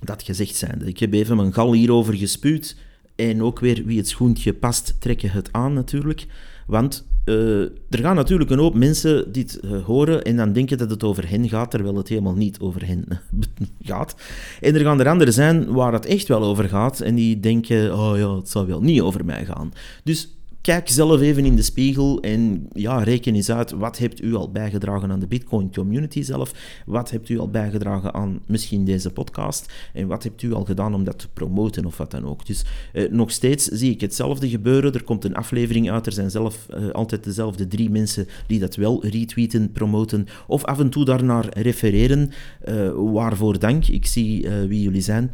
dat 0.00 0.22
gezegd 0.22 0.56
zijnde. 0.56 0.84
Ik 0.84 0.98
heb 0.98 1.12
even 1.12 1.36
mijn 1.36 1.52
gal 1.52 1.72
hierover 1.72 2.14
gespuwd. 2.14 2.76
En 3.16 3.42
ook 3.42 3.60
weer 3.60 3.82
wie 3.84 3.98
het 3.98 4.08
schoentje 4.08 4.54
past, 4.54 4.94
trekken 4.98 5.30
het 5.30 5.48
aan 5.52 5.72
natuurlijk. 5.72 6.26
Want 6.66 7.06
uh, 7.24 7.60
er 7.62 7.98
gaan 7.98 8.16
natuurlijk 8.16 8.50
een 8.50 8.58
hoop 8.58 8.74
mensen 8.74 9.32
dit 9.32 9.60
uh, 9.64 9.84
horen 9.84 10.22
en 10.22 10.36
dan 10.36 10.52
denken 10.52 10.78
dat 10.78 10.90
het 10.90 11.04
over 11.04 11.28
hen 11.28 11.48
gaat, 11.48 11.70
terwijl 11.70 11.96
het 11.96 12.08
helemaal 12.08 12.34
niet 12.34 12.60
over 12.60 12.86
hen 12.86 13.04
gaat. 13.82 14.14
En 14.60 14.74
er 14.74 14.80
gaan 14.80 15.00
er 15.00 15.08
anderen 15.08 15.34
zijn 15.34 15.72
waar 15.72 15.92
het 15.92 16.06
echt 16.06 16.28
wel 16.28 16.42
over 16.42 16.68
gaat 16.68 17.00
en 17.00 17.14
die 17.14 17.40
denken, 17.40 17.98
oh 17.98 18.18
ja, 18.18 18.36
het 18.36 18.48
zal 18.48 18.66
wel 18.66 18.82
niet 18.82 19.00
over 19.00 19.24
mij 19.24 19.44
gaan. 19.44 19.72
Dus 20.04 20.28
kijk 20.60 20.88
zelf 20.88 21.20
even 21.20 21.44
in 21.44 21.56
de 21.56 21.62
spiegel 21.62 22.20
en 22.20 22.68
ja, 22.72 23.02
reken 23.02 23.34
eens 23.34 23.50
uit 23.50 23.70
wat 23.70 23.98
hebt 23.98 24.22
u 24.22 24.34
al 24.34 24.50
bijgedragen 24.50 25.10
aan 25.10 25.20
de 25.20 25.26
Bitcoin 25.26 25.72
community 25.72 26.22
zelf, 26.22 26.52
wat 26.86 27.10
hebt 27.10 27.28
u 27.28 27.38
al 27.38 27.50
bijgedragen 27.50 28.14
aan 28.14 28.40
misschien 28.46 28.84
deze 28.84 29.10
podcast 29.10 29.72
en 29.92 30.06
wat 30.06 30.22
hebt 30.22 30.42
u 30.42 30.52
al 30.52 30.64
gedaan 30.64 30.94
om 30.94 31.04
dat 31.04 31.18
te 31.18 31.28
promoten 31.28 31.84
of 31.84 31.96
wat 31.96 32.10
dan 32.10 32.26
ook. 32.26 32.46
Dus 32.46 32.64
eh, 32.92 33.10
nog 33.10 33.30
steeds 33.30 33.64
zie 33.64 33.90
ik 33.90 34.00
hetzelfde 34.00 34.48
gebeuren. 34.48 34.92
Er 34.92 35.04
komt 35.04 35.24
een 35.24 35.34
aflevering 35.34 35.90
uit, 35.90 36.06
er 36.06 36.12
zijn 36.12 36.30
zelf 36.30 36.66
eh, 36.68 36.90
altijd 36.90 37.24
dezelfde 37.24 37.66
drie 37.66 37.90
mensen 37.90 38.26
die 38.46 38.58
dat 38.58 38.76
wel 38.76 39.06
retweeten, 39.06 39.72
promoten 39.72 40.26
of 40.46 40.64
af 40.64 40.78
en 40.78 40.90
toe 40.90 41.04
daarnaar 41.04 41.58
refereren. 41.58 42.30
Uh, 42.68 42.90
waarvoor 43.12 43.58
dank. 43.58 43.86
Ik 43.86 44.06
zie 44.06 44.44
uh, 44.44 44.52
wie 44.68 44.82
jullie 44.82 45.00
zijn. 45.00 45.30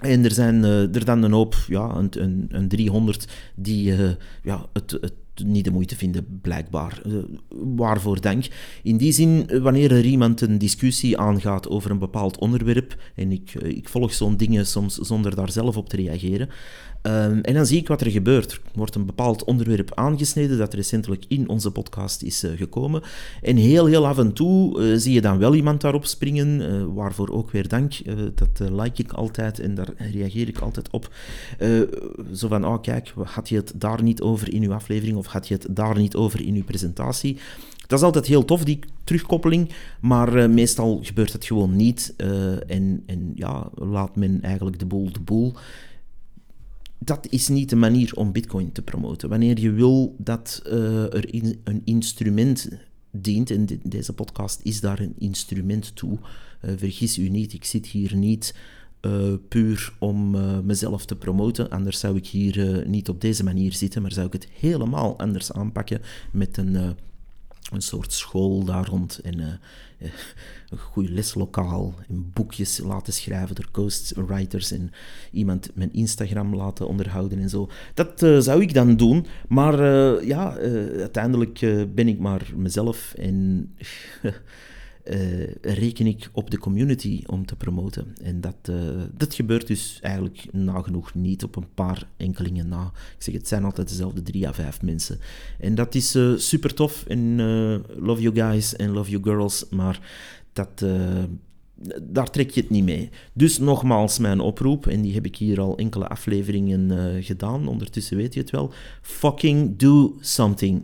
En 0.00 0.24
er 0.24 0.32
zijn 0.32 0.62
uh, 0.62 0.94
er 0.94 1.04
dan 1.04 1.22
een 1.22 1.32
hoop, 1.32 1.54
ja, 1.66 1.94
een, 1.94 2.08
een, 2.10 2.46
een 2.48 2.68
300 2.68 3.28
die 3.54 3.90
uh, 3.90 4.10
ja, 4.42 4.66
het, 4.72 4.90
het 4.90 5.14
niet 5.44 5.64
de 5.64 5.70
moeite 5.70 5.96
vinden, 5.96 6.40
blijkbaar. 6.42 7.02
Uh, 7.06 7.14
waarvoor 7.76 8.20
dank. 8.20 8.46
In 8.82 8.96
die 8.96 9.12
zin, 9.12 9.50
wanneer 9.62 9.92
er 9.92 10.04
iemand 10.04 10.40
een 10.40 10.58
discussie 10.58 11.18
aangaat 11.18 11.68
over 11.68 11.90
een 11.90 11.98
bepaald 11.98 12.38
onderwerp, 12.38 12.96
en 13.14 13.32
ik, 13.32 13.54
ik 13.54 13.88
volg 13.88 14.12
zo'n 14.12 14.36
dingen 14.36 14.66
soms 14.66 14.94
zonder 14.94 15.34
daar 15.34 15.50
zelf 15.50 15.76
op 15.76 15.88
te 15.88 15.96
reageren, 15.96 16.48
Um, 17.02 17.40
en 17.40 17.54
dan 17.54 17.66
zie 17.66 17.78
ik 17.78 17.88
wat 17.88 18.00
er 18.00 18.10
gebeurt. 18.10 18.52
Er 18.52 18.60
wordt 18.74 18.94
een 18.94 19.06
bepaald 19.06 19.44
onderwerp 19.44 19.94
aangesneden 19.94 20.58
dat 20.58 20.74
recentelijk 20.74 21.24
in 21.28 21.48
onze 21.48 21.70
podcast 21.70 22.22
is 22.22 22.44
uh, 22.44 22.50
gekomen. 22.56 23.02
En 23.42 23.56
heel, 23.56 23.86
heel 23.86 24.06
af 24.06 24.18
en 24.18 24.32
toe 24.32 24.80
uh, 24.80 24.98
zie 24.98 25.12
je 25.12 25.20
dan 25.20 25.38
wel 25.38 25.54
iemand 25.54 25.80
daarop 25.80 26.06
springen, 26.06 26.60
uh, 26.60 26.84
waarvoor 26.94 27.30
ook 27.30 27.50
weer 27.50 27.68
dank. 27.68 27.92
dat 28.34 28.70
like 28.70 29.02
ik 29.02 29.12
altijd 29.12 29.58
en 29.58 29.74
daar 29.74 29.88
reageer 30.12 30.48
ik 30.48 30.58
altijd 30.58 30.90
op. 30.90 31.14
zo 32.34 32.48
van, 32.48 32.66
oh 32.66 32.82
kijk, 32.82 33.12
had 33.24 33.48
je 33.48 33.56
het 33.56 33.72
daar 33.76 34.02
niet 34.02 34.20
over 34.20 34.52
in 34.52 34.62
uw 34.62 34.72
aflevering? 34.72 35.16
of 35.16 35.26
had 35.26 35.48
je 35.48 35.54
het 35.54 35.66
daar 35.70 35.98
niet 35.98 36.14
over 36.16 36.46
in 36.46 36.54
je 36.54 36.64
presentatie? 36.64 37.38
Dat 37.86 37.98
is 37.98 38.04
altijd 38.04 38.26
heel 38.26 38.44
tof, 38.44 38.64
die 38.64 38.78
terugkoppeling, 39.04 39.70
maar 40.00 40.50
meestal 40.50 41.00
gebeurt 41.02 41.32
het 41.32 41.44
gewoon 41.44 41.76
niet. 41.76 42.14
En, 42.66 43.02
en 43.06 43.32
ja, 43.34 43.70
laat 43.74 44.16
men 44.16 44.42
eigenlijk 44.42 44.78
de 44.78 44.86
boel 44.86 45.12
de 45.12 45.20
boel. 45.20 45.54
Dat 47.04 47.26
is 47.30 47.48
niet 47.48 47.70
de 47.70 47.76
manier 47.76 48.14
om 48.14 48.32
Bitcoin 48.32 48.72
te 48.72 48.82
promoten. 48.82 49.28
Wanneer 49.28 49.60
je 49.60 49.70
wil 49.70 50.14
dat 50.18 50.62
uh, 50.66 51.14
er 51.14 51.34
in, 51.34 51.60
een 51.64 51.82
instrument 51.84 52.68
dient, 53.10 53.50
en 53.50 53.66
de, 53.66 53.78
deze 53.82 54.12
podcast 54.12 54.60
is 54.62 54.80
daar 54.80 55.00
een 55.00 55.14
instrument 55.18 55.96
toe, 55.96 56.18
vergis 56.76 57.18
u 57.18 57.28
niet, 57.28 57.52
ik 57.52 57.64
zit 57.64 57.86
hier 57.86 58.16
niet 58.16 58.54
uh, 59.00 59.34
puur 59.48 59.92
om 59.98 60.34
uh, 60.34 60.58
mezelf 60.58 61.04
te 61.04 61.16
promoten. 61.16 61.70
Anders 61.70 61.98
zou 61.98 62.16
ik 62.16 62.26
hier 62.26 62.56
uh, 62.56 62.86
niet 62.86 63.08
op 63.08 63.20
deze 63.20 63.44
manier 63.44 63.72
zitten, 63.72 64.02
maar 64.02 64.12
zou 64.12 64.26
ik 64.26 64.32
het 64.32 64.48
helemaal 64.58 65.18
anders 65.18 65.52
aanpakken 65.52 66.00
met 66.32 66.56
een, 66.56 66.96
een 67.72 67.82
soort 67.82 68.12
school 68.12 68.64
daar 68.64 68.86
rond 68.86 69.18
en 69.18 69.60
een 70.68 70.78
goed 70.78 71.08
leslokaal 71.08 71.94
en 72.08 72.30
boekjes 72.32 72.78
laten 72.78 73.12
schrijven 73.12 73.54
door 73.54 73.68
ghostwriters 73.72 74.70
en 74.70 74.92
iemand 75.30 75.70
mijn 75.74 75.92
Instagram 75.92 76.54
laten 76.54 76.88
onderhouden 76.88 77.38
en 77.38 77.48
zo. 77.48 77.70
Dat 77.94 78.18
zou 78.44 78.62
ik 78.62 78.74
dan 78.74 78.96
doen, 78.96 79.26
maar 79.48 79.84
ja, 80.24 80.56
uiteindelijk 80.98 81.58
ben 81.94 82.08
ik 82.08 82.18
maar 82.18 82.52
mezelf 82.56 83.14
en 83.14 83.68
uh, 85.10 85.46
reken 85.60 86.06
ik 86.06 86.30
op 86.32 86.50
de 86.50 86.58
community 86.58 87.22
om 87.26 87.46
te 87.46 87.56
promoten. 87.56 88.14
En 88.22 88.40
dat, 88.40 88.56
uh, 88.70 88.76
dat 89.16 89.34
gebeurt 89.34 89.66
dus 89.66 89.98
eigenlijk 90.02 90.46
nagenoeg 90.52 91.14
niet 91.14 91.44
op 91.44 91.56
een 91.56 91.74
paar 91.74 92.08
enkelingen 92.16 92.68
na. 92.68 92.92
Ik 93.16 93.22
zeg, 93.22 93.34
het 93.34 93.48
zijn 93.48 93.64
altijd 93.64 93.88
dezelfde 93.88 94.22
drie 94.22 94.48
à 94.48 94.52
vijf 94.52 94.82
mensen. 94.82 95.18
En 95.58 95.74
dat 95.74 95.94
is 95.94 96.16
uh, 96.16 96.36
super 96.36 96.74
tof. 96.74 97.04
En 97.06 97.36
love 97.98 98.22
you 98.22 98.34
guys 98.34 98.76
en 98.76 98.90
love 98.90 99.10
you 99.10 99.22
girls. 99.22 99.68
Maar 99.70 100.00
dat, 100.52 100.84
daar 102.02 102.30
trek 102.30 102.50
je 102.50 102.60
het 102.60 102.70
niet 102.70 102.84
mee. 102.84 103.10
Dus 103.32 103.58
nogmaals 103.58 104.18
mijn 104.18 104.40
oproep, 104.40 104.86
en 104.86 105.02
die 105.02 105.14
heb 105.14 105.26
ik 105.26 105.36
hier 105.36 105.60
al 105.60 105.76
enkele 105.76 106.08
afleveringen 106.08 107.22
gedaan. 107.22 107.68
Ondertussen 107.68 108.16
weet 108.16 108.34
je 108.34 108.40
het 108.40 108.50
wel. 108.50 108.72
Fucking 109.02 109.76
do 109.78 110.16
something 110.20 110.82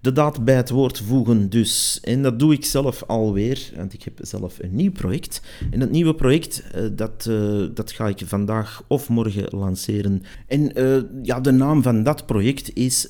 de 0.00 0.12
daad 0.12 0.44
bij 0.44 0.56
het 0.56 0.70
woord 0.70 1.00
voegen 1.00 1.50
dus. 1.50 2.00
En 2.02 2.22
dat 2.22 2.38
doe 2.38 2.52
ik 2.52 2.64
zelf 2.64 3.02
alweer, 3.06 3.72
want 3.76 3.92
ik 3.92 4.02
heb 4.02 4.18
zelf 4.22 4.58
een 4.60 4.74
nieuw 4.74 4.92
project. 4.92 5.42
En 5.70 5.80
dat 5.80 5.90
nieuwe 5.90 6.14
project, 6.14 6.64
uh, 6.76 6.82
dat, 6.92 7.26
uh, 7.30 7.66
dat 7.74 7.92
ga 7.92 8.08
ik 8.08 8.22
vandaag 8.24 8.82
of 8.86 9.08
morgen 9.08 9.58
lanceren. 9.58 10.22
En 10.46 10.80
uh, 10.80 11.02
ja, 11.22 11.40
de 11.40 11.50
naam 11.50 11.82
van 11.82 12.02
dat 12.02 12.26
project 12.26 12.76
is 12.76 13.06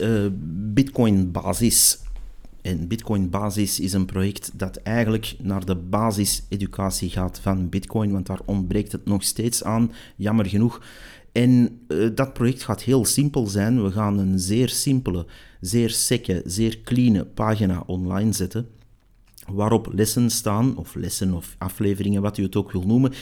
Bitcoin 0.72 1.30
Basis. 1.30 1.98
En 2.62 2.88
Bitcoin 2.88 3.30
Basis 3.30 3.80
is 3.80 3.92
een 3.92 4.06
project 4.06 4.50
dat 4.54 4.76
eigenlijk 4.76 5.34
naar 5.42 5.64
de 5.64 5.76
basiseducatie 5.76 7.10
gaat 7.10 7.40
van 7.40 7.68
Bitcoin, 7.68 8.12
want 8.12 8.26
daar 8.26 8.40
ontbreekt 8.44 8.92
het 8.92 9.04
nog 9.04 9.22
steeds 9.22 9.64
aan, 9.64 9.92
jammer 10.16 10.46
genoeg. 10.46 10.80
En 11.38 11.80
uh, 11.88 12.08
dat 12.14 12.32
project 12.32 12.62
gaat 12.62 12.82
heel 12.82 13.04
simpel 13.04 13.46
zijn. 13.46 13.82
We 13.82 13.90
gaan 13.90 14.18
een 14.18 14.38
zeer 14.38 14.68
simpele, 14.68 15.26
zeer 15.60 15.90
sekke, 15.90 16.42
zeer 16.44 16.80
clean 16.80 17.26
pagina 17.34 17.82
online 17.86 18.32
zetten 18.32 18.66
waarop 19.52 19.88
lessen 19.92 20.30
staan, 20.30 20.76
of 20.76 20.94
lessen 20.94 21.34
of 21.34 21.54
afleveringen, 21.58 22.22
wat 22.22 22.38
u 22.38 22.42
het 22.42 22.56
ook 22.56 22.72
wil 22.72 22.82
noemen. 22.82 23.12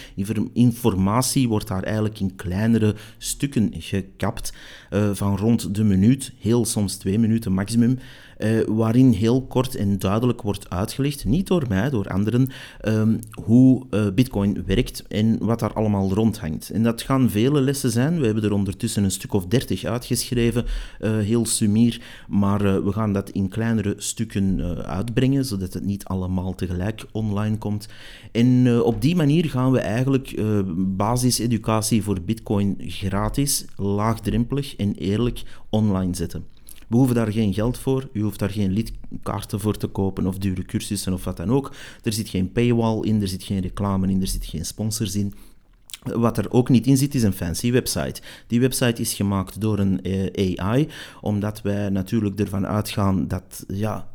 Informatie 0.53 1.49
wordt 1.49 1.69
daar 1.69 1.83
eigenlijk 1.83 2.21
in 2.21 2.37
kleinere 2.37 2.95
stukken 3.19 3.71
gekapt, 3.73 4.53
uh, 4.91 5.11
van 5.13 5.37
rond 5.37 5.75
de 5.75 5.85
minuut, 5.85 6.33
heel 6.39 6.65
soms 6.65 6.97
twee 6.97 7.19
minuten 7.19 7.53
maximum. 7.53 7.99
Uh, 8.39 8.61
waarin 8.67 9.11
heel 9.11 9.43
kort 9.43 9.75
en 9.75 9.99
duidelijk 9.99 10.43
wordt 10.43 10.71
uitgelegd, 10.71 11.25
niet 11.25 11.47
door 11.47 11.65
mij, 11.69 11.91
door 11.91 12.09
anderen, 12.09 12.49
um, 12.85 13.19
hoe 13.45 13.87
uh, 13.91 14.07
Bitcoin 14.15 14.63
werkt 14.67 15.07
en 15.09 15.39
wat 15.41 15.59
daar 15.59 15.73
allemaal 15.73 16.13
rondhangt. 16.13 16.71
En 16.71 16.83
dat 16.83 17.03
gaan 17.03 17.31
vele 17.31 17.61
lessen 17.61 17.91
zijn. 17.91 18.19
We 18.19 18.25
hebben 18.25 18.45
er 18.45 18.53
ondertussen 18.53 19.05
een 19.05 19.11
stuk 19.11 19.33
of 19.33 19.47
dertig 19.47 19.85
uitgeschreven, 19.85 20.65
uh, 21.01 21.19
heel 21.19 21.47
sumier, 21.47 22.01
maar 22.29 22.85
we 22.85 22.93
gaan 22.93 23.13
dat 23.13 23.31
in 23.31 23.49
kleinere 23.49 23.95
stukken 23.97 24.61
uitbrengen, 24.85 25.45
zodat 25.45 25.73
het 25.73 25.85
niet 25.85 26.05
allemaal 26.05 26.55
tegelijk 26.55 27.07
online 27.13 27.59
komt. 27.59 27.89
En 28.33 28.83
op 28.83 29.03
die 29.03 29.17
manier 29.17 29.45
gaan 29.45 29.73
we 29.73 29.79
eigenlijk 29.79 30.43
basiseducatie 30.77 32.03
voor 32.03 32.21
Bitcoin 32.21 32.77
gratis, 32.79 33.65
laagdrempelig 33.77 34.77
en 34.77 34.95
eerlijk 34.95 35.43
online 35.71 36.15
zetten. 36.15 36.56
We 36.87 36.97
hoeven 36.97 37.15
daar 37.15 37.33
geen 37.33 37.55
geld 37.55 37.79
voor, 37.79 38.09
u 38.13 38.23
hoeft 38.23 38.39
daar 38.39 38.51
geen 38.51 38.73
lidkaarten 38.73 39.61
voor 39.61 39.77
te 39.77 39.87
kopen 39.87 40.27
of 40.27 40.39
dure 40.39 40.65
cursussen 40.65 41.13
of 41.13 41.25
wat 41.25 41.37
dan 41.37 41.51
ook. 41.51 41.75
Er 42.03 42.13
zit 42.13 42.29
geen 42.29 42.53
paywall 42.53 43.01
in, 43.01 43.23
er 43.23 43.29
zit 43.29 43.43
geen 43.43 43.61
reclame 43.61 44.09
in, 44.09 44.21
er 44.21 44.27
zit 44.27 44.45
geen 44.45 44.65
sponsors 44.65 45.17
in. 45.17 45.35
Wat 46.03 46.39
er 46.39 46.51
ook 46.51 46.69
niet 46.69 46.87
in 46.87 46.97
zit, 46.97 47.15
is 47.15 47.23
een 47.23 47.33
fancy 47.33 47.73
website. 47.73 48.23
Die 48.47 48.61
website 48.61 49.01
is 49.01 49.15
gemaakt 49.15 49.61
door 49.61 49.79
een 49.79 50.03
eh, 50.03 50.57
AI, 50.57 50.89
omdat 51.21 51.63
wij 51.63 51.89
natuurlijk 51.89 52.41
ervan 52.41 52.67
uitgaan 52.67 53.29
dat, 53.29 53.65
ja, 53.69 54.09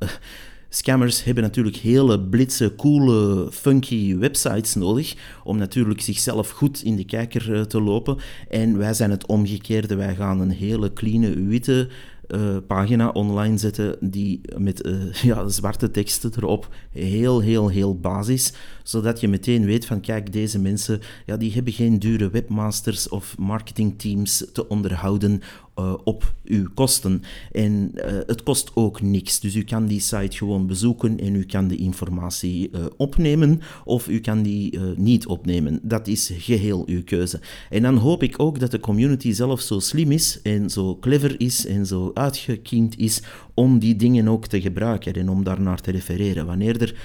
Scammers 0.74 1.24
hebben 1.24 1.44
natuurlijk 1.44 1.76
hele 1.76 2.20
blitse, 2.20 2.76
coole, 2.76 3.48
funky 3.52 4.18
websites 4.18 4.76
nodig 4.76 5.16
om 5.44 5.58
natuurlijk 5.58 6.02
zichzelf 6.02 6.50
goed 6.50 6.84
in 6.84 6.96
de 6.96 7.06
kijker 7.06 7.56
eh, 7.56 7.62
te 7.62 7.82
lopen. 7.82 8.18
En 8.50 8.78
wij 8.78 8.94
zijn 8.94 9.12
het 9.12 9.26
omgekeerde. 9.26 9.96
Wij 9.96 10.16
gaan 10.16 10.40
een 10.40 10.52
hele 10.52 10.94
clean, 10.94 11.48
witte 11.48 11.90
uh, 12.34 12.58
pagina 12.68 13.10
online 13.10 13.58
zetten 13.58 13.96
die 14.00 14.42
met 14.58 14.86
uh, 14.86 15.14
ja, 15.30 15.48
zwarte 15.48 15.92
teksten 15.92 16.32
erop, 16.38 16.68
heel, 16.92 17.40
heel, 17.40 17.70
heel 17.70 18.00
basis, 18.00 18.54
zodat 18.92 19.20
je 19.20 19.28
meteen 19.28 19.66
weet 19.66 19.86
van 19.86 20.02
kijk, 20.02 20.34
deze 20.34 20.60
mensen, 20.60 21.00
ja, 21.26 21.38
die 21.38 21.52
hebben 21.52 21.74
geen 21.74 22.00
dure 22.00 22.30
webmasters 22.30 23.10
of 23.10 23.38
marketingteams 23.38 24.46
te 24.54 24.68
onderhouden 24.68 25.42
uh, 25.80 25.94
op 26.04 26.34
uw 26.44 26.68
kosten. 26.74 27.22
En 27.52 27.92
uh, 27.96 28.04
het 28.26 28.44
kost 28.44 28.72
ook 28.74 29.02
niks. 29.02 29.40
Dus 29.40 29.56
u 29.56 29.64
kan 29.64 29.86
die 29.86 30.00
site 30.00 30.38
gewoon 30.38 30.68
bezoeken 30.68 31.20
en 31.20 31.36
u 31.36 31.44
kan 31.44 31.68
de 31.68 31.76
informatie 31.76 32.70
uh, 32.72 32.86
opnemen 32.98 33.62
of 33.86 34.08
u 34.08 34.20
kan 34.20 34.42
die 34.42 34.80
niet 34.96 35.28
opnemen. 35.28 35.80
Dat 35.84 36.08
is 36.08 36.32
geheel 36.38 36.84
uw 36.86 37.04
keuze. 37.04 37.40
En 37.70 37.82
dan 37.82 37.98
hoop 37.98 38.24
ik 38.24 38.40
ook 38.40 38.60
dat 38.60 38.72
de 38.72 38.80
community 38.80 39.32
zelf 39.32 39.62
zo 39.62 39.80
slim 39.80 40.12
is 40.12 40.40
en 40.42 40.70
zo 40.70 40.98
clever 40.98 41.40
is 41.40 41.66
en 41.66 41.86
zo 41.86 42.12
uitgekiend 42.14 42.98
is 42.98 43.22
om 43.54 43.80
die 43.80 43.96
dingen 43.96 44.28
ook 44.28 44.48
te 44.48 44.62
gebruiken 44.62 45.14
en 45.14 45.30
om 45.30 45.44
daarnaar 45.44 45.82
te 45.82 45.92
refereren. 45.92 46.46
Wanneer 46.46 46.82
er 46.82 46.96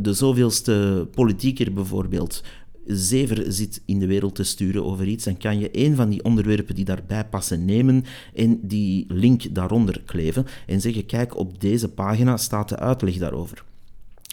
de 0.00 0.12
zoveelste 0.12 1.05
politieker 1.06 1.72
bijvoorbeeld 1.72 2.42
zever 2.86 3.52
zit 3.52 3.82
in 3.84 3.98
de 3.98 4.06
wereld 4.06 4.34
te 4.34 4.42
sturen 4.42 4.84
over 4.84 5.06
iets, 5.06 5.24
dan 5.24 5.36
kan 5.36 5.58
je 5.58 5.68
een 5.72 5.96
van 5.96 6.08
die 6.08 6.24
onderwerpen 6.24 6.74
die 6.74 6.84
daarbij 6.84 7.24
passen 7.24 7.64
nemen 7.64 8.04
en 8.34 8.60
die 8.62 9.04
link 9.08 9.54
daaronder 9.54 10.02
kleven 10.04 10.46
en 10.66 10.80
zeggen, 10.80 11.06
kijk, 11.06 11.36
op 11.36 11.60
deze 11.60 11.88
pagina 11.88 12.36
staat 12.36 12.68
de 12.68 12.78
uitleg 12.78 13.16
daarover. 13.16 13.64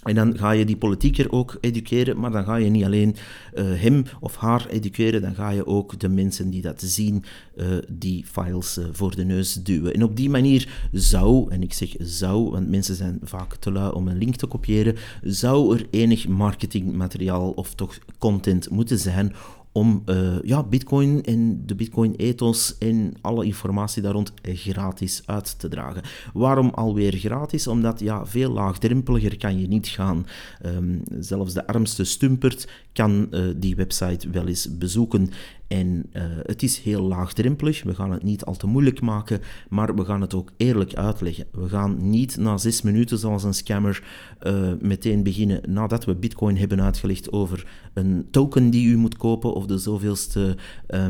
En 0.04 0.16
dan 0.16 0.38
ga 0.38 0.52
je 0.52 0.66
die 0.66 0.78
politieker 0.78 1.32
ook 1.32 1.58
educeren, 1.62 2.20
maar 2.20 2.32
dan 2.32 2.44
ga 2.44 2.56
je 2.56 2.70
niet 2.70 2.84
alleen 2.84 3.16
uh, 3.54 3.64
hem 3.82 4.04
of 4.20 4.36
haar 4.36 4.68
educeren, 4.68 5.22
dan 5.22 5.36
ga 5.36 5.50
je 5.50 5.66
ook 5.66 6.00
de 6.00 6.10
mensen 6.10 6.50
die 6.50 6.62
dat 6.62 6.82
zien, 6.82 7.24
uh, 7.56 7.68
die 7.92 8.26
files 8.26 8.78
uh, 8.78 8.86
voor 8.92 9.16
de 9.16 9.26
neus 9.26 9.54
duwen. 9.54 9.94
En 9.94 10.04
op 10.04 10.16
die 10.16 10.30
manier 10.30 10.88
zou, 10.92 11.52
en 11.52 11.64
ik 11.64 11.74
zeg 11.74 11.96
zou, 12.00 12.50
want 12.50 12.70
mensen 12.70 12.96
zijn 12.96 13.20
vaak 13.22 13.56
te 13.56 13.72
lui 13.72 13.92
om 13.92 14.08
een 14.08 14.18
link 14.18 14.36
te 14.36 14.48
kopiëren, 14.48 14.96
zou 15.22 15.78
er 15.78 15.88
enig 15.90 16.28
marketingmateriaal 16.28 17.52
of 17.52 17.76
toch 17.76 17.98
content 18.18 18.70
moeten 18.70 19.00
zijn 19.00 19.34
om 19.74 20.04
uh, 20.06 20.42
ja, 20.42 20.64
Bitcoin 20.64 21.24
en 21.24 21.64
de 21.66 21.76
Bitcoin-ethos 21.76 22.78
en 22.78 23.14
alle 23.22 23.46
informatie 23.46 24.02
daar 24.02 24.14
rond 24.14 24.34
gratis 24.44 25.22
uit 25.26 25.60
te 25.60 25.68
dragen. 25.68 26.04
Waarom 26.34 26.70
alweer 26.70 27.14
gratis? 27.14 27.68
Omdat 27.68 28.00
ja, 28.00 28.26
veel 28.26 28.52
laagdrempeliger 28.52 29.38
kan 29.38 29.60
je 29.60 29.68
niet 29.68 29.88
gaan. 29.88 30.26
Um, 30.66 31.02
zelfs 31.20 31.54
de 31.54 31.68
armste 31.68 32.04
stumpert 32.04 32.68
kan 32.94 33.28
uh, 33.32 33.42
die 33.56 33.76
website 33.76 34.30
wel 34.30 34.48
eens 34.48 34.78
bezoeken. 34.78 35.30
En 35.68 36.06
uh, 36.14 36.24
het 36.44 36.64
is 36.64 36.80
heel 36.80 37.02
laagdrempelig. 37.02 37.84
We 37.84 37.96
gaan 37.96 38.12
het 38.12 38.24
niet 38.24 38.46
al 38.46 38.56
te 38.56 38.68
moeilijk 38.68 39.02
maken, 39.02 39.42
maar 39.70 39.96
we 39.96 40.06
gaan 40.06 40.22
het 40.22 40.34
ook 40.34 40.52
eerlijk 40.58 40.94
uitleggen. 40.94 41.46
We 41.52 41.70
gaan 41.70 42.10
niet 42.10 42.38
na 42.38 42.58
zes 42.58 42.82
minuten, 42.82 43.18
zoals 43.18 43.44
een 43.44 43.54
scammer, 43.54 44.04
uh, 44.44 44.72
meteen 44.80 45.24
beginnen 45.24 45.62
nadat 45.68 46.06
we 46.06 46.16
Bitcoin 46.16 46.58
hebben 46.58 46.82
uitgelegd 46.82 47.32
over 47.32 47.68
een 47.94 48.28
token 48.32 48.70
die 48.70 48.88
u 48.88 48.98
moet 48.98 49.18
kopen 49.18 49.54
of 49.54 49.66
de 49.66 49.78
zoveelste. 49.78 50.58
Uh, 50.90 51.08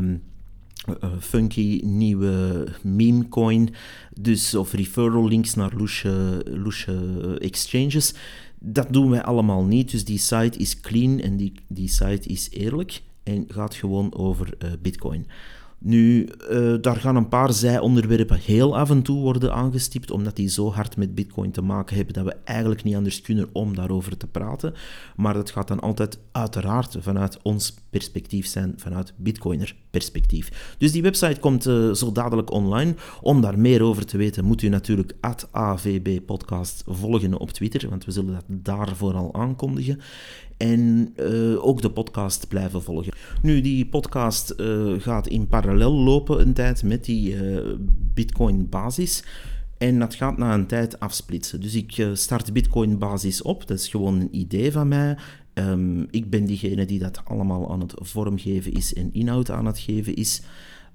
funky 1.20 1.80
nieuwe 1.84 2.66
meme 2.82 3.28
coin, 3.28 3.74
dus 4.20 4.54
of 4.54 4.72
referral 4.72 5.28
links 5.28 5.54
naar 5.54 5.72
loesje 6.44 7.38
exchanges. 7.38 8.14
Dat 8.66 8.92
doen 8.92 9.10
wij 9.10 9.22
allemaal 9.22 9.64
niet, 9.64 9.90
dus 9.90 10.04
die 10.04 10.18
site 10.18 10.58
is 10.58 10.80
clean 10.80 11.20
en 11.20 11.36
die, 11.36 11.52
die 11.68 11.88
site 11.88 12.28
is 12.28 12.50
eerlijk 12.50 13.02
en 13.22 13.44
gaat 13.48 13.74
gewoon 13.74 14.14
over 14.14 14.54
uh, 14.64 14.70
Bitcoin. 14.82 15.26
Nu, 15.78 16.28
uh, 16.50 16.74
daar 16.80 16.96
gaan 16.96 17.16
een 17.16 17.28
paar 17.28 17.52
zijonderwerpen 17.52 18.38
heel 18.38 18.76
af 18.76 18.90
en 18.90 19.02
toe 19.02 19.20
worden 19.20 19.54
aangestipt, 19.54 20.10
omdat 20.10 20.36
die 20.36 20.48
zo 20.48 20.72
hard 20.72 20.96
met 20.96 21.14
Bitcoin 21.14 21.50
te 21.50 21.62
maken 21.62 21.96
hebben 21.96 22.14
dat 22.14 22.24
we 22.24 22.36
eigenlijk 22.44 22.82
niet 22.82 22.94
anders 22.94 23.20
kunnen 23.20 23.48
om 23.52 23.74
daarover 23.74 24.16
te 24.16 24.26
praten. 24.26 24.74
Maar 25.16 25.34
dat 25.34 25.50
gaat 25.50 25.68
dan 25.68 25.80
altijd 25.80 26.18
uiteraard 26.32 26.96
vanuit 27.00 27.42
ons 27.42 27.74
perspectief 27.90 28.46
zijn, 28.46 28.72
vanuit 28.76 29.12
Bitcoiner 29.16 29.74
perspectief. 29.94 30.74
Dus 30.78 30.92
die 30.92 31.02
website 31.02 31.40
komt 31.40 31.66
uh, 31.66 31.92
zo 31.92 32.12
dadelijk 32.12 32.50
online. 32.50 32.94
Om 33.20 33.40
daar 33.40 33.58
meer 33.58 33.82
over 33.82 34.06
te 34.06 34.16
weten, 34.16 34.44
moet 34.44 34.62
u 34.62 34.68
natuurlijk 34.68 35.14
AVB 35.50 36.20
Podcast 36.26 36.82
volgen 36.86 37.38
op 37.38 37.50
Twitter, 37.50 37.88
want 37.88 38.04
we 38.04 38.12
zullen 38.12 38.32
dat 38.32 38.44
daar 38.46 38.96
vooral 38.96 39.34
aankondigen. 39.34 40.00
En 40.56 41.14
uh, 41.16 41.64
ook 41.64 41.82
de 41.82 41.90
podcast 41.90 42.48
blijven 42.48 42.82
volgen. 42.82 43.12
Nu, 43.42 43.60
die 43.60 43.86
podcast 43.86 44.54
uh, 44.56 44.94
gaat 44.98 45.26
in 45.26 45.46
parallel 45.46 45.92
lopen 45.92 46.40
een 46.40 46.52
tijd 46.52 46.82
met 46.82 47.04
die 47.04 47.36
Bitcoin 48.14 48.68
basis. 48.68 49.24
En 49.78 49.98
dat 49.98 50.14
gaat 50.14 50.38
na 50.38 50.54
een 50.54 50.66
tijd 50.66 51.00
afsplitsen. 51.00 51.60
Dus 51.60 51.74
ik 51.74 52.06
start 52.12 52.52
Bitcoin 52.52 52.98
basis 52.98 53.42
op. 53.42 53.66
Dat 53.66 53.78
is 53.78 53.88
gewoon 53.88 54.20
een 54.20 54.36
idee 54.36 54.72
van 54.72 54.88
mij. 54.88 55.16
Um, 55.54 56.06
ik 56.10 56.30
ben 56.30 56.44
diegene 56.44 56.86
die 56.86 56.98
dat 56.98 57.20
allemaal 57.24 57.70
aan 57.70 57.80
het 57.80 57.94
vormgeven 57.96 58.72
is 58.72 58.94
en 58.94 59.12
inhoud 59.12 59.50
aan 59.50 59.66
het 59.66 59.78
geven 59.78 60.14
is. 60.14 60.42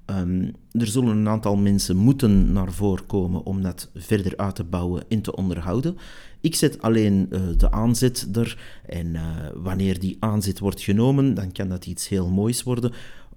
Um, 0.06 0.52
er 0.72 0.88
zullen 0.88 1.17
een 1.17 1.28
aantal 1.28 1.56
mensen 1.56 1.95
moeten 1.95 2.52
naar 2.52 2.72
voren 2.72 3.06
komen 3.06 3.45
om 3.45 3.62
dat 3.62 3.89
verder 3.95 4.38
uit 4.38 4.56
te 4.56 4.63
bouwen 4.63 5.04
en 5.10 5.22
te 5.22 5.36
onderhouden. 5.36 5.98
Ik 6.41 6.56
zet 6.56 6.82
alleen 6.82 7.28
uh, 7.30 7.41
de 7.58 7.72
aanzet 7.72 8.28
er 8.34 8.80
en 8.86 9.08
uh, 9.08 9.22
wanneer 9.56 10.00
die 10.00 10.17
aanzet 10.19 10.60
wordt 10.60 10.82
genomen, 10.82 11.34
dan 11.34 11.52
kan 11.52 11.69
dat 11.69 11.86
iets 11.86 12.08
heel 12.08 12.30
moois 12.30 12.63
worden. 12.63 12.91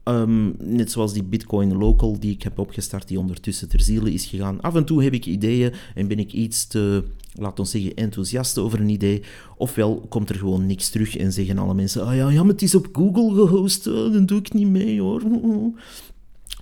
Um, 0.05 0.55
net 0.59 0.91
zoals 0.91 1.13
die 1.13 1.23
Bitcoin 1.23 1.77
Local 1.77 2.19
die 2.21 2.33
ik 2.33 2.43
heb 2.43 2.59
opgestart, 2.59 3.09
die 3.09 3.19
ondertussen 3.19 3.69
ter 3.69 3.81
ziele 3.81 4.13
is 4.13 4.27
gegaan. 4.27 4.61
Af 4.61 4.75
en 4.75 4.85
toe 4.85 5.03
heb 5.03 5.13
ik 5.13 5.27
ideeën 5.27 5.73
en 5.95 6.09
ben 6.09 6.19
ik 6.19 6.33
iets 6.33 6.67
te, 6.67 7.05
laat 7.33 7.59
ons 7.59 7.71
zeggen, 7.71 7.95
enthousiast 7.95 8.59
over 8.59 8.81
een 8.81 8.89
idee. 8.89 9.23
Ofwel 9.57 10.07
komt 10.09 10.29
er 10.31 10.37
gewoon 10.37 10.67
niks 10.67 10.91
terug 10.91 11.17
en 11.17 11.33
zeggen 11.33 11.59
alle 11.59 11.75
mensen: 11.75 12.07
Ah 12.07 12.17
ja, 12.17 12.31
ja 12.31 12.43
maar 12.43 12.53
het 12.53 12.63
is 12.63 12.75
op 12.75 12.89
Google 12.93 13.47
gehost, 13.47 13.87
uh, 13.87 13.95
dan 13.95 14.27
doe 14.27 14.39
ik 14.39 14.53
niet 14.53 14.69
mee 14.69 15.01
hoor. 15.01 15.23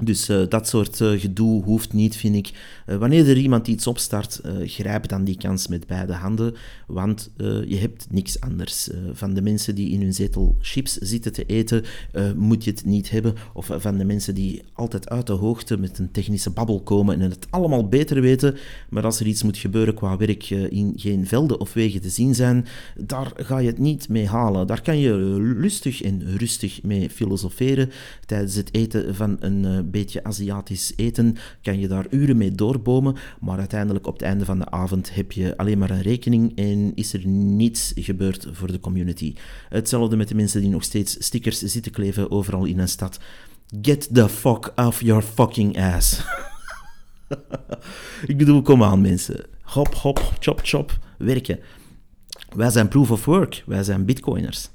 Dus 0.02 0.28
uh, 0.28 0.42
dat 0.48 0.68
soort 0.68 1.00
uh, 1.00 1.20
gedoe 1.20 1.64
hoeft 1.64 1.92
niet, 1.92 2.16
vind 2.16 2.34
ik. 2.34 2.50
Uh, 2.86 2.96
wanneer 2.96 3.28
er 3.28 3.36
iemand 3.36 3.68
iets 3.68 3.86
opstart, 3.86 4.40
grijp 4.64 5.08
dan 5.08 5.24
die 5.24 5.36
kans 5.36 5.68
met 5.68 5.86
beide 5.86 6.12
handen, 6.12 6.54
want 6.86 7.30
je 7.66 7.76
hebt 7.76 8.06
niks 8.10 8.40
anders. 8.40 8.88
van 9.12 9.34
de 9.34 9.42
mensen 9.42 9.74
die 9.74 9.90
in 9.90 10.00
hun 10.00 10.14
zetel 10.14 10.56
chips 10.60 10.96
zitten 10.96 11.32
te 11.32 11.44
eten, 11.44 11.84
moet 12.36 12.64
je 12.64 12.70
het 12.70 12.84
niet 12.84 13.10
hebben. 13.10 13.34
Of 13.54 13.70
van 13.78 13.98
de 13.98 14.04
mensen 14.04 14.34
die 14.34 14.62
altijd 14.72 15.08
uit 15.08 15.26
de 15.26 15.32
hoogte 15.32 15.78
met 15.78 15.98
een 15.98 16.10
technische 16.10 16.50
babbel 16.50 16.80
komen 16.80 17.20
en 17.20 17.30
het 17.30 17.46
allemaal 17.50 17.88
beter 17.88 18.20
weten, 18.20 18.56
maar 18.88 19.04
als 19.04 19.20
er 19.20 19.26
iets 19.26 19.42
moet 19.42 19.56
gebeuren 19.56 19.94
qua 19.94 20.16
werk 20.16 20.50
in 20.50 20.92
geen 20.96 21.26
velden 21.26 21.60
of 21.60 21.72
wegen 21.72 22.00
te 22.00 22.10
zien 22.10 22.34
zijn, 22.34 22.66
daar 22.96 23.32
ga 23.34 23.58
je 23.58 23.66
het 23.66 23.78
niet 23.78 24.08
mee 24.08 24.26
halen. 24.26 24.66
Daar 24.66 24.82
kan 24.82 24.98
je 24.98 25.14
lustig 25.40 26.02
en 26.02 26.36
rustig 26.36 26.82
mee 26.82 27.10
filosoferen 27.10 27.90
tijdens 28.26 28.54
het 28.54 28.74
eten 28.74 29.14
van 29.14 29.36
een 29.40 29.89
beetje 29.90 30.24
Aziatisch 30.24 30.92
eten, 30.96 31.36
kan 31.62 31.78
je 31.78 31.88
daar 31.88 32.06
uren 32.10 32.36
mee 32.36 32.52
doorbomen, 32.52 33.16
maar 33.40 33.58
uiteindelijk 33.58 34.06
op 34.06 34.12
het 34.12 34.22
einde 34.22 34.44
van 34.44 34.58
de 34.58 34.70
avond 34.70 35.14
heb 35.14 35.32
je 35.32 35.56
alleen 35.56 35.78
maar 35.78 35.90
een 35.90 36.02
rekening 36.02 36.56
en 36.56 36.92
is 36.94 37.12
er 37.12 37.26
niets 37.26 37.92
gebeurd 37.94 38.46
voor 38.52 38.72
de 38.72 38.80
community. 38.80 39.34
Hetzelfde 39.68 40.16
met 40.16 40.28
de 40.28 40.34
mensen 40.34 40.60
die 40.60 40.70
nog 40.70 40.84
steeds 40.84 41.24
stickers 41.24 41.58
zitten 41.58 41.92
kleven 41.92 42.30
overal 42.30 42.64
in 42.64 42.78
een 42.78 42.88
stad. 42.88 43.18
Get 43.82 44.08
the 44.14 44.28
fuck 44.28 44.72
off 44.76 45.00
your 45.00 45.22
fucking 45.22 45.80
ass. 45.80 46.22
Ik 48.26 48.36
bedoel, 48.36 48.62
kom 48.62 48.82
aan 48.82 49.00
mensen. 49.00 49.44
Hop, 49.62 49.94
hop, 49.94 50.32
chop, 50.38 50.60
chop, 50.62 50.98
werken. 51.18 51.58
Wij 52.56 52.70
zijn 52.70 52.88
proof 52.88 53.10
of 53.10 53.24
work, 53.24 53.62
wij 53.66 53.82
zijn 53.82 54.04
bitcoiners. 54.04 54.70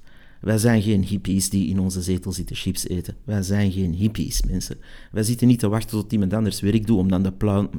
Wij 0.45 0.57
zijn 0.57 0.81
geen 0.81 1.03
hippies 1.03 1.49
die 1.49 1.69
in 1.69 1.79
onze 1.79 2.01
zetel 2.01 2.31
zitten 2.31 2.55
chips 2.55 2.87
eten. 2.87 3.15
Wij 3.23 3.41
zijn 3.41 3.71
geen 3.71 3.93
hippies, 3.93 4.41
mensen. 4.47 4.77
Wij 5.11 5.23
zitten 5.23 5.47
niet 5.47 5.59
te 5.59 5.69
wachten 5.69 5.89
tot 5.89 6.11
iemand 6.11 6.33
anders 6.33 6.61
werk 6.61 6.87
doet 6.87 6.97
om 6.97 7.09
dan 7.09 7.23
de 7.23 7.31
pluim 7.31 7.69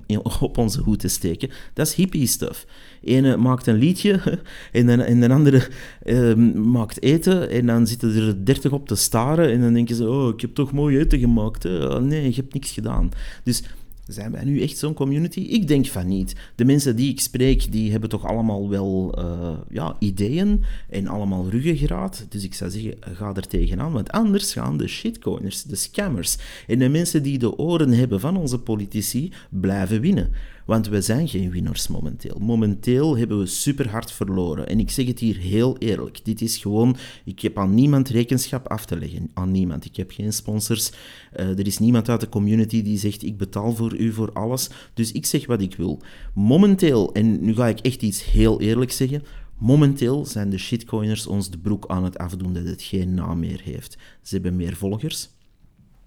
op 0.40 0.58
onze 0.58 0.80
hoed 0.80 0.98
te 0.98 1.08
steken. 1.08 1.50
Dat 1.72 1.86
is 1.86 1.94
hippie 1.94 2.26
stuff. 2.26 2.66
Ene 3.02 3.36
maakt 3.36 3.66
een 3.66 3.76
liedje 3.76 4.20
en 4.72 4.86
de, 4.86 5.02
en 5.02 5.20
de 5.20 5.28
andere 5.28 5.68
uh, 6.04 6.34
maakt 6.54 7.02
eten 7.02 7.50
en 7.50 7.66
dan 7.66 7.86
zitten 7.86 8.16
er 8.16 8.44
dertig 8.44 8.72
op 8.72 8.88
te 8.88 8.94
staren 8.94 9.52
en 9.52 9.60
dan 9.60 9.72
denken 9.72 9.96
ze, 9.96 10.08
oh, 10.08 10.28
ik 10.28 10.40
heb 10.40 10.54
toch 10.54 10.72
mooi 10.72 10.98
eten 10.98 11.18
gemaakt. 11.18 11.62
Hè? 11.62 12.00
Nee, 12.00 12.28
je 12.28 12.40
hebt 12.40 12.54
niks 12.54 12.70
gedaan. 12.70 13.10
Dus 13.44 13.62
zijn 14.06 14.32
wij 14.32 14.44
nu 14.44 14.60
echt 14.60 14.78
zo'n 14.78 14.94
community? 14.94 15.40
Ik 15.40 15.68
denk 15.68 15.86
van 15.86 16.06
niet. 16.06 16.34
De 16.54 16.64
mensen 16.64 16.96
die 16.96 17.10
ik 17.10 17.20
spreek, 17.20 17.72
die 17.72 17.90
hebben 17.90 18.08
toch 18.08 18.26
allemaal 18.26 18.68
wel 18.68 19.18
uh, 19.18 19.50
ja, 19.70 19.96
ideeën 19.98 20.64
en 20.90 21.06
allemaal 21.06 21.48
ruggengraat. 21.50 22.26
Dus 22.28 22.44
ik 22.44 22.54
zou 22.54 22.70
zeggen, 22.70 22.94
ga 23.00 23.34
er 23.34 23.46
tegenaan, 23.46 23.92
want 23.92 24.10
anders 24.10 24.52
gaan 24.52 24.76
de 24.76 24.88
shitcoiners, 24.88 25.62
de 25.62 25.76
scammers 25.76 26.36
en 26.66 26.78
de 26.78 26.88
mensen 26.88 27.22
die 27.22 27.38
de 27.38 27.58
oren 27.58 27.90
hebben 27.90 28.20
van 28.20 28.36
onze 28.36 28.58
politici 28.58 29.32
blijven 29.48 30.00
winnen. 30.00 30.30
Want 30.66 30.88
we 30.88 31.00
zijn 31.00 31.28
geen 31.28 31.50
winnaars 31.50 31.88
momenteel. 31.88 32.38
Momenteel 32.38 33.16
hebben 33.16 33.38
we 33.38 33.46
super 33.46 33.88
hard 33.88 34.12
verloren. 34.12 34.68
En 34.68 34.80
ik 34.80 34.90
zeg 34.90 35.06
het 35.06 35.18
hier 35.18 35.36
heel 35.36 35.78
eerlijk. 35.78 36.24
Dit 36.24 36.40
is 36.40 36.56
gewoon, 36.56 36.96
ik 37.24 37.40
heb 37.40 37.58
aan 37.58 37.74
niemand 37.74 38.08
rekenschap 38.08 38.68
af 38.68 38.84
te 38.86 38.98
leggen. 38.98 39.30
Aan 39.34 39.50
niemand. 39.50 39.84
Ik 39.84 39.96
heb 39.96 40.10
geen 40.10 40.32
sponsors. 40.32 40.90
Uh, 41.36 41.58
er 41.58 41.66
is 41.66 41.78
niemand 41.78 42.08
uit 42.08 42.20
de 42.20 42.28
community 42.28 42.82
die 42.82 42.98
zegt, 42.98 43.22
ik 43.22 43.36
betaal 43.36 43.74
voor 43.74 43.96
u 43.96 44.12
voor 44.12 44.32
alles. 44.32 44.70
Dus 44.94 45.12
ik 45.12 45.26
zeg 45.26 45.46
wat 45.46 45.60
ik 45.60 45.76
wil. 45.76 46.02
Momenteel, 46.34 47.12
en 47.12 47.44
nu 47.44 47.54
ga 47.54 47.66
ik 47.66 47.80
echt 47.80 48.02
iets 48.02 48.24
heel 48.24 48.60
eerlijk 48.60 48.92
zeggen. 48.92 49.22
Momenteel 49.58 50.24
zijn 50.24 50.50
de 50.50 50.58
shitcoiners 50.58 51.26
ons 51.26 51.50
de 51.50 51.58
broek 51.58 51.86
aan 51.86 52.04
het 52.04 52.18
afdoen 52.18 52.52
dat 52.52 52.64
het 52.64 52.82
geen 52.82 53.14
naam 53.14 53.38
meer 53.38 53.60
heeft. 53.64 53.98
Ze 54.22 54.34
hebben 54.34 54.56
meer 54.56 54.76
volgers. 54.76 55.20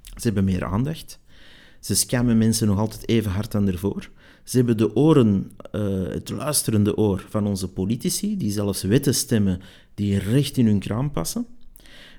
Ze 0.01 0.25
hebben 0.25 0.43
meer 0.43 0.65
aandacht. 0.65 1.19
Ze 1.79 1.95
scammen 1.95 2.37
mensen 2.37 2.67
nog 2.67 2.77
altijd 2.77 3.07
even 3.07 3.31
hard 3.31 3.55
aan 3.55 3.67
ervoor. 3.67 4.09
Ze 4.49 4.57
hebben 4.57 4.77
de 4.77 4.95
oren, 4.95 5.51
uh, 5.71 6.07
het 6.07 6.29
luisterende 6.29 6.97
oor 6.97 7.25
van 7.29 7.47
onze 7.47 7.67
politici, 7.67 8.37
die 8.37 8.51
zelfs 8.51 8.81
wetten 8.81 9.15
stemmen 9.15 9.61
die 9.93 10.19
recht 10.19 10.57
in 10.57 10.65
hun 10.65 10.79
kraam 10.79 11.11
passen. 11.11 11.45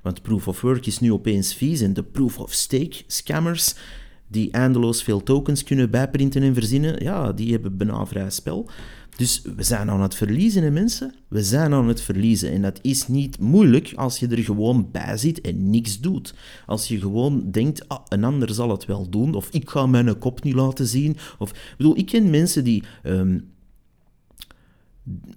Want 0.03 0.23
proof 0.23 0.49
of 0.49 0.61
work 0.61 0.87
is 0.87 1.01
nu 1.01 1.13
opeens 1.13 1.55
vies 1.55 1.81
en 1.81 1.93
de 1.93 2.03
proof 2.03 2.39
of 2.39 2.53
stake 2.53 3.03
scammers, 3.07 3.75
die 4.29 4.51
eindeloos 4.51 5.03
veel 5.03 5.23
tokens 5.23 5.65
kunnen 5.65 5.91
bijprinten 5.91 6.43
en 6.43 6.55
verzinnen, 6.55 7.03
ja, 7.03 7.33
die 7.33 7.53
hebben 7.53 7.77
bijna 7.77 8.07
vrij 8.07 8.31
spel. 8.31 8.71
Dus 9.21 9.43
we 9.57 9.63
zijn 9.63 9.91
aan 9.91 10.01
het 10.01 10.15
verliezen, 10.15 10.63
hè, 10.63 10.71
mensen. 10.71 11.15
We 11.29 11.43
zijn 11.43 11.73
aan 11.73 11.89
het 11.89 12.01
verliezen. 12.01 12.51
En 12.53 12.63
dat 12.63 12.79
is 12.83 13.09
niet 13.09 13.39
moeilijk 13.39 13.93
als 13.97 14.19
je 14.19 14.29
er 14.29 14.45
gewoon 14.45 14.89
bij 14.93 15.17
zit 15.17 15.41
en 15.41 15.71
niks 15.71 16.01
doet. 16.01 16.35
Als 16.67 16.89
je 16.89 17.01
gewoon 17.01 17.51
denkt, 17.51 17.89
ah, 17.89 18.01
een 18.09 18.25
ander 18.25 18.55
zal 18.55 18.71
het 18.71 18.85
wel 18.85 19.09
doen, 19.09 19.35
of 19.35 19.49
ik 19.51 19.71
ga 19.71 19.87
mijn 19.87 20.19
kop 20.19 20.43
niet 20.43 20.55
laten 20.55 20.87
zien. 20.87 21.17
Of, 21.39 21.51
ik 21.51 21.75
bedoel, 21.77 21.99
ik 21.99 22.07
ken 22.07 22.31
mensen 22.31 22.65
die... 22.65 22.83
Um, 23.05 23.49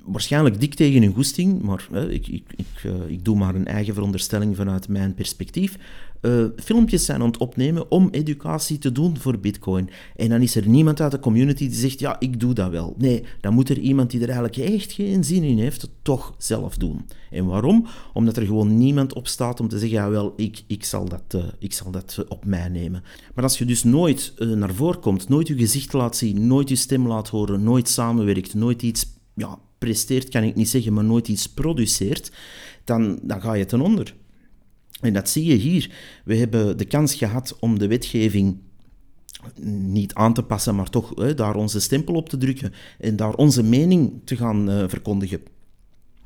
waarschijnlijk 0.05 0.59
dik 0.59 0.73
tegen 0.73 1.01
hun 1.01 1.13
goesting, 1.13 1.61
maar 1.61 1.87
ik, 1.91 2.27
ik, 2.27 2.43
ik, 2.55 2.83
uh, 2.85 2.93
ik 3.07 3.25
doe 3.25 3.37
maar 3.37 3.55
een 3.55 3.67
eigen 3.67 3.93
veronderstelling 3.93 4.55
vanuit 4.55 4.87
mijn 4.87 5.13
perspectief 5.13 5.77
uh, 6.23 6.45
filmpjes 6.55 7.05
zijn 7.05 7.21
aan 7.21 7.27
het 7.27 7.37
opnemen 7.37 7.91
om 7.91 8.09
educatie 8.11 8.77
te 8.77 8.91
doen 8.91 9.17
voor 9.17 9.39
Bitcoin. 9.39 9.89
En 10.15 10.29
dan 10.29 10.41
is 10.41 10.55
er 10.55 10.67
niemand 10.67 11.01
uit 11.01 11.11
de 11.11 11.19
community 11.19 11.67
die 11.67 11.77
zegt: 11.77 11.99
Ja, 11.99 12.19
ik 12.19 12.39
doe 12.39 12.53
dat 12.53 12.69
wel. 12.69 12.95
Nee, 12.97 13.23
dan 13.41 13.53
moet 13.53 13.69
er 13.69 13.79
iemand 13.79 14.11
die 14.11 14.21
er 14.21 14.29
eigenlijk 14.29 14.57
echt 14.57 14.91
geen 14.91 15.23
zin 15.23 15.43
in 15.43 15.57
heeft, 15.57 15.81
het 15.81 15.91
toch 16.01 16.35
zelf 16.37 16.77
doen. 16.77 17.05
En 17.31 17.45
waarom? 17.45 17.87
Omdat 18.13 18.37
er 18.37 18.45
gewoon 18.45 18.77
niemand 18.77 19.13
op 19.13 19.27
staat 19.27 19.59
om 19.59 19.67
te 19.67 19.79
zeggen: 19.79 19.97
Ja, 19.97 20.09
wel, 20.09 20.33
ik, 20.35 20.63
ik, 20.67 20.83
zal, 20.83 21.09
dat, 21.09 21.33
uh, 21.35 21.43
ik 21.59 21.73
zal 21.73 21.91
dat 21.91 22.25
op 22.27 22.45
mij 22.45 22.69
nemen. 22.69 23.03
Maar 23.35 23.43
als 23.43 23.57
je 23.57 23.65
dus 23.65 23.83
nooit 23.83 24.33
uh, 24.37 24.55
naar 24.55 24.73
voren 24.73 24.99
komt, 24.99 25.29
nooit 25.29 25.47
je 25.47 25.57
gezicht 25.57 25.93
laat 25.93 26.15
zien, 26.15 26.47
nooit 26.47 26.69
je 26.69 26.75
stem 26.75 27.07
laat 27.07 27.29
horen, 27.29 27.63
nooit 27.63 27.89
samenwerkt, 27.89 28.53
nooit 28.53 28.81
iets 28.81 29.05
ja, 29.33 29.59
presteert, 29.77 30.29
kan 30.29 30.43
ik 30.43 30.55
niet 30.55 30.69
zeggen, 30.69 30.93
maar 30.93 31.03
nooit 31.03 31.27
iets 31.27 31.47
produceert, 31.47 32.31
dan, 32.83 33.19
dan 33.21 33.41
ga 33.41 33.53
je 33.53 33.65
ten 33.65 33.81
onder. 33.81 34.15
En 35.03 35.13
dat 35.13 35.29
zie 35.29 35.45
je 35.45 35.55
hier. 35.55 35.91
We 36.25 36.35
hebben 36.35 36.77
de 36.77 36.85
kans 36.85 37.15
gehad 37.15 37.57
om 37.59 37.79
de 37.79 37.87
wetgeving 37.87 38.57
niet 39.65 40.13
aan 40.13 40.33
te 40.33 40.43
passen, 40.43 40.75
maar 40.75 40.89
toch 40.89 41.11
hè, 41.15 41.33
daar 41.33 41.55
onze 41.55 41.79
stempel 41.79 42.13
op 42.13 42.29
te 42.29 42.37
drukken 42.37 42.73
en 42.99 43.15
daar 43.15 43.33
onze 43.33 43.63
mening 43.63 44.21
te 44.23 44.35
gaan 44.35 44.69
uh, 44.69 44.83
verkondigen. 44.87 45.41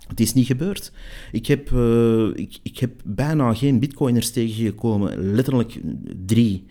Het 0.08 0.20
is 0.20 0.34
niet 0.34 0.46
gebeurd. 0.46 0.92
Ik 1.32 1.46
heb, 1.46 1.70
uh, 1.70 2.28
ik, 2.36 2.60
ik 2.64 2.78
heb 2.78 2.92
bijna 3.06 3.54
geen 3.54 3.80
bitcoiners 3.80 4.32
tegengekomen, 4.32 5.34
letterlijk 5.34 5.80
drie, 6.26 6.66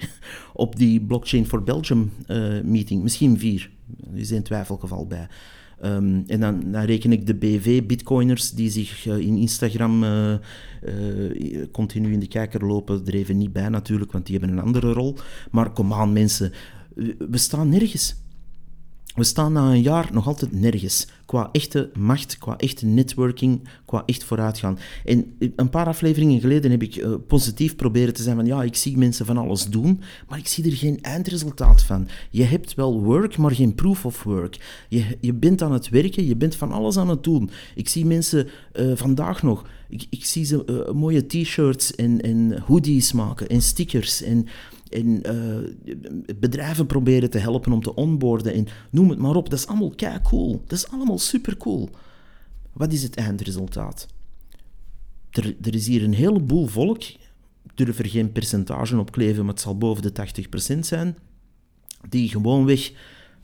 op 0.53 0.77
die 0.77 1.01
Blockchain 1.01 1.47
for 1.47 1.62
Belgium 1.62 2.12
uh, 2.29 2.61
meeting. 2.62 3.03
Misschien 3.03 3.38
vier, 3.38 3.71
er 4.12 4.19
is 4.19 4.31
een 4.31 4.42
twijfelgeval 4.42 5.07
bij. 5.07 5.29
Ehm, 5.81 6.23
en 6.27 6.41
dan, 6.41 6.73
dan, 6.73 6.83
reken 6.83 7.12
ik 7.12 7.27
de 7.27 7.35
BV-bitcoiners 7.35 8.51
die 8.51 8.71
zich 8.71 9.07
eh, 9.07 9.19
in 9.19 9.37
Instagram 9.37 10.03
uh, 10.03 10.33
uh, 10.33 11.65
continu 11.73 12.12
in 12.12 12.21
de 12.21 12.29
kijker 12.29 12.67
lopen, 12.67 13.07
er 13.07 13.15
even 13.15 13.37
niet 13.37 13.53
bij 13.53 13.69
natuurlijk, 13.69 14.12
want 14.12 14.27
die 14.27 14.39
hebben 14.39 14.57
een 14.57 14.65
andere 14.65 14.93
rol. 14.93 15.17
Maar 15.51 15.71
kom 15.71 15.93
aan 15.93 16.12
mensen, 16.12 16.53
we 17.19 17.39
staan 17.39 17.69
nergens. 17.69 18.17
We 19.17 19.25
staan 19.25 19.53
na 19.53 19.71
een 19.71 19.83
jaar 19.83 20.09
nog 20.13 20.27
altijd 20.27 20.53
nergens. 20.53 21.07
Qua 21.27 21.49
echte 21.53 21.91
macht, 21.99 22.39
qua 22.39 22.57
echte 22.57 22.87
networking, 22.87 23.69
qua 23.85 24.03
echt 24.07 24.25
vooruitgaan. 24.25 24.79
En 25.05 25.37
een 25.57 25.71
paar 25.71 25.87
afleveringen 25.87 26.41
geleden 26.41 26.71
heb 26.71 26.83
ik 26.83 26.97
uh, 26.97 27.15
positief 27.27 27.77
proberen 27.77 28.15
te 28.15 28.23
zijn 28.23 28.37
van 28.37 28.47
ja, 28.47 28.63
ik 28.63 28.77
zie 28.77 28.99
mensen 28.99 29.27
van 29.27 29.37
alles 29.37 29.65
doen, 29.65 30.01
maar 30.29 30.39
ik 30.39 30.47
zie 30.47 30.65
er 30.65 30.77
geen 30.77 31.01
eindresultaat 31.01 31.83
van. 31.83 32.09
Je 32.31 32.43
hebt 32.43 32.75
wel 32.75 33.03
work, 33.03 33.37
maar 33.37 33.51
geen 33.51 33.75
proof 33.75 34.05
of 34.05 34.23
work. 34.23 34.85
Je, 34.89 35.17
je 35.21 35.33
bent 35.35 35.63
aan 35.63 35.73
het 35.73 35.89
werken, 35.89 36.27
je 36.27 36.37
bent 36.37 36.57
van 36.57 36.73
alles 36.73 36.97
aan 36.97 37.09
het 37.09 37.25
doen. 37.25 37.51
Ik 37.75 37.89
zie 37.89 38.07
mensen 38.07 38.49
uh, 38.75 38.93
vandaag 38.95 39.43
nog, 39.43 39.65
ik, 39.89 40.07
ik 40.11 40.25
zie 40.25 40.45
ze 40.45 40.91
mooie 40.95 41.27
t-shirts 41.27 41.95
en, 41.95 42.21
en 42.21 42.61
hoodies 42.61 43.13
maken 43.13 43.49
en 43.49 43.63
stickers 43.63 44.23
en 44.23 44.47
en 44.97 45.35
uh, 45.35 46.37
bedrijven 46.37 46.87
proberen 46.87 47.31
te 47.31 47.39
helpen 47.39 47.73
om 47.73 47.83
te 47.83 47.95
onboorden 47.95 48.53
en 48.53 48.67
noem 48.91 49.11
het 49.11 49.19
maar 49.19 49.35
op. 49.35 49.51
Dat 49.51 49.59
is 49.59 49.67
allemaal 49.67 49.91
kei 49.91 50.21
cool. 50.23 50.63
Dat 50.67 50.79
is 50.79 50.89
allemaal 50.89 51.19
super 51.19 51.57
cool. 51.57 51.91
Wat 52.73 52.93
is 52.93 53.03
het 53.03 53.17
eindresultaat? 53.17 54.07
Er, 55.31 55.57
er 55.63 55.75
is 55.75 55.87
hier 55.87 56.05
een 56.05 56.15
heleboel 56.15 56.67
volk, 56.67 57.03
durf 57.75 57.99
er 57.99 58.09
geen 58.09 58.33
percentage 58.33 58.99
op 58.99 59.13
kleven, 59.13 59.45
maar 59.45 59.55
het 59.55 59.63
zal 59.63 59.79
boven 59.79 60.03
de 60.03 60.13
80% 60.77 60.79
zijn, 60.79 61.17
die 62.09 62.29
gewoonweg 62.29 62.93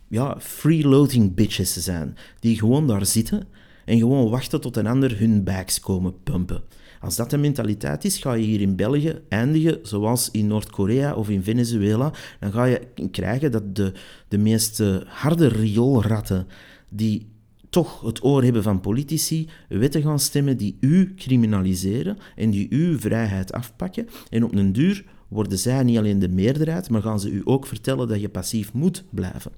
ja, 0.08 0.36
freeloading 0.40 1.34
bitches 1.34 1.72
zijn. 1.72 2.16
Die 2.40 2.58
gewoon 2.58 2.86
daar 2.86 3.06
zitten 3.06 3.46
en 3.84 3.98
gewoon 3.98 4.30
wachten 4.30 4.60
tot 4.60 4.76
een 4.76 4.86
ander 4.86 5.18
hun 5.18 5.44
bags 5.44 5.80
komen 5.80 6.22
pumpen. 6.22 6.62
Als 7.02 7.16
dat 7.16 7.30
de 7.30 7.38
mentaliteit 7.38 8.04
is, 8.04 8.18
ga 8.18 8.32
je 8.32 8.44
hier 8.44 8.60
in 8.60 8.76
België 8.76 9.20
eindigen 9.28 9.78
zoals 9.82 10.30
in 10.30 10.46
Noord-Korea 10.46 11.14
of 11.14 11.28
in 11.28 11.42
Venezuela. 11.42 12.12
Dan 12.40 12.52
ga 12.52 12.64
je 12.64 12.80
krijgen 13.10 13.52
dat 13.52 13.76
de, 13.76 13.92
de 14.28 14.38
meest 14.38 14.82
harde 15.06 15.46
rioolratten 15.46 16.46
die 16.88 17.30
toch 17.72 18.00
het 18.00 18.24
oor 18.24 18.42
hebben 18.42 18.62
van 18.62 18.80
politici, 18.80 19.48
wetten 19.68 20.02
gaan 20.02 20.18
stemmen 20.18 20.56
die 20.56 20.76
u 20.80 21.14
criminaliseren 21.14 22.18
en 22.36 22.50
die 22.50 22.66
uw 22.70 22.98
vrijheid 22.98 23.52
afpakken. 23.52 24.08
En 24.30 24.44
op 24.44 24.54
een 24.54 24.72
duur 24.72 25.04
worden 25.28 25.58
zij 25.58 25.82
niet 25.82 25.98
alleen 25.98 26.18
de 26.18 26.28
meerderheid, 26.28 26.90
maar 26.90 27.02
gaan 27.02 27.20
ze 27.20 27.30
u 27.30 27.40
ook 27.44 27.66
vertellen 27.66 28.08
dat 28.08 28.20
je 28.20 28.28
passief 28.28 28.72
moet 28.72 29.04
blijven. 29.10 29.52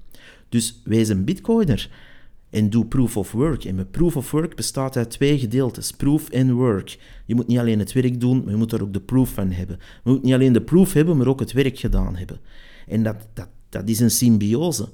Dus 0.49 0.81
wees 0.83 1.09
een 1.09 1.25
bitcoiner 1.25 1.89
en 2.55 2.69
doe 2.69 2.85
proof 2.85 3.17
of 3.17 3.31
work. 3.31 3.63
En 3.63 3.75
met 3.75 3.91
proof 3.91 4.15
of 4.15 4.31
work 4.31 4.55
bestaat 4.55 4.97
uit 4.97 5.09
twee 5.09 5.39
gedeeltes, 5.39 5.91
proof 5.91 6.29
en 6.29 6.53
work. 6.53 6.97
Je 7.25 7.35
moet 7.35 7.47
niet 7.47 7.57
alleen 7.57 7.79
het 7.79 7.93
werk 7.93 8.19
doen, 8.19 8.41
maar 8.43 8.51
je 8.51 8.57
moet 8.57 8.71
er 8.71 8.81
ook 8.81 8.93
de 8.93 8.99
proof 8.99 9.29
van 9.29 9.51
hebben. 9.51 9.77
Je 10.03 10.11
moet 10.11 10.23
niet 10.23 10.33
alleen 10.33 10.53
de 10.53 10.61
proof 10.61 10.93
hebben, 10.93 11.17
maar 11.17 11.27
ook 11.27 11.39
het 11.39 11.51
werk 11.51 11.79
gedaan 11.79 12.15
hebben. 12.15 12.39
En 12.87 13.03
dat, 13.03 13.27
dat, 13.33 13.49
dat 13.69 13.89
is 13.89 13.99
een 13.99 14.11
symbiose. 14.11 14.89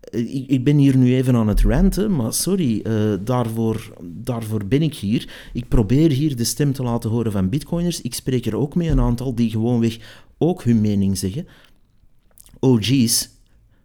Eh, 0.00 0.34
ik, 0.34 0.48
ik 0.48 0.64
ben 0.64 0.76
hier 0.76 0.96
nu 0.96 1.14
even 1.14 1.36
aan 1.36 1.48
het 1.48 1.60
ranten, 1.60 2.16
maar 2.16 2.32
sorry, 2.32 2.80
uh, 2.86 3.14
daarvoor, 3.24 3.92
daarvoor 4.02 4.64
ben 4.66 4.82
ik 4.82 4.94
hier. 4.94 5.50
Ik 5.52 5.68
probeer 5.68 6.10
hier 6.10 6.36
de 6.36 6.44
stem 6.44 6.72
te 6.72 6.82
laten 6.82 7.10
horen 7.10 7.32
van 7.32 7.48
bitcoiners. 7.48 8.00
Ik 8.00 8.14
spreek 8.14 8.46
er 8.46 8.56
ook 8.56 8.74
mee 8.74 8.88
een 8.88 9.00
aantal 9.00 9.34
die 9.34 9.50
gewoonweg 9.50 9.98
ook 10.38 10.62
hun 10.62 10.80
mening 10.80 11.18
zeggen. 11.18 11.46
OG's, 12.60 13.33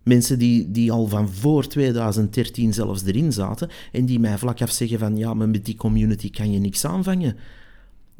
Mensen 0.09 0.39
die, 0.39 0.71
die 0.71 0.91
al 0.91 1.07
van 1.07 1.29
voor 1.29 1.67
2013 1.67 2.73
zelfs 2.73 3.03
erin 3.05 3.33
zaten 3.33 3.69
en 3.91 4.05
die 4.05 4.19
mij 4.19 4.37
vlak 4.37 4.61
af 4.61 4.71
zeggen 4.71 4.99
van 4.99 5.17
ja, 5.17 5.33
maar 5.33 5.49
met 5.49 5.65
die 5.65 5.75
community 5.75 6.29
kan 6.29 6.51
je 6.51 6.59
niks 6.59 6.85
aanvangen 6.85 7.35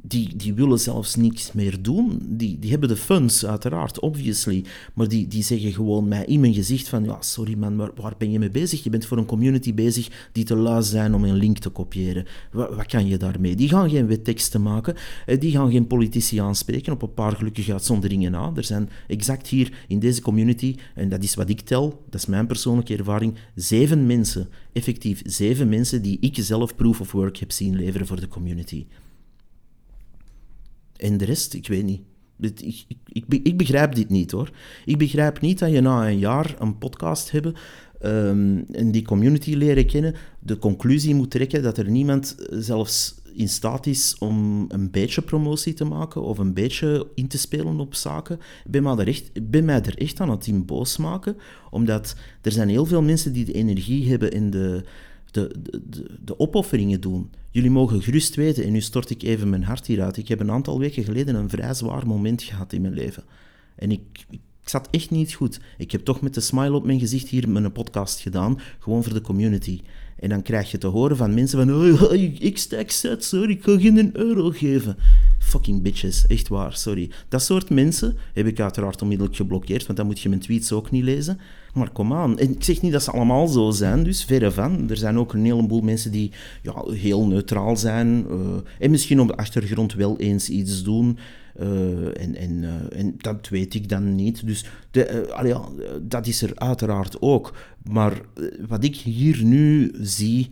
die, 0.04 0.36
die 0.36 0.54
willen 0.54 0.80
zelfs 0.80 1.16
niks 1.16 1.52
meer 1.52 1.82
doen. 1.82 2.20
Die, 2.28 2.60
die 2.60 2.70
hebben 2.70 2.90
de 2.90 2.96
funds, 2.96 3.46
uiteraard, 3.46 4.00
obviously. 4.00 4.66
Maar 4.94 5.08
die, 5.08 5.28
die 5.28 5.44
zeggen 5.44 5.74
gewoon 5.74 6.08
mij 6.08 6.26
in 6.26 6.40
mijn 6.40 6.54
gezicht 6.54 6.90
van... 6.90 7.04
Ja, 7.04 7.22
sorry 7.22 7.58
man, 7.58 7.76
maar 7.76 7.92
waar 7.96 8.14
ben 8.18 8.32
je 8.32 8.40
mee 8.40 8.50
bezig? 8.50 8.84
Je 8.84 8.90
bent 8.90 9.06
voor 9.06 9.18
een 9.18 9.26
community 9.26 9.74
bezig 9.74 10.30
die 10.32 10.44
te 10.44 10.56
lui 10.56 10.84
zijn 10.84 11.14
om 11.14 11.24
een 11.24 11.36
link 11.36 11.58
te 11.58 11.70
kopiëren. 11.70 12.26
Wat, 12.52 12.76
wat 12.76 12.86
kan 12.86 13.08
je 13.08 13.18
daarmee? 13.18 13.56
Die 13.56 13.70
gaan 13.70 13.90
geen 13.90 14.08
wetteksten 14.08 14.62
maken. 14.62 14.96
Eh, 15.26 15.40
die 15.40 15.52
gaan 15.52 15.72
geen 15.72 15.88
politici 15.88 16.40
aanspreken 16.40 16.94
op 16.94 17.02
een 17.02 17.14
paar 17.14 17.36
gelukkige 17.36 17.72
uitzonderingen 17.72 18.32
na. 18.32 18.52
Er 18.56 18.64
zijn 18.64 18.90
exact 19.08 19.48
hier 19.48 19.86
in 19.88 20.00
deze 20.00 20.22
community, 20.22 20.76
en 20.96 21.10
dat 21.10 21.24
is 21.24 21.36
wat 21.36 21.50
ik 21.50 21.62
tel, 21.62 22.04
dat 22.10 22.22
is 22.22 22.26
mijn 22.26 22.48
persoonlijke 22.48 22.98
ervaring, 22.98 23.36
zeven 23.56 24.06
mensen, 24.06 24.48
effectief 24.74 25.22
zeven 25.26 25.70
mensen 25.70 26.02
die 26.02 26.18
ik 26.20 26.38
zelf 26.40 26.76
proof 26.76 27.00
of 27.00 27.12
work 27.12 27.38
heb 27.38 27.52
zien 27.52 27.76
leveren 27.76 28.08
voor 28.08 28.20
de 28.20 28.28
community. 28.28 28.86
En 31.00 31.18
de 31.18 31.26
rest, 31.26 31.54
ik 31.54 31.68
weet 31.68 31.84
niet. 31.84 32.02
Ik, 32.40 32.60
ik, 32.60 32.98
ik, 33.08 33.40
ik, 33.44 33.58
begrijp 33.58 33.96
dit 33.96 34.10
niet 34.10 34.32
hoor. 34.32 34.52
Ik 34.86 34.98
begrijp 34.98 35.42
niet 35.42 35.60
dat 35.60 35.72
je 35.72 35.82
na 35.82 36.08
een 36.08 36.20
jaar 36.20 36.56
een 36.60 36.78
podcast 36.78 37.32
hebben 37.32 37.56
um, 38.02 38.66
en 38.72 38.92
die 38.92 39.06
community 39.06 39.54
leren 39.54 39.86
kennen, 39.86 40.16
de 40.40 40.58
conclusie 40.58 41.16
moet 41.16 41.32
trekken 41.32 41.64
dat 41.64 41.78
er 41.78 41.90
niemand 41.90 42.36
zelfs 42.50 43.22
in 43.34 43.50
staat 43.50 43.86
is 43.86 44.16
om 44.18 44.66
een 44.68 44.92
beetje 44.92 45.22
promotie 45.22 45.74
te 45.74 45.86
maken 45.86 46.22
of 46.22 46.38
een 46.38 46.54
beetje 46.54 47.08
in 47.16 47.28
te 47.28 47.38
spelen 47.38 47.80
op 47.80 47.96
zaken. 47.96 48.40
Ik 48.66 48.72
ben 48.72 48.86
er 48.86 49.08
echt, 49.08 49.50
ben 49.50 49.66
mij 49.66 49.82
er 49.82 49.98
echt 49.98 50.20
aan 50.20 50.30
het 50.30 50.48
in 50.48 50.66
boos 50.66 50.98
maken, 50.98 51.36
omdat 51.70 52.16
er 52.42 52.52
zijn 52.52 52.70
heel 52.70 52.86
veel 52.86 53.02
mensen 53.02 53.34
die 53.34 53.46
de 53.46 53.54
energie 53.54 54.10
hebben 54.10 54.32
in 54.32 54.50
de 54.50 54.84
de, 55.32 55.56
de, 55.90 56.06
de, 56.24 56.40
opofferingen 56.40 57.02
doen. 57.02 57.30
Jullie 57.52 57.72
mogen 57.72 58.02
gerust 58.02 58.36
weten, 58.36 58.64
en 58.64 58.72
nu 58.72 58.82
stort 58.82 59.10
ik 59.10 59.24
even 59.24 59.50
mijn 59.50 59.64
hart 59.64 59.88
hieruit. 59.88 60.18
Ik 60.18 60.28
heb 60.28 60.40
een 60.40 60.52
aantal 60.52 60.80
weken 60.80 61.04
geleden 61.04 61.36
een 61.36 61.50
vrij 61.50 61.74
zwaar 61.74 62.08
moment 62.08 62.44
gehad 62.44 62.74
in 62.74 62.82
mijn 62.82 62.94
leven. 62.94 63.24
En 63.76 63.92
ik, 63.92 64.26
zat 64.70 64.88
echt 64.92 65.10
niet 65.10 65.34
goed. 65.34 65.60
Ik 65.78 65.92
heb 65.92 66.02
toch 66.06 66.22
met 66.22 66.34
de 66.34 66.42
smile 66.42 66.74
op 66.76 66.86
mijn 66.86 67.00
gezicht 67.00 67.28
hier 67.28 67.50
mijn 67.50 67.72
podcast 67.72 68.20
gedaan, 68.20 68.60
gewoon 68.80 69.04
voor 69.04 69.14
de 69.14 69.22
community. 69.22 69.82
En 70.20 70.30
dan 70.30 70.42
krijg 70.42 70.72
je 70.72 70.78
te 70.78 70.88
horen 70.88 71.18
van 71.18 71.34
mensen 71.34 71.68
van, 71.68 72.14
ik, 72.14 72.40
ik 72.40 72.58
stek 72.58 72.92
zet, 72.92 73.24
sorry, 73.24 73.52
ik 73.52 73.62
kan 73.62 73.82
geen 73.82 74.18
euro 74.18 74.50
geven. 74.50 74.98
Fucking 75.40 75.82
bitches, 75.82 76.28
echt 76.28 76.48
waar, 76.48 76.76
sorry. 76.78 77.10
Dat 77.28 77.42
soort 77.42 77.70
mensen 77.70 78.18
heb 78.34 78.46
ik 78.46 78.60
uiteraard 78.60 79.02
onmiddellijk 79.02 79.36
geblokkeerd, 79.36 79.86
want 79.86 79.98
dan 79.98 80.08
moet 80.08 80.20
je 80.20 80.30
mijn 80.30 80.42
tweets 80.42 80.72
ook 80.72 80.92
niet 80.92 81.04
lezen. 81.04 81.40
Maar 81.74 81.90
kom 81.90 82.14
aan. 82.14 82.40
Ik 82.40 82.64
zeg 82.64 82.82
niet 82.82 82.92
dat 82.92 83.04
ze 83.04 83.12
allemaal 83.12 83.48
zo 83.48 83.72
zijn, 83.72 84.04
dus 84.04 84.24
verre 84.24 84.52
van. 84.52 84.90
Er 84.90 84.98
zijn 84.98 85.18
ook 85.18 85.34
een 85.34 85.46
heleboel 85.46 85.82
mensen 85.82 86.12
die 86.12 86.32
ja, 86.62 86.84
heel 86.92 87.28
neutraal 87.28 87.78
zijn 87.78 88.26
uh, 88.30 88.36
en 88.80 88.92
misschien 88.92 89.20
op 89.20 89.28
de 89.28 89.36
achtergrond 89.36 89.94
wel 89.94 90.18
eens 90.18 90.50
iets 90.50 90.84
doen. 90.84 91.18
Uh, 91.60 92.22
en, 92.22 92.36
en, 92.36 92.64
uh, 92.64 93.00
en 93.00 93.16
dat 93.18 93.50
weet 93.50 93.74
ik 93.74 93.90
dan 93.90 94.16
niet. 94.16 94.46
Dus 94.46 94.66
de, 94.92 95.34
ja, 95.44 95.62
dat 96.02 96.28
is 96.28 96.42
er 96.42 96.52
uiteraard 96.56 97.22
ook. 97.22 97.54
Maar 97.84 98.22
wat 98.68 98.84
ik 98.84 98.96
hier 98.96 99.44
nu 99.44 99.92
zie, 100.02 100.50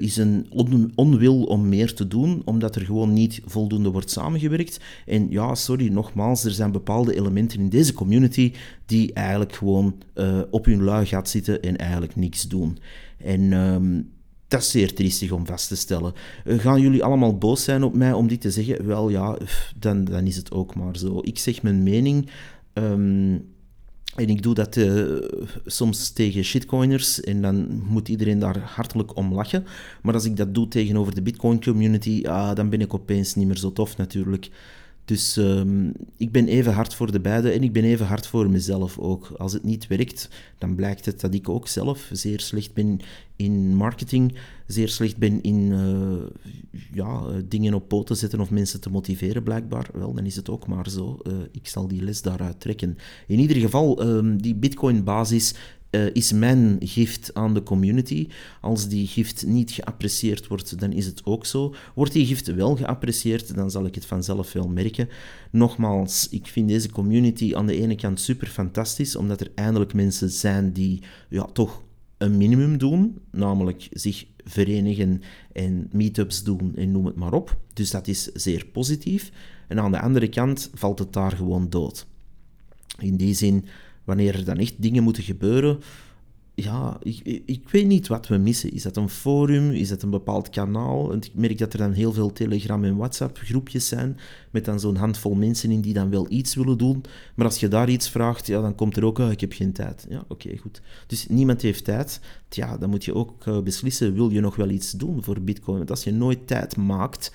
is 0.00 0.16
een 0.16 0.46
on 0.50 0.92
onwil 0.94 1.42
om 1.42 1.68
meer 1.68 1.94
te 1.94 2.06
doen, 2.08 2.42
omdat 2.44 2.76
er 2.76 2.84
gewoon 2.84 3.12
niet 3.12 3.40
voldoende 3.44 3.90
wordt 3.90 4.10
samengewerkt. 4.10 4.80
En 5.06 5.26
ja, 5.30 5.54
sorry, 5.54 5.88
nogmaals, 5.88 6.44
er 6.44 6.50
zijn 6.50 6.72
bepaalde 6.72 7.14
elementen 7.16 7.60
in 7.60 7.68
deze 7.68 7.92
community 7.92 8.52
die 8.86 9.12
eigenlijk 9.12 9.54
gewoon 9.54 9.94
op 10.50 10.64
hun 10.64 10.82
lui 10.82 11.06
gaat 11.06 11.28
zitten 11.28 11.62
en 11.62 11.76
eigenlijk 11.76 12.16
niks 12.16 12.48
doen. 12.48 12.78
En... 13.18 13.52
Dat 14.48 14.60
is 14.60 14.70
zeer 14.70 14.94
triestig 14.94 15.32
om 15.32 15.46
vast 15.46 15.68
te 15.68 15.76
stellen. 15.76 16.12
Eh, 16.44 16.58
gaan 16.58 16.80
jullie 16.80 17.04
allemaal 17.04 17.38
boos 17.38 17.64
zijn 17.64 17.82
op 17.82 17.94
mij 17.94 18.12
om 18.12 18.28
dit 18.28 18.40
te 18.40 18.50
zeggen? 18.50 18.86
Wel 18.86 19.08
ja, 19.08 19.38
dan, 19.76 20.04
dan 20.04 20.26
is 20.26 20.36
het 20.36 20.52
ook 20.52 20.74
maar 20.74 20.96
zo. 20.96 21.18
Ik 21.22 21.38
zeg 21.38 21.62
mijn 21.62 21.82
mening. 21.82 22.30
Ehm, 22.72 23.36
en 24.18 24.28
ik 24.28 24.42
doe 24.42 24.54
dat 24.54 24.76
uh, 24.76 25.16
soms 25.66 26.10
tegen 26.10 26.44
shitcoiners 26.44 27.20
en 27.20 27.42
dan 27.42 27.82
moet 27.88 28.08
iedereen 28.08 28.38
daar 28.38 28.58
hartelijk 28.58 29.16
om 29.16 29.34
lachen. 29.34 29.64
Maar 30.02 30.14
als 30.14 30.24
ik 30.24 30.36
dat 30.36 30.54
doe 30.54 30.68
tegenover 30.68 31.14
de 31.14 31.22
Bitcoin 31.22 31.62
community, 31.62 32.22
ah, 32.26 32.54
dan 32.54 32.68
ben 32.68 32.80
ik 32.80 32.94
opeens 32.94 33.34
niet 33.34 33.46
meer 33.46 33.56
zo 33.56 33.72
tof 33.72 33.96
natuurlijk. 33.96 34.50
Dus 35.08 35.36
um, 35.36 35.92
ik 36.16 36.32
ben 36.32 36.48
even 36.48 36.72
hard 36.72 36.94
voor 36.94 37.12
de 37.12 37.20
beide 37.20 37.50
en 37.50 37.62
ik 37.62 37.72
ben 37.72 37.84
even 37.84 38.06
hard 38.06 38.26
voor 38.26 38.50
mezelf 38.50 38.98
ook. 38.98 39.32
Als 39.36 39.52
het 39.52 39.64
niet 39.64 39.86
werkt, 39.86 40.28
dan 40.58 40.74
blijkt 40.74 41.04
het 41.04 41.20
dat 41.20 41.34
ik 41.34 41.48
ook 41.48 41.68
zelf 41.68 42.08
zeer 42.12 42.40
slecht 42.40 42.74
ben 42.74 43.00
in 43.36 43.74
marketing, 43.74 44.34
zeer 44.66 44.88
slecht 44.88 45.16
ben 45.16 45.42
in 45.42 45.56
uh, 45.56 46.16
ja, 46.92 47.22
dingen 47.48 47.74
op 47.74 47.88
poten 47.88 48.16
zetten 48.16 48.40
of 48.40 48.50
mensen 48.50 48.80
te 48.80 48.90
motiveren, 48.90 49.42
blijkbaar. 49.42 49.88
Wel, 49.92 50.14
dan 50.14 50.26
is 50.26 50.36
het 50.36 50.50
ook 50.50 50.66
maar 50.66 50.90
zo. 50.90 51.18
Uh, 51.22 51.32
ik 51.52 51.68
zal 51.68 51.88
die 51.88 52.02
les 52.02 52.22
daaruit 52.22 52.60
trekken. 52.60 52.98
In 53.26 53.38
ieder 53.38 53.56
geval, 53.56 54.02
um, 54.02 54.42
die 54.42 54.54
Bitcoin-basis 54.54 55.54
uh, 55.90 56.14
is 56.14 56.32
mijn 56.32 56.76
gift 56.80 57.34
aan 57.34 57.54
de 57.54 57.62
community. 57.62 58.28
Als 58.60 58.88
die 58.88 59.06
gift 59.06 59.46
niet 59.46 59.70
geapprecieerd 59.70 60.46
wordt, 60.46 60.80
dan 60.80 60.92
is 60.92 61.06
het 61.06 61.20
ook 61.24 61.46
zo. 61.46 61.74
Wordt 61.94 62.12
die 62.12 62.26
gift 62.26 62.54
wel 62.54 62.76
geapprecieerd, 62.76 63.54
dan 63.54 63.70
zal 63.70 63.86
ik 63.86 63.94
het 63.94 64.06
vanzelf 64.06 64.52
wel 64.52 64.68
merken. 64.68 65.08
Nogmaals, 65.50 66.28
ik 66.28 66.46
vind 66.46 66.68
deze 66.68 66.90
community 66.90 67.54
aan 67.54 67.66
de 67.66 67.80
ene 67.80 67.94
kant 67.94 68.20
super 68.20 68.46
fantastisch, 68.46 69.16
omdat 69.16 69.40
er 69.40 69.50
eindelijk 69.54 69.94
mensen 69.94 70.30
zijn 70.30 70.72
die 70.72 71.02
ja, 71.28 71.44
toch 71.44 71.82
een 72.18 72.36
minimum 72.36 72.78
doen, 72.78 73.18
namelijk 73.30 73.88
zich 73.90 74.26
verenigen 74.44 75.22
en 75.52 75.88
meetups 75.92 76.42
doen 76.42 76.76
en 76.76 76.90
noem 76.90 77.06
het 77.06 77.16
maar 77.16 77.32
op. 77.32 77.56
Dus 77.72 77.90
dat 77.90 78.08
is 78.08 78.24
zeer 78.24 78.66
positief. 78.66 79.30
En 79.68 79.80
aan 79.80 79.92
de 79.92 80.00
andere 80.00 80.28
kant 80.28 80.70
valt 80.74 80.98
het 80.98 81.12
daar 81.12 81.32
gewoon 81.32 81.70
dood. 81.70 82.06
In 82.98 83.16
die 83.16 83.34
zin, 83.34 83.64
wanneer 84.08 84.34
er 84.34 84.44
dan 84.44 84.56
echt 84.56 84.82
dingen 84.82 85.02
moeten 85.02 85.22
gebeuren, 85.22 85.78
ja, 86.54 86.96
ik, 87.02 87.42
ik 87.44 87.68
weet 87.68 87.86
niet 87.86 88.08
wat 88.08 88.28
we 88.28 88.36
missen. 88.36 88.72
Is 88.72 88.82
dat 88.82 88.96
een 88.96 89.08
forum? 89.08 89.70
Is 89.70 89.88
dat 89.88 90.02
een 90.02 90.10
bepaald 90.10 90.50
kanaal? 90.50 91.12
Ik 91.14 91.30
merk 91.34 91.58
dat 91.58 91.72
er 91.72 91.78
dan 91.78 91.92
heel 91.92 92.12
veel 92.12 92.32
Telegram- 92.32 92.84
en 92.84 92.96
WhatsApp-groepjes 92.96 93.88
zijn, 93.88 94.16
met 94.50 94.64
dan 94.64 94.80
zo'n 94.80 94.96
handvol 94.96 95.34
mensen 95.34 95.70
in 95.70 95.80
die 95.80 95.92
dan 95.92 96.10
wel 96.10 96.26
iets 96.28 96.54
willen 96.54 96.78
doen. 96.78 97.04
Maar 97.34 97.46
als 97.46 97.60
je 97.60 97.68
daar 97.68 97.88
iets 97.88 98.08
vraagt, 98.08 98.46
ja, 98.46 98.60
dan 98.60 98.74
komt 98.74 98.96
er 98.96 99.04
ook, 99.04 99.18
oh, 99.18 99.30
ik 99.30 99.40
heb 99.40 99.52
geen 99.52 99.72
tijd. 99.72 100.06
Ja, 100.08 100.24
oké, 100.28 100.56
goed. 100.56 100.82
Dus 101.06 101.26
niemand 101.28 101.62
heeft 101.62 101.84
tijd. 101.84 102.20
Ja, 102.48 102.78
dan 102.78 102.90
moet 102.90 103.04
je 103.04 103.14
ook 103.14 103.46
uh, 103.46 103.60
beslissen, 103.60 104.14
wil 104.14 104.30
je 104.30 104.40
nog 104.40 104.56
wel 104.56 104.70
iets 104.70 104.92
doen 104.92 105.22
voor 105.24 105.40
Bitcoin? 105.40 105.78
Want 105.78 105.90
als 105.90 106.04
je 106.04 106.12
nooit 106.12 106.46
tijd 106.46 106.76
maakt... 106.76 107.32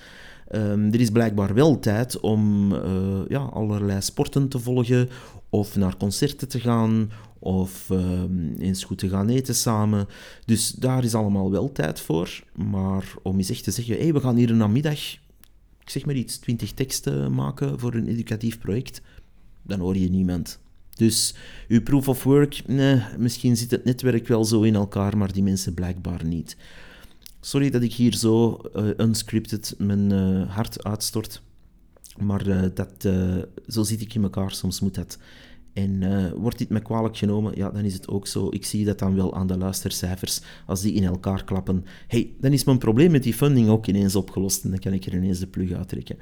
Um, 0.54 0.92
er 0.92 1.00
is 1.00 1.10
blijkbaar 1.10 1.54
wel 1.54 1.78
tijd 1.78 2.20
om 2.20 2.72
uh, 2.72 2.80
ja, 3.28 3.38
allerlei 3.38 4.00
sporten 4.00 4.48
te 4.48 4.58
volgen, 4.58 5.08
of 5.54 5.76
naar 5.76 5.96
concerten 5.96 6.48
te 6.48 6.60
gaan, 6.60 7.10
of 7.38 7.90
um, 7.90 8.54
eens 8.58 8.84
goed 8.84 8.98
te 8.98 9.08
gaan 9.08 9.28
eten 9.28 9.54
samen. 9.54 10.06
Dus 10.44 10.70
daar 10.70 11.04
is 11.04 11.14
allemaal 11.14 11.50
wel 11.50 11.72
tijd 11.72 12.00
voor. 12.00 12.44
Maar 12.54 13.14
om 13.22 13.38
eens 13.38 13.50
echt 13.50 13.64
te 13.64 13.70
zeggen, 13.70 13.96
hey, 13.96 14.12
we 14.12 14.20
gaan 14.20 14.36
hier 14.36 14.50
een 14.50 14.56
namiddag, 14.56 15.12
ik 15.80 15.90
zeg 15.90 16.06
maar 16.06 16.14
iets, 16.14 16.38
20 16.38 16.72
teksten 16.72 17.34
maken 17.34 17.78
voor 17.78 17.94
een 17.94 18.08
educatief 18.08 18.58
project, 18.58 19.00
dan 19.62 19.80
hoor 19.80 19.96
je 19.96 20.10
niemand. 20.10 20.58
Dus 20.94 21.34
uw 21.68 21.82
proof 21.82 22.08
of 22.08 22.22
work, 22.22 22.62
misschien 23.18 23.56
zit 23.56 23.70
het 23.70 23.84
netwerk 23.84 24.28
wel 24.28 24.44
zo 24.44 24.62
in 24.62 24.74
elkaar, 24.74 25.16
maar 25.16 25.32
die 25.32 25.42
mensen 25.42 25.74
blijkbaar 25.74 26.24
niet. 26.24 26.56
Sorry 27.40 27.70
dat 27.70 27.82
ik 27.82 27.92
hier 27.92 28.14
zo 28.14 28.60
uh, 28.76 28.88
unscripted 28.96 29.74
mijn 29.78 30.12
uh, 30.12 30.50
hart 30.54 30.84
uitstort. 30.84 31.42
Maar 32.18 32.48
uh, 32.48 32.62
dat, 32.74 33.08
zo 33.66 33.82
zit 33.82 34.00
ik 34.00 34.14
in 34.14 34.22
elkaar, 34.22 34.52
soms 34.52 34.80
moet 34.80 34.94
dat. 34.94 35.18
En 35.72 36.02
uh, 36.02 36.32
wordt 36.32 36.58
dit 36.58 36.68
me 36.68 36.80
kwalijk 36.80 37.16
genomen, 37.16 37.56
ja, 37.56 37.70
dan 37.70 37.84
is 37.84 37.94
het 37.94 38.08
ook 38.08 38.26
zo. 38.26 38.48
Ik 38.50 38.64
zie 38.64 38.84
dat 38.84 38.98
dan 38.98 39.14
wel 39.14 39.34
aan 39.34 39.46
de 39.46 39.58
luistercijfers. 39.58 40.40
Als 40.66 40.80
die 40.80 40.92
in 40.92 41.04
elkaar 41.04 41.44
klappen, 41.44 41.84
hey, 42.06 42.30
dan 42.40 42.52
is 42.52 42.64
mijn 42.64 42.78
probleem 42.78 43.10
met 43.10 43.22
die 43.22 43.34
funding 43.34 43.68
ook 43.68 43.86
ineens 43.86 44.16
opgelost. 44.16 44.64
En 44.64 44.70
dan 44.70 44.78
kan 44.78 44.92
ik 44.92 45.06
er 45.06 45.14
ineens 45.14 45.38
de 45.38 45.46
plug 45.46 45.72
uittrekken. 45.72 46.16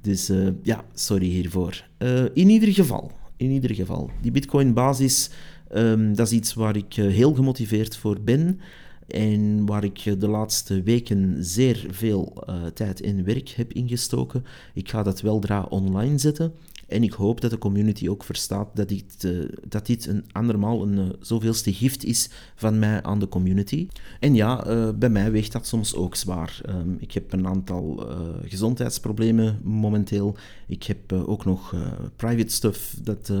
Dus 0.00 0.30
ja, 0.62 0.84
sorry 0.92 1.26
hiervoor. 1.26 1.84
In 2.32 2.48
ieder 2.48 2.72
geval, 2.72 3.12
in 3.36 3.50
ieder 3.50 3.74
geval, 3.74 4.10
die 4.20 4.30
Bitcoin-basis, 4.30 5.30
um, 5.74 6.14
dat 6.14 6.26
is 6.26 6.32
iets 6.32 6.54
waar 6.54 6.76
ik 6.76 6.94
heel 6.94 7.34
gemotiveerd 7.34 7.96
voor 7.96 8.20
ben. 8.20 8.60
En 9.06 9.66
waar 9.66 9.84
ik 9.84 10.20
de 10.20 10.28
laatste 10.28 10.82
weken 10.82 11.44
zeer 11.44 11.86
veel 11.90 12.46
tijd 12.74 13.00
en 13.00 13.24
werk 13.24 13.48
heb 13.48 13.72
ingestoken. 13.72 14.44
Ik 14.74 14.90
ga 14.90 15.02
dat 15.02 15.20
weldra 15.20 15.62
online 15.62 16.18
zetten. 16.18 16.52
En 16.88 17.02
ik 17.02 17.12
hoop 17.12 17.40
dat 17.40 17.50
de 17.50 17.58
community 17.58 18.08
ook 18.08 18.24
verstaat 18.24 18.68
dat 18.74 18.88
dit, 18.88 19.24
uh, 19.24 19.44
dat 19.68 19.86
dit 19.86 20.06
een 20.06 20.24
andermaal 20.32 20.82
een 20.82 21.16
zoveelste 21.20 21.72
gift 21.72 22.04
is 22.04 22.30
van 22.54 22.78
mij 22.78 23.02
aan 23.02 23.18
de 23.18 23.28
community. 23.28 23.88
En 24.20 24.34
ja, 24.34 24.92
bij 24.92 25.08
mij 25.08 25.30
weegt 25.30 25.52
dat 25.52 25.66
soms 25.66 25.94
ook 25.94 26.14
zwaar. 26.14 26.60
Um, 26.68 26.96
ik 26.98 27.12
heb 27.12 27.32
een 27.32 27.46
aantal 27.46 28.06
gezondheidsproblemen 28.44 29.60
momenteel. 29.62 30.36
Ik 30.66 30.82
heb 30.82 31.12
ook 31.12 31.44
nog 31.44 31.74
private 32.16 32.52
stuff 32.52 32.96
dat 33.02 33.32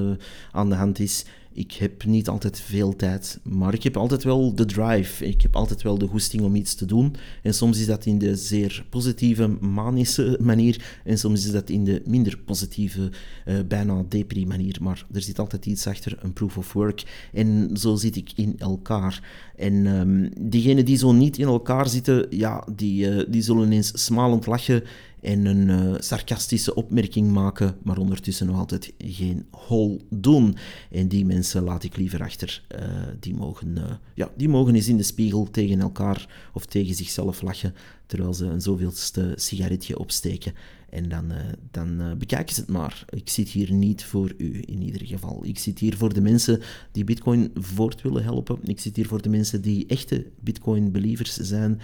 aan 0.52 0.68
de 0.68 0.74
hand 0.74 0.98
is. 0.98 1.24
Ik 1.56 1.72
heb 1.72 2.04
niet 2.04 2.28
altijd 2.28 2.60
veel 2.60 2.96
tijd, 2.96 3.40
maar 3.42 3.74
ik 3.74 3.82
heb 3.82 3.96
altijd 3.96 4.24
wel 4.24 4.54
de 4.54 4.64
drive. 4.64 5.26
Ik 5.26 5.42
heb 5.42 5.56
altijd 5.56 5.82
wel 5.82 5.98
de 5.98 6.06
goesting 6.06 6.42
om 6.42 6.54
iets 6.54 6.74
te 6.74 6.84
doen. 6.84 7.14
En 7.42 7.54
soms 7.54 7.78
is 7.78 7.86
dat 7.86 8.06
in 8.06 8.18
de 8.18 8.36
zeer 8.36 8.84
positieve, 8.90 9.46
manische 9.60 10.38
manier. 10.42 11.00
En 11.04 11.18
soms 11.18 11.44
is 11.44 11.52
dat 11.52 11.70
in 11.70 11.84
de 11.84 12.02
minder 12.06 12.38
positieve, 12.44 13.10
uh, 13.46 13.54
bijna 13.68 14.04
depri 14.08 14.46
manier. 14.46 14.76
Maar 14.80 15.06
er 15.12 15.22
zit 15.22 15.38
altijd 15.38 15.66
iets 15.66 15.86
achter, 15.86 16.18
een 16.20 16.32
proof 16.32 16.56
of 16.56 16.72
work. 16.72 17.28
En 17.32 17.70
zo 17.76 17.94
zit 17.94 18.16
ik 18.16 18.32
in 18.34 18.54
elkaar. 18.58 19.22
En 19.56 19.86
um, 19.86 20.30
diegenen 20.40 20.84
die 20.84 20.96
zo 20.96 21.12
niet 21.12 21.38
in 21.38 21.46
elkaar 21.46 21.88
zitten, 21.88 22.26
ja, 22.30 22.66
die, 22.76 23.10
uh, 23.10 23.22
die 23.28 23.42
zullen 23.42 23.72
eens 23.72 24.04
smalend 24.04 24.46
lachen 24.46 24.82
en 25.24 25.46
een 25.46 25.68
uh, 25.68 25.94
sarcastische 25.98 26.74
opmerking 26.74 27.30
maken, 27.30 27.76
maar 27.82 27.98
ondertussen 27.98 28.46
nog 28.46 28.58
altijd 28.58 28.92
geen 28.98 29.46
hol 29.50 30.00
doen. 30.10 30.56
En 30.90 31.08
die 31.08 31.24
mensen 31.24 31.62
laat 31.62 31.84
ik 31.84 31.96
liever 31.96 32.22
achter. 32.22 32.62
Uh, 32.74 32.80
die, 33.20 33.34
mogen, 33.34 33.68
uh, 33.78 33.84
ja, 34.14 34.30
die 34.36 34.48
mogen 34.48 34.74
eens 34.74 34.88
in 34.88 34.96
de 34.96 35.02
spiegel 35.02 35.50
tegen 35.50 35.80
elkaar 35.80 36.48
of 36.52 36.66
tegen 36.66 36.94
zichzelf 36.94 37.42
lachen, 37.42 37.74
terwijl 38.06 38.34
ze 38.34 38.44
een 38.44 38.60
zoveelste 38.60 39.32
sigaretje 39.36 39.98
opsteken. 39.98 40.52
En 40.90 41.08
dan, 41.08 41.32
dan 41.70 42.18
bekijken 42.18 42.54
ze 42.54 42.60
het 42.60 42.70
maar. 42.70 43.04
Ik 43.08 43.28
zit 43.28 43.48
hier 43.48 43.72
niet 43.72 44.04
voor 44.04 44.34
u, 44.36 44.62
in 44.66 44.82
ieder 44.82 45.06
geval. 45.06 45.44
Ik 45.44 45.58
zit 45.58 45.78
hier 45.78 45.96
voor 45.96 46.14
de 46.14 46.20
mensen 46.20 46.60
die 46.92 47.04
Bitcoin 47.04 47.50
voort 47.54 48.02
willen 48.02 48.22
helpen. 48.22 48.58
Ik 48.62 48.80
zit 48.80 48.96
hier 48.96 49.06
voor 49.06 49.22
de 49.22 49.28
mensen 49.28 49.62
die 49.62 49.86
echte 49.86 50.26
Bitcoin-believers 50.40 51.36
zijn 51.36 51.80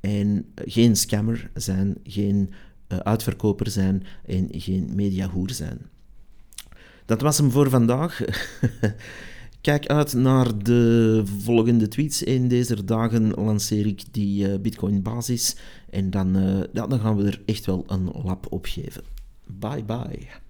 en 0.00 0.46
geen 0.54 0.96
scammer 0.96 1.50
zijn, 1.54 1.96
geen 2.02 2.50
uitverkoper 3.02 3.70
zijn 3.70 4.02
en 4.26 4.48
geen 4.50 4.90
mediahoer 4.94 5.50
zijn. 5.50 5.78
Dat 7.06 7.20
was 7.20 7.38
hem 7.38 7.50
voor 7.50 7.70
vandaag. 7.70 8.20
Kijk 9.60 9.86
uit 9.86 10.12
naar 10.14 10.58
de 10.58 11.22
volgende 11.38 11.88
tweets. 11.88 12.22
In 12.22 12.48
deze 12.48 12.84
dagen 12.84 13.30
lanceer 13.30 13.86
ik 13.86 14.02
die 14.10 14.48
uh, 14.48 14.58
Bitcoin 14.60 15.02
basis. 15.02 15.56
En 15.90 16.10
dan, 16.10 16.36
uh, 16.36 16.60
dan 16.72 17.00
gaan 17.00 17.16
we 17.16 17.24
er 17.24 17.42
echt 17.44 17.66
wel 17.66 17.84
een 17.86 18.10
lap 18.24 18.46
op 18.52 18.64
geven. 18.64 19.02
Bye 19.46 19.84
bye. 19.84 20.43